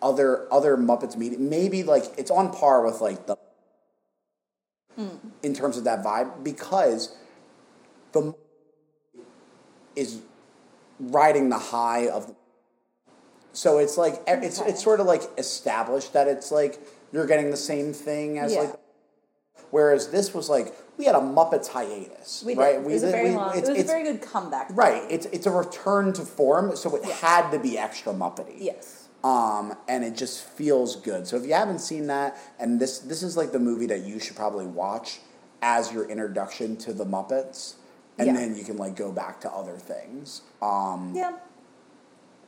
other 0.00 0.52
other 0.52 0.76
Muppets 0.76 1.16
meeting. 1.16 1.48
Maybe 1.48 1.84
like 1.84 2.04
it's 2.18 2.30
on 2.30 2.52
par 2.52 2.84
with 2.84 3.00
like 3.00 3.26
the 3.26 3.36
Hmm. 4.96 5.08
in 5.42 5.54
terms 5.54 5.78
of 5.78 5.84
that 5.84 6.04
vibe 6.04 6.44
because 6.44 7.16
the 8.12 8.34
is 9.96 10.20
riding 11.00 11.48
the 11.48 11.58
high 11.58 12.08
of 12.08 12.26
the 12.26 12.34
so 13.52 13.78
it's 13.78 13.96
like 13.98 14.14
e, 14.14 14.32
it's 14.46 14.60
it's 14.60 14.82
sort 14.82 15.00
of 15.00 15.06
like 15.06 15.22
established 15.38 16.12
that 16.14 16.28
it's 16.28 16.50
like 16.50 16.78
you're 17.12 17.26
getting 17.26 17.50
the 17.50 17.56
same 17.56 17.92
thing 17.92 18.38
as 18.38 18.52
Yeah. 18.54 18.60
like 18.62 18.74
whereas 19.70 20.08
this 20.08 20.34
was 20.34 20.48
like 20.48 20.74
we 20.98 21.04
had 21.06 21.14
a 21.14 21.18
Muppets 21.20 21.68
hiatus 21.68 22.42
we 22.44 22.54
did. 22.54 22.60
right 22.60 22.74
it 22.76 22.82
was 22.82 23.02
a 23.02 23.10
very 23.10 23.30
we- 23.30 23.36
long. 23.36 23.56
it's, 23.58 23.68
it 23.68 23.72
was 23.72 23.80
a 23.84 23.86
very 23.86 24.02
good 24.04 24.22
comeback. 24.22 24.68
right 24.72 25.02
it's 25.10 25.26
it's 25.26 25.46
a 25.46 25.50
return 25.50 26.12
to 26.14 26.22
form 26.22 26.76
so 26.76 26.94
it 26.96 27.02
Yes. 27.04 27.20
had 27.20 27.50
to 27.50 27.58
be 27.58 27.78
extra 27.78 28.12
Muppety 28.12 28.56
Yes. 28.58 29.08
um, 29.24 29.74
and 29.88 30.04
it 30.04 30.16
just 30.16 30.42
feels 30.44 30.96
good. 30.96 31.26
So 31.28 31.36
if 31.36 31.44
you 31.46 31.54
haven't 31.54 31.78
seen 31.78 32.08
that, 32.08 32.36
and 32.58 32.80
this 32.80 32.98
this 32.98 33.22
is 33.22 33.36
like 33.36 33.52
the 33.52 33.60
movie 33.60 33.86
that 33.86 34.00
you 34.00 34.18
should 34.18 34.34
probably 34.36 34.66
watch 34.66 35.20
as 35.62 35.92
your 35.92 36.04
introduction 36.08 36.76
to 36.78 36.92
the 36.92 37.04
Muppets, 37.06 37.74
and 38.18 38.26
Yeah. 38.26 38.32
then 38.34 38.56
you 38.56 38.64
can 38.64 38.76
like 38.78 38.96
go 38.96 39.12
back 39.12 39.40
to 39.42 39.48
other 39.52 39.76
things. 39.78 40.42
Um, 40.60 41.12
Yeah. 41.14 41.32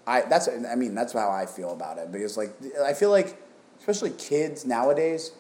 I 0.07 0.23
that's 0.23 0.49
I 0.49 0.75
mean 0.75 0.95
that's 0.95 1.13
how 1.13 1.31
I 1.31 1.47
feel 1.47 1.73
about 1.73 1.99
it 1.99 2.13
because 2.13 2.37
like 2.37 2.53
I 2.85 2.93
feel 2.93 3.11
like 3.11 3.41
especially 3.79 4.11
kids 4.11 4.65
nowadays, 4.65 5.33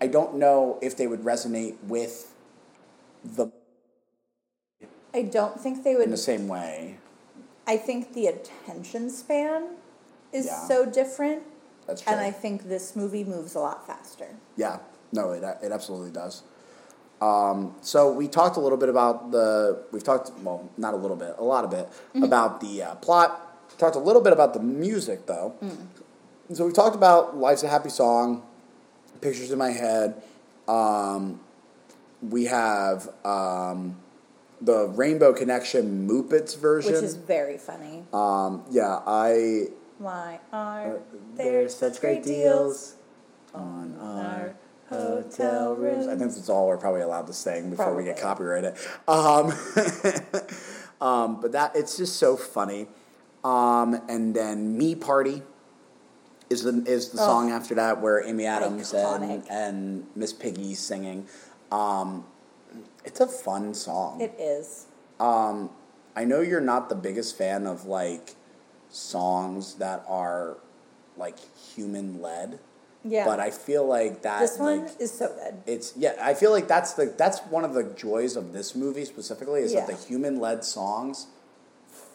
I 0.00 0.06
don't 0.06 0.36
know 0.36 0.78
if 0.82 0.96
they 0.96 1.06
would 1.06 1.22
resonate 1.22 1.76
with 1.84 2.32
the 3.24 3.50
I 5.14 5.22
don't 5.22 5.58
think 5.58 5.82
they 5.84 5.94
would 5.94 6.04
in 6.04 6.10
the 6.10 6.16
same 6.16 6.48
way. 6.48 6.98
I 7.66 7.76
think 7.76 8.12
the 8.12 8.26
attention 8.26 9.10
span 9.10 9.70
is 10.32 10.46
Yeah. 10.46 10.68
so 10.68 10.86
different, 10.86 11.42
That's 11.86 12.02
true. 12.02 12.12
and 12.12 12.20
I 12.20 12.30
think 12.30 12.68
this 12.68 12.94
movie 12.94 13.24
moves 13.24 13.54
a 13.54 13.60
lot 13.60 13.86
faster. 13.86 14.28
Yeah, 14.56 14.78
no, 15.12 15.32
it 15.32 15.42
it 15.62 15.72
absolutely 15.72 16.10
does. 16.10 16.42
Um, 17.20 17.74
so 17.80 18.12
we 18.12 18.28
talked 18.28 18.58
a 18.58 18.60
little 18.60 18.76
bit 18.76 18.90
about 18.90 19.30
the 19.30 19.78
we've 19.90 20.04
talked 20.04 20.30
well 20.42 20.68
not 20.76 20.92
a 20.92 20.98
little 20.98 21.16
bit 21.16 21.34
a 21.38 21.44
lot 21.44 21.64
of 21.64 21.72
it 21.72 21.88
about 22.22 22.60
the 22.60 22.82
uh, 22.82 22.94
plot. 22.96 23.45
Talked 23.78 23.96
a 23.96 24.00
little 24.00 24.22
bit 24.22 24.32
about 24.32 24.54
the 24.54 24.60
music 24.60 25.26
though. 25.26 25.54
So 26.52 26.66
we 26.66 26.72
talked 26.72 26.96
about 26.96 27.36
"Life's 27.36 27.62
a 27.62 27.68
Happy 27.68 27.88
Song," 27.90 28.42
"Pictures 29.20 29.50
in 29.50 29.58
My 29.58 29.70
Head." 29.70 30.22
Um, 30.68 31.40
we 32.22 32.44
have 32.46 33.08
um, 33.24 33.96
the 34.60 34.86
Rainbow 34.88 35.32
Connection 35.32 36.08
Muppets 36.08 36.56
version. 36.58 36.92
Which 36.94 37.02
is 37.02 37.14
very 37.16 37.58
funny. 37.58 38.04
um, 38.12 38.64
yeah, 38.70 39.00
I 39.06 39.66
Why 39.98 40.40
are 40.52 40.96
Uh, 40.96 40.98
there 41.36 41.68
such 41.68 42.00
great 42.00 42.22
deals? 42.22 42.94
on 43.54 43.96
our 44.00 44.54
hotel 44.90 45.74
rooms. 45.74 46.06
I 46.06 46.16
think 46.16 46.32
that's 46.34 46.48
all 46.50 46.66
we're 46.68 46.76
probably 46.76 47.00
allowed 47.00 47.26
to 47.26 47.32
sing 47.32 47.70
before 47.70 47.94
we 47.94 48.04
get 48.04 48.18
copyrighted. 48.20 48.74
Um, 49.08 49.52
um, 51.00 51.40
but 51.40 51.52
that 51.52 51.74
it's 51.74 51.96
just 51.96 52.16
so 52.16 52.36
funny. 52.36 52.86
Um, 53.44 54.00
and 54.08 54.34
then 54.34 54.76
"Me 54.76 54.94
Party" 54.94 55.42
is 56.50 56.62
the 56.62 56.82
is 56.86 57.10
the 57.10 57.20
Oh. 57.20 57.26
song 57.26 57.50
after 57.50 57.74
that 57.76 58.00
where 58.00 58.22
Amy 58.22 58.46
Adams 58.46 58.92
and 58.92 59.22
Iconic. 59.24 59.46
and 59.50 60.06
Miss 60.14 60.32
Piggy 60.32 60.74
singing. 60.74 61.26
Um, 61.70 62.24
it's 63.04 63.20
a 63.20 63.26
fun 63.26 63.74
song. 63.74 64.20
It 64.20 64.34
is. 64.38 64.86
Um, 65.20 65.70
I 66.14 66.24
know 66.24 66.40
you're 66.40 66.60
not 66.60 66.88
the 66.88 66.94
biggest 66.94 67.36
fan 67.36 67.66
of 67.66 67.86
like 67.86 68.34
songs 68.90 69.74
that 69.74 70.04
are 70.08 70.56
like 71.16 71.36
human 71.74 72.20
led. 72.20 72.58
Yeah. 73.04 73.24
But 73.24 73.38
I 73.38 73.50
feel 73.50 73.86
like 73.86 74.22
that 74.22 74.40
this 74.40 74.58
one 74.58 74.82
like, 74.86 75.00
is 75.00 75.12
so 75.12 75.28
good. 75.28 75.62
it's 75.64 75.92
yeah, 75.96 76.14
I 76.20 76.34
feel 76.34 76.50
like 76.50 76.66
that's 76.66 76.94
the 76.94 77.06
that's 77.16 77.38
one 77.40 77.64
of 77.64 77.72
the 77.74 77.84
joys 77.84 78.34
of 78.34 78.52
this 78.52 78.74
movie 78.74 79.04
specifically 79.04 79.60
is 79.60 79.72
that 79.74 79.86
the 79.86 79.94
human 79.94 80.40
led 80.40 80.64
songs 80.64 81.28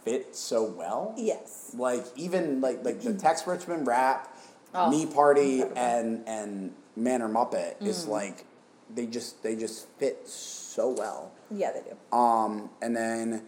fit 0.04 0.36
so 0.36 0.64
well. 0.64 1.14
Yes. 1.18 1.72
Like 1.78 2.06
even 2.16 2.62
like 2.62 2.84
like 2.84 3.02
the 3.02 3.14
Tex 3.14 3.45
Richman 3.47 3.86
rap, 3.86 4.36
Oh, 4.74 4.89
Me 4.89 5.06
Party 5.06 5.62
incredible. 5.62 5.78
and 5.82 6.24
and 6.28 6.74
Man 6.95 7.22
or 7.22 7.30
Muppet 7.30 7.82
is 7.82 8.06
Mm. 8.06 8.10
like 8.10 8.45
they 8.93 9.06
just 9.06 9.41
they 9.43 9.56
just 9.56 9.88
fit 9.99 10.28
so 10.28 10.89
well. 10.89 11.32
Yeah, 11.49 11.72
they 11.72 11.82
do. 11.82 12.18
Um, 12.18 12.70
and 12.82 12.95
then 12.95 13.43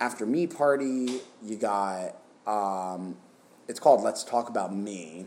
after 0.00 0.24
Me 0.26 0.46
Party, 0.46 1.20
you 1.42 1.56
got 1.56 2.16
um, 2.46 3.16
it's 3.68 3.80
called 3.80 4.02
Let's 4.02 4.24
Talk 4.24 4.48
About 4.48 4.74
Me. 4.74 5.26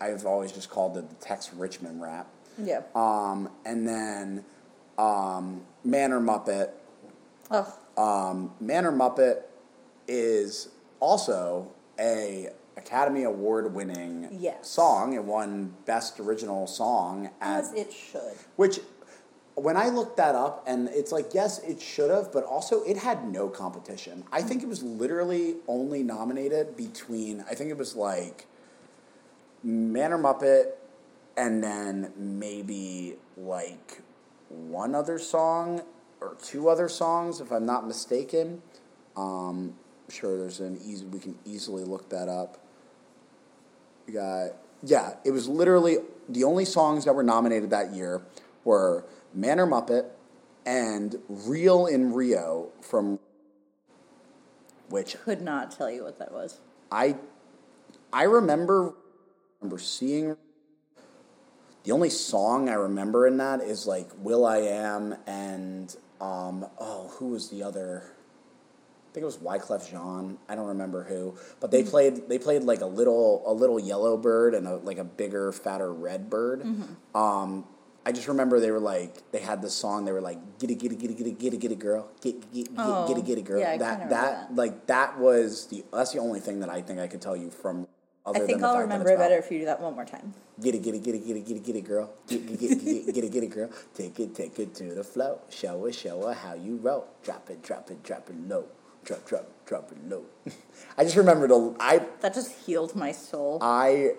I've 0.00 0.24
always 0.26 0.50
just 0.52 0.70
called 0.70 0.96
it 0.96 1.08
the 1.08 1.14
Tex 1.16 1.52
Richman 1.52 2.00
rap. 2.00 2.26
Yeah. 2.58 2.82
Um, 2.94 3.50
and 3.66 3.86
then 3.86 4.44
um, 4.98 5.62
Man 5.84 6.12
or 6.12 6.20
Muppet. 6.20 6.70
oh, 7.50 7.74
Um, 7.96 8.52
Man 8.60 8.84
or 8.86 8.92
Muppet 8.92 9.42
is 10.10 10.68
also 10.98 11.70
a 11.98 12.48
Academy 12.76 13.22
Award 13.24 13.72
winning 13.74 14.28
Yes. 14.32 14.68
song. 14.68 15.12
It 15.14 15.24
won 15.24 15.74
Best 15.86 16.18
Original 16.18 16.66
Song 16.66 17.30
at 17.40 17.60
as 17.60 17.72
it 17.72 17.92
should. 17.92 18.34
which, 18.56 18.80
when 19.54 19.76
I 19.76 19.88
looked 19.88 20.16
that 20.16 20.34
up, 20.34 20.64
and 20.66 20.88
it's 20.88 21.12
like, 21.12 21.34
yes, 21.34 21.58
it 21.60 21.80
should 21.80 22.10
have, 22.10 22.32
but 22.32 22.44
also 22.44 22.82
it 22.84 22.96
had 22.96 23.30
no 23.30 23.48
competition. 23.48 24.24
I 24.32 24.42
think 24.42 24.62
it 24.62 24.68
was 24.68 24.82
literally 24.82 25.56
only 25.68 26.02
nominated 26.02 26.76
between, 26.76 27.44
I 27.50 27.54
think 27.54 27.70
it 27.70 27.76
was 27.78 27.94
like 27.94 28.46
Man 29.62 30.12
or 30.12 30.18
Muppet 30.18 30.72
and 31.36 31.62
then 31.62 32.12
maybe 32.16 33.16
like 33.36 34.00
one 34.48 34.94
other 34.94 35.18
song 35.18 35.82
or 36.20 36.36
two 36.42 36.68
other 36.68 36.88
songs, 36.88 37.40
if 37.40 37.52
I'm 37.52 37.66
not 37.66 37.86
mistaken. 37.86 38.62
Um, 39.16 39.74
sure 40.10 40.38
there's 40.38 40.60
an 40.60 40.78
easy, 40.84 41.04
we 41.06 41.18
can 41.18 41.38
easily 41.44 41.84
look 41.84 42.10
that 42.10 42.28
up. 42.28 42.58
We 44.06 44.14
got 44.14 44.50
yeah, 44.82 45.14
it 45.24 45.30
was 45.30 45.48
literally 45.48 45.98
the 46.28 46.44
only 46.44 46.64
songs 46.64 47.04
that 47.04 47.14
were 47.14 47.22
nominated 47.22 47.70
that 47.70 47.92
year 47.92 48.22
were 48.64 49.04
Man 49.34 49.60
or 49.60 49.66
Muppet 49.66 50.06
and 50.64 51.16
Real 51.28 51.86
in 51.86 52.12
Rio 52.12 52.68
from 52.80 53.18
which 54.88 55.16
I 55.16 55.18
Could 55.18 55.42
not 55.42 55.70
tell 55.70 55.90
you 55.90 56.04
what 56.04 56.18
that 56.18 56.32
was. 56.32 56.58
I 56.90 57.16
I 58.12 58.24
remember 58.24 58.94
remember 59.60 59.78
seeing 59.78 60.36
the 61.84 61.92
only 61.92 62.10
song 62.10 62.68
I 62.68 62.74
remember 62.74 63.26
in 63.26 63.36
that 63.38 63.60
is 63.60 63.86
like 63.86 64.08
Will 64.18 64.46
I 64.46 64.58
Am 64.58 65.14
and 65.26 65.94
um 66.20 66.66
oh 66.78 67.12
who 67.18 67.28
was 67.28 67.50
the 67.50 67.62
other 67.62 68.14
I 69.10 69.12
think 69.12 69.22
it 69.22 69.26
was 69.26 69.38
Wyclef 69.38 69.90
Jean. 69.90 70.38
I 70.48 70.54
don't 70.54 70.68
remember 70.68 71.02
who, 71.02 71.34
but 71.58 71.72
they 71.72 71.82
played. 71.82 72.28
They 72.28 72.38
played 72.38 72.62
like 72.62 72.80
a 72.80 72.86
little, 72.86 73.42
a 73.44 73.52
little 73.52 73.80
yellow 73.80 74.16
bird 74.16 74.54
and 74.54 74.68
a 74.68 74.76
like 74.76 74.98
a 74.98 75.04
bigger, 75.04 75.50
fatter 75.50 75.92
red 75.92 76.30
bird. 76.30 76.64
Um, 77.12 77.64
I 78.06 78.12
just 78.12 78.28
remember 78.28 78.60
they 78.60 78.70
were 78.70 78.78
like 78.78 79.30
they 79.32 79.40
had 79.40 79.62
this 79.62 79.74
song. 79.74 80.04
They 80.04 80.12
were 80.12 80.20
like 80.20 80.38
get 80.60 80.70
it, 80.70 80.76
get 80.76 80.92
it, 80.92 81.00
get 81.00 81.10
it, 81.10 81.18
get 81.18 81.26
it, 81.26 81.38
get 81.40 81.54
it, 81.54 81.56
get 81.58 81.72
it, 81.72 81.78
girl, 81.80 82.08
get 82.22 82.52
get 82.52 82.66
get 82.66 82.74
Oh, 82.78 83.08
get 83.08 83.18
it, 83.18 83.26
get 83.26 83.38
it, 83.38 83.44
girl. 83.44 83.58
yeah, 83.58 83.76
that 83.78 83.98
that 83.98 84.10
that. 84.10 84.54
like 84.54 84.86
that 84.86 85.18
was 85.18 85.66
the 85.66 85.84
that's 85.92 86.12
the 86.12 86.20
only 86.20 86.38
thing 86.38 86.60
that 86.60 86.70
I 86.70 86.80
think 86.80 87.00
I 87.00 87.08
could 87.08 87.20
tell 87.20 87.36
you 87.36 87.50
from. 87.50 87.88
Other 88.24 88.36
I 88.36 88.46
think 88.46 88.50
than 88.52 88.60
the 88.60 88.66
I'll 88.68 88.74
fact 88.74 88.82
remember 88.82 89.10
it 89.10 89.18
better 89.18 89.38
if 89.38 89.50
you 89.50 89.58
do 89.60 89.64
that 89.64 89.80
one 89.80 89.94
more 89.94 90.04
time. 90.04 90.34
Get 90.60 90.74
it, 90.74 90.82
get 90.82 90.94
it, 90.94 91.02
get 91.02 91.14
it, 91.14 91.26
get 91.26 91.36
it, 91.36 91.46
get 91.46 91.56
it, 91.56 91.64
get 91.64 91.74
it, 91.76 91.80
girl. 91.84 92.12
Get, 92.28 92.46
get, 92.46 92.60
get, 92.60 92.84
get, 92.84 93.14
get 93.14 93.24
it, 93.24 93.32
get 93.32 93.42
it, 93.44 93.50
girl. 93.50 93.70
Take 93.94 94.20
it, 94.20 94.34
take 94.34 94.58
it 94.58 94.74
to 94.74 94.94
the 94.94 95.02
flow. 95.02 95.40
Show 95.48 95.84
her, 95.86 95.90
show 95.92 96.26
her 96.28 96.34
how 96.34 96.52
you 96.54 96.76
roll. 96.76 97.06
Drop 97.24 97.48
it, 97.50 97.62
drop 97.62 97.90
it, 97.90 98.02
drop 98.02 98.28
it 98.28 98.36
low. 98.46 98.66
Drop, 99.04 99.24
drop, 99.26 99.46
drop 99.66 99.90
it 99.92 99.98
low. 100.08 100.24
I 100.98 101.04
just 101.04 101.16
remember 101.16 101.48
the 101.48 101.74
I 101.80 102.06
That 102.20 102.34
just 102.34 102.52
healed 102.66 102.94
my 102.94 103.12
soul. 103.12 103.58
I 103.60 104.12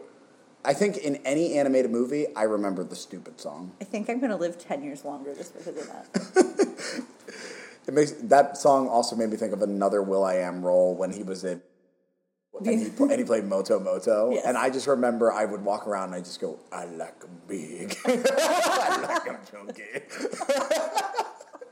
I 0.64 0.74
think 0.74 0.98
in 0.98 1.16
any 1.26 1.58
animated 1.58 1.92
movie, 1.92 2.28
I 2.36 2.44
remember 2.44 2.84
the 2.84 2.96
stupid 2.96 3.40
song. 3.42 3.72
I 3.82 3.84
think 3.84 4.10
I'm 4.10 4.20
going 4.20 4.30
to 4.32 4.36
live 4.38 4.60
10 4.60 4.84
years 4.84 5.04
longer 5.04 5.34
just 5.34 5.54
because 5.58 5.76
of 5.78 5.88
that. 5.88 7.04
It 7.88 7.96
makes 7.96 8.12
that 8.12 8.58
song 8.58 8.88
also 8.88 9.16
made 9.16 9.32
me 9.32 9.38
think 9.38 9.54
of 9.54 9.64
another 9.64 10.04
Will 10.04 10.24
I 10.24 10.36
Am 10.36 10.64
role 10.64 10.94
when 10.96 11.12
he 11.12 11.24
was 11.24 11.44
in. 11.44 11.62
And 12.64 12.68
he, 12.80 12.86
and 13.00 13.12
he 13.18 13.24
played 13.24 13.46
Moto 13.46 13.80
Moto, 13.80 14.30
Yes. 14.32 14.46
and 14.46 14.56
I 14.56 14.70
just 14.70 14.86
remember 14.86 15.32
I 15.32 15.46
would 15.46 15.64
walk 15.66 15.88
around 15.88 16.10
and 16.14 16.16
I 16.16 16.20
just 16.20 16.40
go, 16.40 16.60
"I 16.72 16.86
like 16.86 17.16
big, 17.48 17.98
I 18.06 19.02
like 19.02 19.28
'em 19.28 19.38
chunky." 19.50 19.84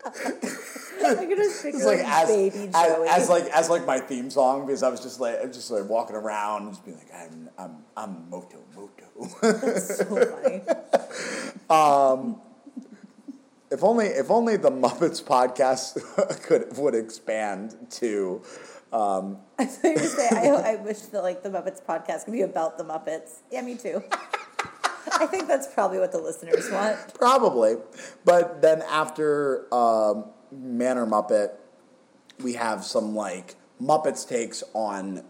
I 0.06 1.16
could 1.26 1.38
just 1.38 1.38
picture 1.38 1.49
It's 1.66 1.86
like 1.86 2.00
as, 2.00 2.28
baby 2.30 2.70
as, 2.74 2.88
Joey. 2.88 3.08
as 3.08 3.30
like 3.30 3.44
as 3.46 3.70
like 3.70 3.86
my 3.86 4.00
theme 4.00 4.30
song 4.30 4.66
because 4.66 4.84
I 4.84 4.90
was 4.90 5.02
just 5.02 5.20
like 5.20 5.40
I'm 5.42 5.52
just 5.52 5.70
like 5.72 5.88
walking 5.90 6.16
around 6.16 6.64
and 6.64 6.72
just 6.72 6.86
being 6.86 6.98
like 6.98 7.14
I'm 7.14 7.50
I'm 7.58 7.78
I'm 7.96 8.30
Moto 8.30 8.58
Moto. 8.76 9.80
so 9.80 10.06
funny. 10.42 10.62
if 13.72 13.84
only 13.84 14.08
if 14.08 14.32
only 14.32 14.58
the 14.58 14.72
Muppets 14.72 15.24
podcast 15.24 16.42
could 16.44 16.76
would 16.78 16.96
expand 16.96 17.76
to 17.92 18.42
um, 18.92 19.38
I 19.60 19.66
was 19.66 19.78
going 19.78 19.98
to 19.98 20.04
say, 20.08 20.28
I, 20.32 20.72
I 20.72 20.76
wish 20.78 21.00
that 21.00 21.22
like 21.22 21.44
the 21.44 21.50
Muppets 21.50 21.80
podcast 21.84 22.26
could 22.26 22.34
be 22.34 22.42
about 22.42 22.78
the 22.78 22.84
Muppets. 22.84 23.42
Yeah, 23.52 23.62
me 23.62 23.76
too. 23.76 24.04
I 25.14 25.26
think 25.26 25.48
that's 25.48 25.68
probably 25.68 26.00
what 26.00 26.12
the 26.12 26.18
listeners 26.18 26.70
want. 26.72 27.14
Probably. 27.14 27.76
But 28.26 28.62
then 28.62 28.82
after 28.84 29.74
um, 29.74 30.26
Man 30.52 30.98
or 30.98 31.06
Muppet, 31.06 31.52
we 32.42 32.54
have 32.54 32.84
some 32.84 33.16
like 33.16 33.56
Muppets 33.82 34.28
takes 34.28 34.64
on 34.74 35.24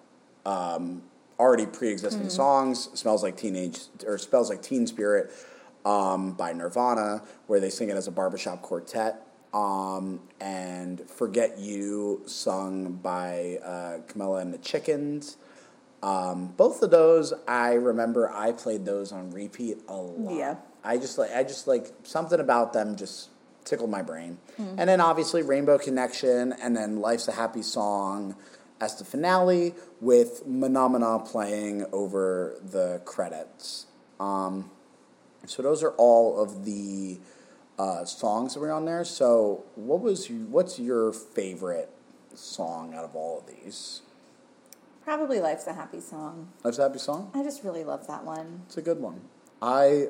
um, 0.46 1.04
already 1.40 1.66
pre-existing 1.66 2.30
songs. 2.30 2.90
Smells 2.94 3.24
like 3.24 3.38
teenage 3.38 3.80
or 4.06 4.18
smells 4.18 4.50
like 4.50 4.62
Teen 4.62 4.88
Spirit 4.88 5.32
um, 5.86 6.34
by 6.34 6.54
Nirvana, 6.54 7.24
where 7.48 7.60
they 7.60 7.70
sing 7.70 7.90
it 7.90 7.96
as 7.96 8.08
a 8.08 8.12
barbershop 8.12 8.62
quartet. 8.62 9.26
Um, 9.54 10.22
and 10.40 11.10
Forget 11.10 11.58
You, 11.58 12.22
sung 12.26 12.94
by 12.94 13.58
uh, 13.64 14.00
Camilla 14.08 14.42
and 14.42 14.54
the 14.54 14.60
Chickens. 14.60 15.38
Um, 16.04 16.54
both 16.56 16.82
of 16.82 16.92
those, 16.92 17.34
I 17.48 17.74
remember 17.74 18.32
I 18.32 18.52
played 18.52 18.86
those 18.86 19.12
on 19.12 19.32
repeat 19.32 19.80
a 19.88 19.96
lot. 19.96 20.36
Yeah. 20.36 20.56
I 20.84 20.98
just 20.98 21.18
like 21.18 21.32
I 21.36 21.44
just 21.44 21.68
like 21.68 21.92
something 22.04 22.40
about 22.40 22.74
them 22.74 22.96
just 22.96 23.30
tickled 23.70 23.90
my 23.90 24.02
brain. 24.02 24.38
And 24.58 24.90
then 24.90 25.00
obviously 25.00 25.42
Rainbow 25.42 25.78
Connection 25.78 26.54
and 26.54 26.76
then 26.76 27.00
Life's 27.00 27.28
a 27.28 27.32
Happy 27.32 27.62
Song 27.62 28.36
as 28.82 28.96
the 28.96 29.06
finale 29.06 29.74
with 30.02 30.40
Phenomena 30.40 31.20
playing 31.20 31.86
over 31.92 32.60
the 32.64 33.02
credits. 33.06 33.86
Um, 34.20 34.72
so 35.46 35.62
those 35.62 35.84
are 35.84 35.92
all 35.92 36.42
of 36.42 36.66
the 36.66 37.20
uh, 37.78 38.06
songs 38.06 38.54
that 38.54 38.60
were 38.60 38.72
on 38.72 38.86
there. 38.86 39.06
So 39.06 39.64
what 39.76 40.02
was 40.02 40.30
you, 40.30 40.46
what's 40.50 40.80
your 40.80 41.14
favorite 41.14 41.90
song 42.34 42.94
out 42.94 43.06
of 43.06 43.16
all 43.16 43.40
of 43.40 43.48
these? 43.48 44.02
Probably 45.04 45.40
Life's 45.40 45.66
a 45.68 45.74
Happy 45.74 46.02
Song. 46.02 46.50
Life's 46.64 46.80
a 46.80 46.84
Happy 46.84 47.00
Song? 47.00 47.32
I 47.34 47.44
just 47.44 47.64
really 47.64 47.84
love 47.84 48.08
that 48.08 48.24
one. 48.26 48.64
It's 48.68 48.78
a 48.78 48.82
good 48.82 49.00
one. 49.00 49.22
I 49.62 50.08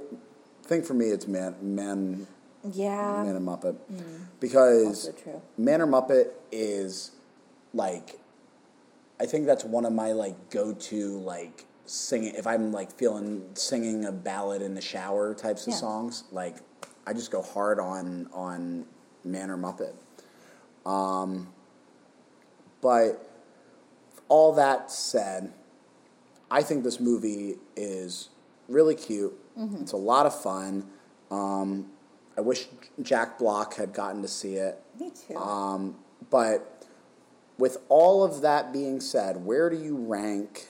think 0.63 0.85
for 0.85 0.93
me 0.93 1.07
it's 1.07 1.27
Man 1.27 1.55
Man 1.61 2.27
Yeah. 2.63 3.23
Man 3.23 3.35
and 3.35 3.47
Muppet 3.47 3.75
because 4.39 5.07
Also 5.07 5.11
true. 5.13 5.41
Man 5.57 5.81
or 5.81 5.87
Muppet 5.87 6.29
is 6.51 7.11
like 7.73 8.19
I 9.19 9.25
think 9.25 9.45
that's 9.45 9.63
one 9.63 9.85
of 9.85 9.93
my 9.93 10.11
like 10.13 10.49
go 10.49 10.73
to 10.73 11.19
like 11.19 11.65
singing 11.85 12.35
if 12.35 12.45
I'm 12.47 12.71
like 12.71 12.91
feeling 12.91 13.43
singing 13.53 14.05
a 14.05 14.11
ballad 14.11 14.61
in 14.61 14.75
the 14.75 14.81
shower 14.81 15.33
types 15.33 15.67
of 15.67 15.71
Yeah. 15.73 15.77
songs 15.79 16.23
like 16.31 16.57
I 17.07 17.13
just 17.13 17.31
go 17.31 17.41
hard 17.41 17.79
on 17.79 18.29
on 18.33 18.85
Man 19.23 19.49
or 19.49 19.57
Muppet. 19.57 19.93
Um, 20.85 21.49
but 22.81 23.29
all 24.29 24.53
that 24.53 24.91
said, 24.91 25.51
I 26.51 26.61
think 26.63 26.83
this 26.83 26.99
movie 26.99 27.55
is 27.75 28.29
really 28.67 28.95
cute. 28.95 29.33
It's 29.81 29.91
a 29.91 29.97
lot 29.97 30.25
of 30.25 30.39
fun. 30.41 30.85
Um, 31.29 31.87
I 32.39 32.41
wish 32.41 32.67
Jack 33.01 33.37
Block 33.37 33.73
had 33.75 33.91
gotten 33.91 34.21
to 34.21 34.27
see 34.29 34.53
it. 34.55 34.81
Me 34.97 35.11
too. 35.11 35.35
Um, 35.35 35.97
but 36.29 36.85
with 37.57 37.79
all 37.89 38.23
of 38.23 38.39
that 38.43 38.71
being 38.71 39.01
said, 39.01 39.43
where 39.43 39.69
do 39.69 39.75
you 39.75 39.97
rank 39.97 40.67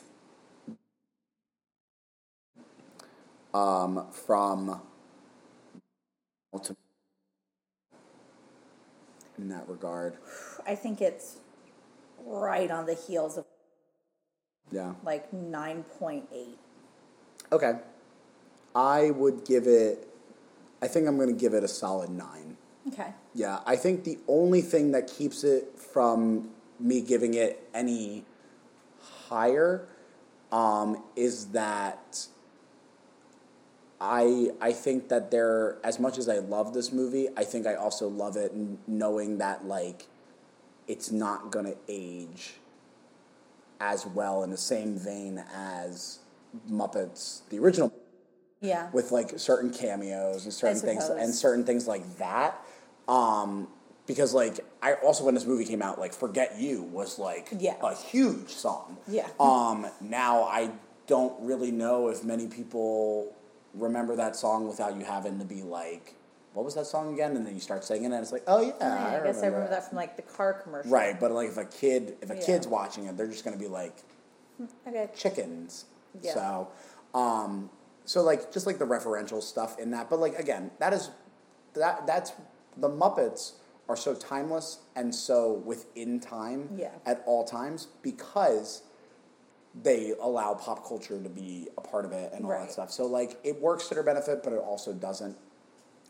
um, 3.54 4.08
from 4.12 4.82
in 9.38 9.50
that 9.50 9.70
regard? 9.70 10.16
I 10.66 10.74
think 10.74 11.02
it's 11.02 11.38
right 12.26 12.72
on 12.72 12.88
the 12.88 12.96
heels 12.96 13.38
of 13.38 13.46
Yeah. 14.72 14.96
like 15.04 15.32
9.8. 15.32 16.24
Okay. 17.52 17.74
I 18.74 19.12
would 19.12 19.46
give 19.46 19.68
it. 19.68 20.09
I 20.82 20.88
think 20.88 21.08
I'm 21.08 21.18
going 21.18 21.30
to 21.30 21.40
give 21.40 21.54
it 21.54 21.64
a 21.64 21.68
solid 21.68 22.10
nine. 22.10 22.58
Okay. 22.88 23.14
Yeah, 23.34 23.60
I 23.66 23.76
think 23.76 24.04
the 24.04 24.18
only 24.28 24.62
thing 24.62 24.92
that 24.92 25.08
keeps 25.08 25.44
it 25.44 25.78
from 25.78 26.50
me 26.80 27.02
giving 27.02 27.34
it 27.34 27.68
any 27.74 28.26
higher 29.28 29.88
um, 30.52 31.04
is 31.16 31.48
that 31.48 32.28
I 34.02 34.52
I 34.62 34.72
think 34.72 35.10
that 35.10 35.30
there 35.30 35.78
as 35.84 36.00
much 36.00 36.18
as 36.18 36.30
I 36.30 36.40
love 36.40 36.74
this 36.74 36.92
movie, 36.92 37.28
I 37.36 37.44
think 37.44 37.68
I 37.68 37.76
also 37.76 38.08
love 38.08 38.38
it 38.38 38.54
knowing 38.88 39.38
that 39.40 39.66
like 39.66 40.08
it's 40.88 41.12
not 41.12 41.52
gonna 41.52 41.76
age 41.88 42.54
as 43.80 44.06
well 44.06 44.44
in 44.44 44.50
the 44.50 44.58
same 44.58 44.98
vein 44.98 45.44
as 45.54 46.20
Muppets 46.70 47.42
the 47.50 47.60
original 47.60 47.94
Yeah. 48.62 48.90
with 48.92 49.12
like 49.12 49.40
certain 49.40 49.72
cameos 49.72 50.44
and 50.44 50.54
certain 50.54 50.80
things 50.80 51.08
and 51.08 51.34
certain 51.34 51.64
things 51.64 51.88
like 51.88 52.18
that. 52.18 52.60
Um, 53.08 53.68
because 54.06 54.34
like 54.34 54.60
I 54.82 54.94
also 54.96 55.24
when 55.24 55.36
this 55.36 55.46
movie 55.46 55.66
came 55.66 55.82
out, 55.82 56.00
like 56.00 56.14
"Forget 56.14 56.60
You" 56.60 56.84
was 56.84 57.20
like 57.20 57.50
Yeah. 57.58 57.76
a 57.82 57.96
huge 57.96 58.50
song. 58.50 58.98
Yeah. 59.08 59.28
Um, 59.40 59.88
now 60.02 60.44
I 60.44 60.72
don't 61.08 61.40
really 61.42 61.72
know 61.72 62.10
if 62.10 62.24
many 62.24 62.48
people 62.48 63.34
remember 63.74 64.16
that 64.16 64.36
song 64.36 64.68
without 64.68 64.96
you 64.98 65.06
having 65.06 65.40
to 65.40 65.46
be 65.46 65.62
like, 65.62 66.16
"What 66.54 66.66
was 66.66 66.74
that 66.76 66.86
song 66.88 67.14
again?" 67.14 67.36
And 67.38 67.46
then 67.46 67.54
you 67.54 67.60
start 67.62 67.84
singing 67.86 68.06
it. 68.12 68.16
and 68.16 68.24
It's 68.24 68.32
like, 68.32 68.44
"Oh 68.48 68.62
yeah, 68.62 68.74
I, 68.82 69.20
I, 69.22 69.24
guess 69.24 69.42
I 69.42 69.46
remember 69.48 69.70
that 69.70 69.88
from 69.88 69.96
like 69.96 70.16
the 70.18 70.24
car 70.24 70.54
commercial. 70.54 70.92
Right, 70.92 71.20
but 71.20 71.32
like 71.32 71.50
if 71.50 71.58
a 71.58 71.66
kid 71.66 72.18
if 72.22 72.30
a 72.30 72.36
Yeah. 72.36 72.46
kid's 72.46 72.68
watching 72.68 73.06
it, 73.06 73.16
they're 73.16 73.28
just 73.28 73.46
gonna 73.46 73.58
be 73.58 73.68
like, 73.68 73.96
Okay. 74.88 75.10
chickens. 75.16 75.86
Yeah. 76.22 76.34
So, 76.34 76.68
um, 77.14 77.70
so 78.10 78.24
like 78.24 78.52
just 78.52 78.66
like 78.66 78.80
the 78.80 78.86
referential 78.88 79.40
stuff 79.40 79.78
in 79.78 79.92
that, 79.92 80.10
but 80.10 80.20
like 80.20 80.34
again, 80.40 80.72
that 80.80 80.94
is 80.94 81.12
that 81.76 82.08
that's 82.08 82.32
the 82.76 82.90
Muppets 82.90 83.52
are 83.88 83.96
so 83.96 84.16
timeless 84.16 84.80
and 84.96 85.14
so 85.14 85.62
within 85.64 86.20
time 86.20 86.70
Yeah. 86.76 86.90
at 87.06 87.22
all 87.28 87.44
times 87.44 87.88
because 88.02 88.82
they 89.84 90.16
allow 90.20 90.56
pop 90.56 90.88
culture 90.88 91.22
to 91.22 91.30
be 91.30 91.68
a 91.78 91.82
part 91.82 92.04
of 92.04 92.12
it 92.12 92.34
and 92.34 92.46
all 92.46 92.52
Right. 92.52 92.62
that 92.62 92.72
stuff. 92.72 92.90
So 92.90 93.06
like 93.06 93.40
it 93.44 93.62
works 93.62 93.88
to 93.90 93.94
their 93.94 94.02
benefit, 94.02 94.42
but 94.42 94.54
it 94.54 94.60
also 94.60 94.92
doesn't. 94.92 95.38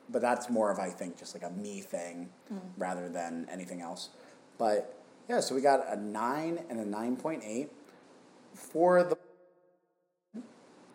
But 0.08 0.22
that's 0.22 0.50
more 0.50 0.72
of 0.72 0.80
I 0.80 0.90
think 0.92 1.18
just 1.18 1.34
like 1.34 1.44
a 1.44 1.50
me 1.54 1.82
thing 1.82 2.30
Mm. 2.50 2.62
rather 2.78 3.10
than 3.10 3.46
anything 3.52 3.82
else. 3.82 4.08
But 4.58 4.96
yeah, 5.28 5.42
so 5.42 5.54
we 5.54 5.60
got 5.60 5.86
a 5.92 5.98
nine 5.98 6.64
and 6.70 6.80
a 6.80 6.86
nine 6.86 7.18
point 7.18 7.44
eight 7.46 7.70
for 8.54 9.04
the 9.04 9.18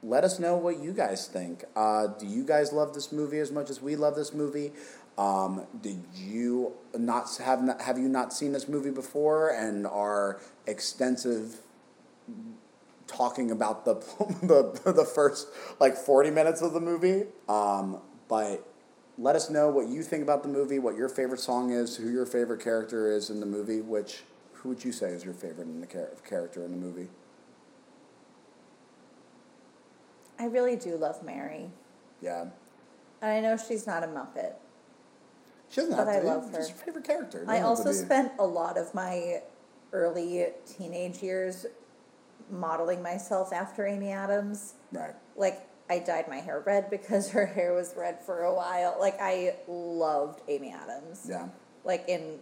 let 0.05 0.23
us 0.23 0.39
know 0.39 0.57
what 0.57 0.79
you 0.81 0.93
guys 0.93 1.27
think. 1.27 1.65
Uh, 1.75 2.09
do 2.09 2.27
you 2.27 2.45
guys 2.45 2.73
love 2.73 2.95
this 2.95 3.11
movie 3.11 3.39
as 3.39 3.51
much 3.51 3.71
as 3.71 3.81
we 3.81 3.97
love 3.97 4.15
this 4.15 4.35
movie? 4.35 4.73
Um, 5.17 5.67
did 5.81 6.05
you 6.15 6.73
not 6.97 7.35
have 7.39 7.63
not, 7.63 7.81
have 7.81 7.99
you 7.99 8.09
not 8.09 8.33
seen 8.33 8.53
this 8.53 8.69
movie 8.69 8.91
before 8.91 9.49
and 9.51 9.87
are 9.87 10.41
extensive 10.67 11.61
talking 13.07 13.51
about 13.51 13.85
the 13.85 13.95
the 14.43 14.93
the 14.93 15.05
first 15.05 15.49
like 15.81 15.97
forty 15.97 16.31
minutes 16.31 16.61
of 16.61 16.75
the 16.75 16.81
movie? 16.81 17.25
Um, 17.49 18.01
but 18.29 18.67
let 19.17 19.37
us 19.37 19.49
know 19.49 19.71
what 19.71 19.89
you 19.89 20.03
think 20.03 20.23
about 20.23 20.43
the 20.43 20.49
movie, 20.49 20.79
what 20.79 20.97
your 20.97 21.09
favorite 21.09 21.41
song 21.41 21.71
is, 21.71 21.97
who 21.97 22.11
your 22.11 22.27
favorite 22.27 22.61
character 22.61 23.11
is 23.11 23.31
in 23.31 23.41
the 23.41 23.47
movie. 23.47 23.81
Which 23.81 24.25
who 24.53 24.71
would 24.71 24.85
you 24.85 24.93
say 24.93 25.11
is 25.11 25.25
your 25.25 25.35
favorite 25.35 25.69
in 25.69 25.81
the 25.81 25.87
char- 25.87 26.11
character 26.29 26.65
in 26.65 26.73
the 26.73 26.77
movie? 26.77 27.09
I 30.39 30.47
really 30.47 30.77
do 30.77 30.97
love 30.97 31.23
Mary. 31.23 31.71
Yeah. 32.21 32.47
And 33.23 33.31
I 33.31 33.41
know 33.41 33.57
she's 33.57 33.87
not 33.87 34.03
a 34.03 34.07
Muppet. 34.07 34.55
She 35.71 35.81
doesn't 35.81 35.97
But 35.97 36.07
have 36.07 36.17
I 36.17 36.21
to. 36.21 36.27
love 36.27 36.45
She's 36.47 36.55
her. 36.57 36.67
your 36.69 36.77
favorite 36.77 37.05
character. 37.05 37.45
I 37.49 37.61
also 37.61 37.93
spent 37.93 38.33
a 38.39 38.45
lot 38.47 38.77
of 38.79 38.95
my 38.95 39.43
early 39.93 40.47
teenage 40.67 41.23
years 41.23 41.67
modeling 42.51 43.03
myself 43.03 43.53
after 43.53 43.87
Amy 43.87 44.11
Adams. 44.11 44.75
right. 44.93 45.15
Like, 45.37 45.67
I 45.91 45.99
dyed 45.99 46.29
my 46.29 46.37
hair 46.37 46.61
red 46.65 46.91
because 46.91 47.31
her 47.37 47.47
hair 47.47 47.75
was 47.75 47.95
red 47.97 48.21
for 48.25 48.43
a 48.43 48.55
while. 48.55 48.97
Like, 49.01 49.17
I 49.21 49.57
loved 49.69 50.41
Amy 50.49 50.73
Adams. 50.73 51.27
Yeah. 51.29 51.49
Like, 51.85 52.05
in 52.09 52.39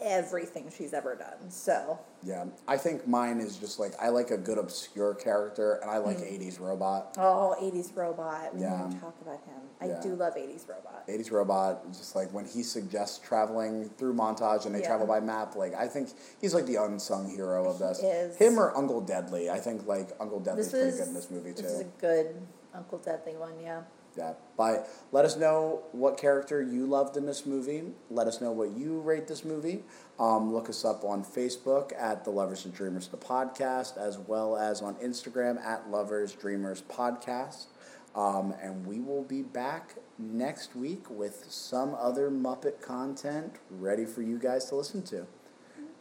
everything 0.00 0.70
she's 0.76 0.92
ever 0.94 1.14
done. 1.14 1.50
So 1.50 1.98
Yeah, 2.22 2.46
I 2.66 2.76
think 2.76 3.06
mine 3.06 3.38
is 3.40 3.56
just 3.56 3.78
like 3.78 3.92
I 4.00 4.08
like 4.08 4.30
a 4.30 4.36
good 4.38 4.58
obscure 4.58 5.14
character, 5.14 5.74
and 5.74 5.90
I 5.90 5.98
like 5.98 6.18
mm. 6.18 6.40
'80s 6.40 6.58
robot. 6.60 7.14
oh, 7.18 7.54
80s 7.60 7.94
robot. 7.96 8.54
We 8.54 8.62
Yeah. 8.62 8.90
talk 9.00 9.14
about 9.20 9.40
him. 9.44 9.60
I 9.80 9.86
Yeah. 9.86 10.00
do 10.00 10.14
love 10.14 10.34
80s 10.36 10.66
robot. 10.68 11.04
'80s 11.08 11.30
robot, 11.30 11.90
just 11.92 12.16
like 12.16 12.30
when 12.32 12.44
he 12.46 12.62
suggests 12.62 13.18
traveling 13.18 13.90
through 13.98 14.14
montage 14.14 14.66
and 14.66 14.74
they 14.74 14.80
Yeah. 14.80 14.88
travel 14.88 15.06
by 15.06 15.20
map. 15.20 15.54
Like 15.56 15.74
I 15.74 15.86
think 15.88 16.10
he's 16.40 16.54
like 16.54 16.66
the 16.66 16.76
unsung 16.76 17.28
hero 17.28 17.68
of 17.68 17.78
this. 17.78 17.98
is. 18.02 18.36
Him 18.36 18.58
or 18.58 18.76
Uncle 18.76 19.00
Deadly. 19.00 19.50
I 19.50 19.60
think 19.60 19.86
like 19.86 20.10
Uncle 20.20 20.40
Deadly's 20.40 20.66
This 20.66 20.72
pretty 20.72 20.86
was 20.86 20.96
good 20.98 21.08
in 21.08 21.14
this 21.14 21.30
movie 21.30 21.52
too. 21.52 21.62
This 21.62 21.72
is 21.72 21.80
a 21.80 21.84
good 22.00 22.36
Uncle 22.74 22.98
Deadly 22.98 23.36
one, 23.36 23.58
yeah. 23.62 23.82
Yeah, 24.16 24.34
but 24.56 24.88
let 25.10 25.24
us 25.24 25.36
know 25.36 25.82
what 25.92 26.16
character 26.18 26.62
you 26.62 26.86
loved 26.86 27.16
in 27.16 27.26
this 27.26 27.44
movie. 27.44 27.82
Let 28.10 28.26
us 28.26 28.40
know 28.40 28.52
what 28.52 28.70
you 28.70 29.00
rate 29.00 29.26
this 29.26 29.44
movie. 29.44 29.82
Um, 30.20 30.54
look 30.54 30.68
us 30.68 30.84
up 30.84 31.02
on 31.04 31.24
Facebook 31.24 31.92
at 31.98 32.24
the 32.24 32.30
Lovers 32.30 32.64
and 32.64 32.72
Dreamers 32.72 33.08
the 33.08 33.16
podcast, 33.16 33.98
as 33.98 34.18
well 34.18 34.56
as 34.56 34.82
on 34.82 34.94
Instagram 34.96 35.60
at 35.64 35.90
Lovers 35.90 36.32
Dreamers 36.32 36.82
Podcast. 36.82 37.66
Um, 38.14 38.54
and 38.62 38.86
we 38.86 39.00
will 39.00 39.24
be 39.24 39.42
back 39.42 39.96
next 40.18 40.76
week 40.76 41.04
with 41.10 41.46
some 41.48 41.96
other 41.98 42.30
Muppet 42.30 42.80
content 42.80 43.56
ready 43.70 44.04
for 44.04 44.22
you 44.22 44.38
guys 44.38 44.66
to 44.66 44.76
listen 44.76 45.02
to. 45.02 45.26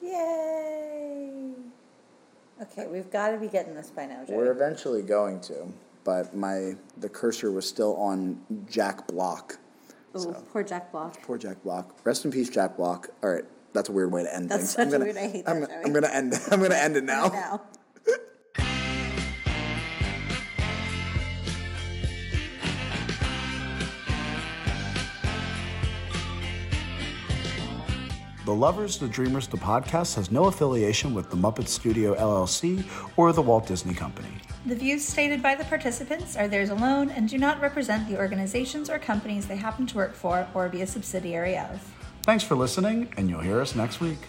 Yay! 0.03 1.53
Okay, 2.61 2.85
we've 2.87 3.09
got 3.11 3.31
to 3.31 3.37
be 3.37 3.47
getting 3.47 3.73
this 3.73 3.89
by 3.89 4.05
now, 4.05 4.23
Jay. 4.25 4.35
We're 4.35 4.51
eventually 4.51 5.01
going 5.01 5.41
to, 5.41 5.67
but 6.03 6.35
my 6.35 6.75
the 6.97 7.09
cursor 7.09 7.51
was 7.51 7.67
still 7.67 7.95
on 7.97 8.39
Jack 8.69 9.07
Block. 9.07 9.57
Ooh, 10.17 10.33
poor 10.51 10.63
Jack 10.63 10.91
Block. 10.91 11.21
Poor 11.23 11.37
Jack 11.37 11.63
Block. 11.63 11.95
Rest 12.03 12.25
in 12.25 12.31
peace, 12.31 12.49
Jack 12.49 12.77
Block. 12.77 13.09
All 13.23 13.31
right, 13.31 13.45
that's 13.73 13.89
a 13.89 13.91
weird 13.91 14.11
way 14.11 14.23
to 14.23 14.33
end 14.35 14.49
That's 14.49 14.75
things. 14.75 14.77
I'm 14.77 14.89
such 14.91 14.95
a 14.95 14.99
gonna, 14.99 15.05
weird- 15.05 15.17
I 15.17 15.27
hate 15.31 15.43
I'm, 15.47 15.59
that, 15.61 15.69
Joey. 15.69 15.81
I'm 15.85 15.93
gonna 15.93 16.07
end. 16.07 16.33
I'm 16.51 16.61
gonna 16.61 16.75
end 16.75 16.97
it 16.97 17.03
now. 17.03 17.27
Now. 17.27 17.61
The 28.45 28.53
Lovers, 28.53 28.97
the 28.97 29.07
Dreamers, 29.07 29.47
the 29.47 29.55
podcast 29.55 30.15
has 30.15 30.29
no 30.29 30.45
affiliation 30.45 31.13
with 31.13 31.29
the 31.29 31.37
Muppet 31.37 31.69
Studio 31.69 32.13
LLC 32.15 32.83
or 33.15 33.31
the 33.31 33.41
Walt 33.41 33.67
Disney 33.67 33.93
Company. 33.93 34.27
The 34.65 34.75
views 34.75 35.01
stated 35.01 35.41
by 35.41 35.55
the 35.55 35.63
participants 35.63 36.35
are 36.35 36.49
theirs 36.49 36.69
alone 36.69 37.09
and 37.09 37.29
do 37.29 37.37
not 37.37 37.61
represent 37.61 38.09
the 38.09 38.17
organizations 38.17 38.89
or 38.89 38.99
companies 38.99 39.47
they 39.47 39.55
happen 39.55 39.87
to 39.87 39.95
work 39.95 40.13
for 40.13 40.45
or 40.53 40.67
be 40.67 40.81
a 40.81 40.87
subsidiary 40.87 41.57
of. 41.57 41.81
Thanks 42.23 42.43
for 42.43 42.55
listening, 42.55 43.13
and 43.15 43.29
you'll 43.29 43.39
hear 43.39 43.61
us 43.61 43.75
next 43.75 44.01
week. 44.01 44.19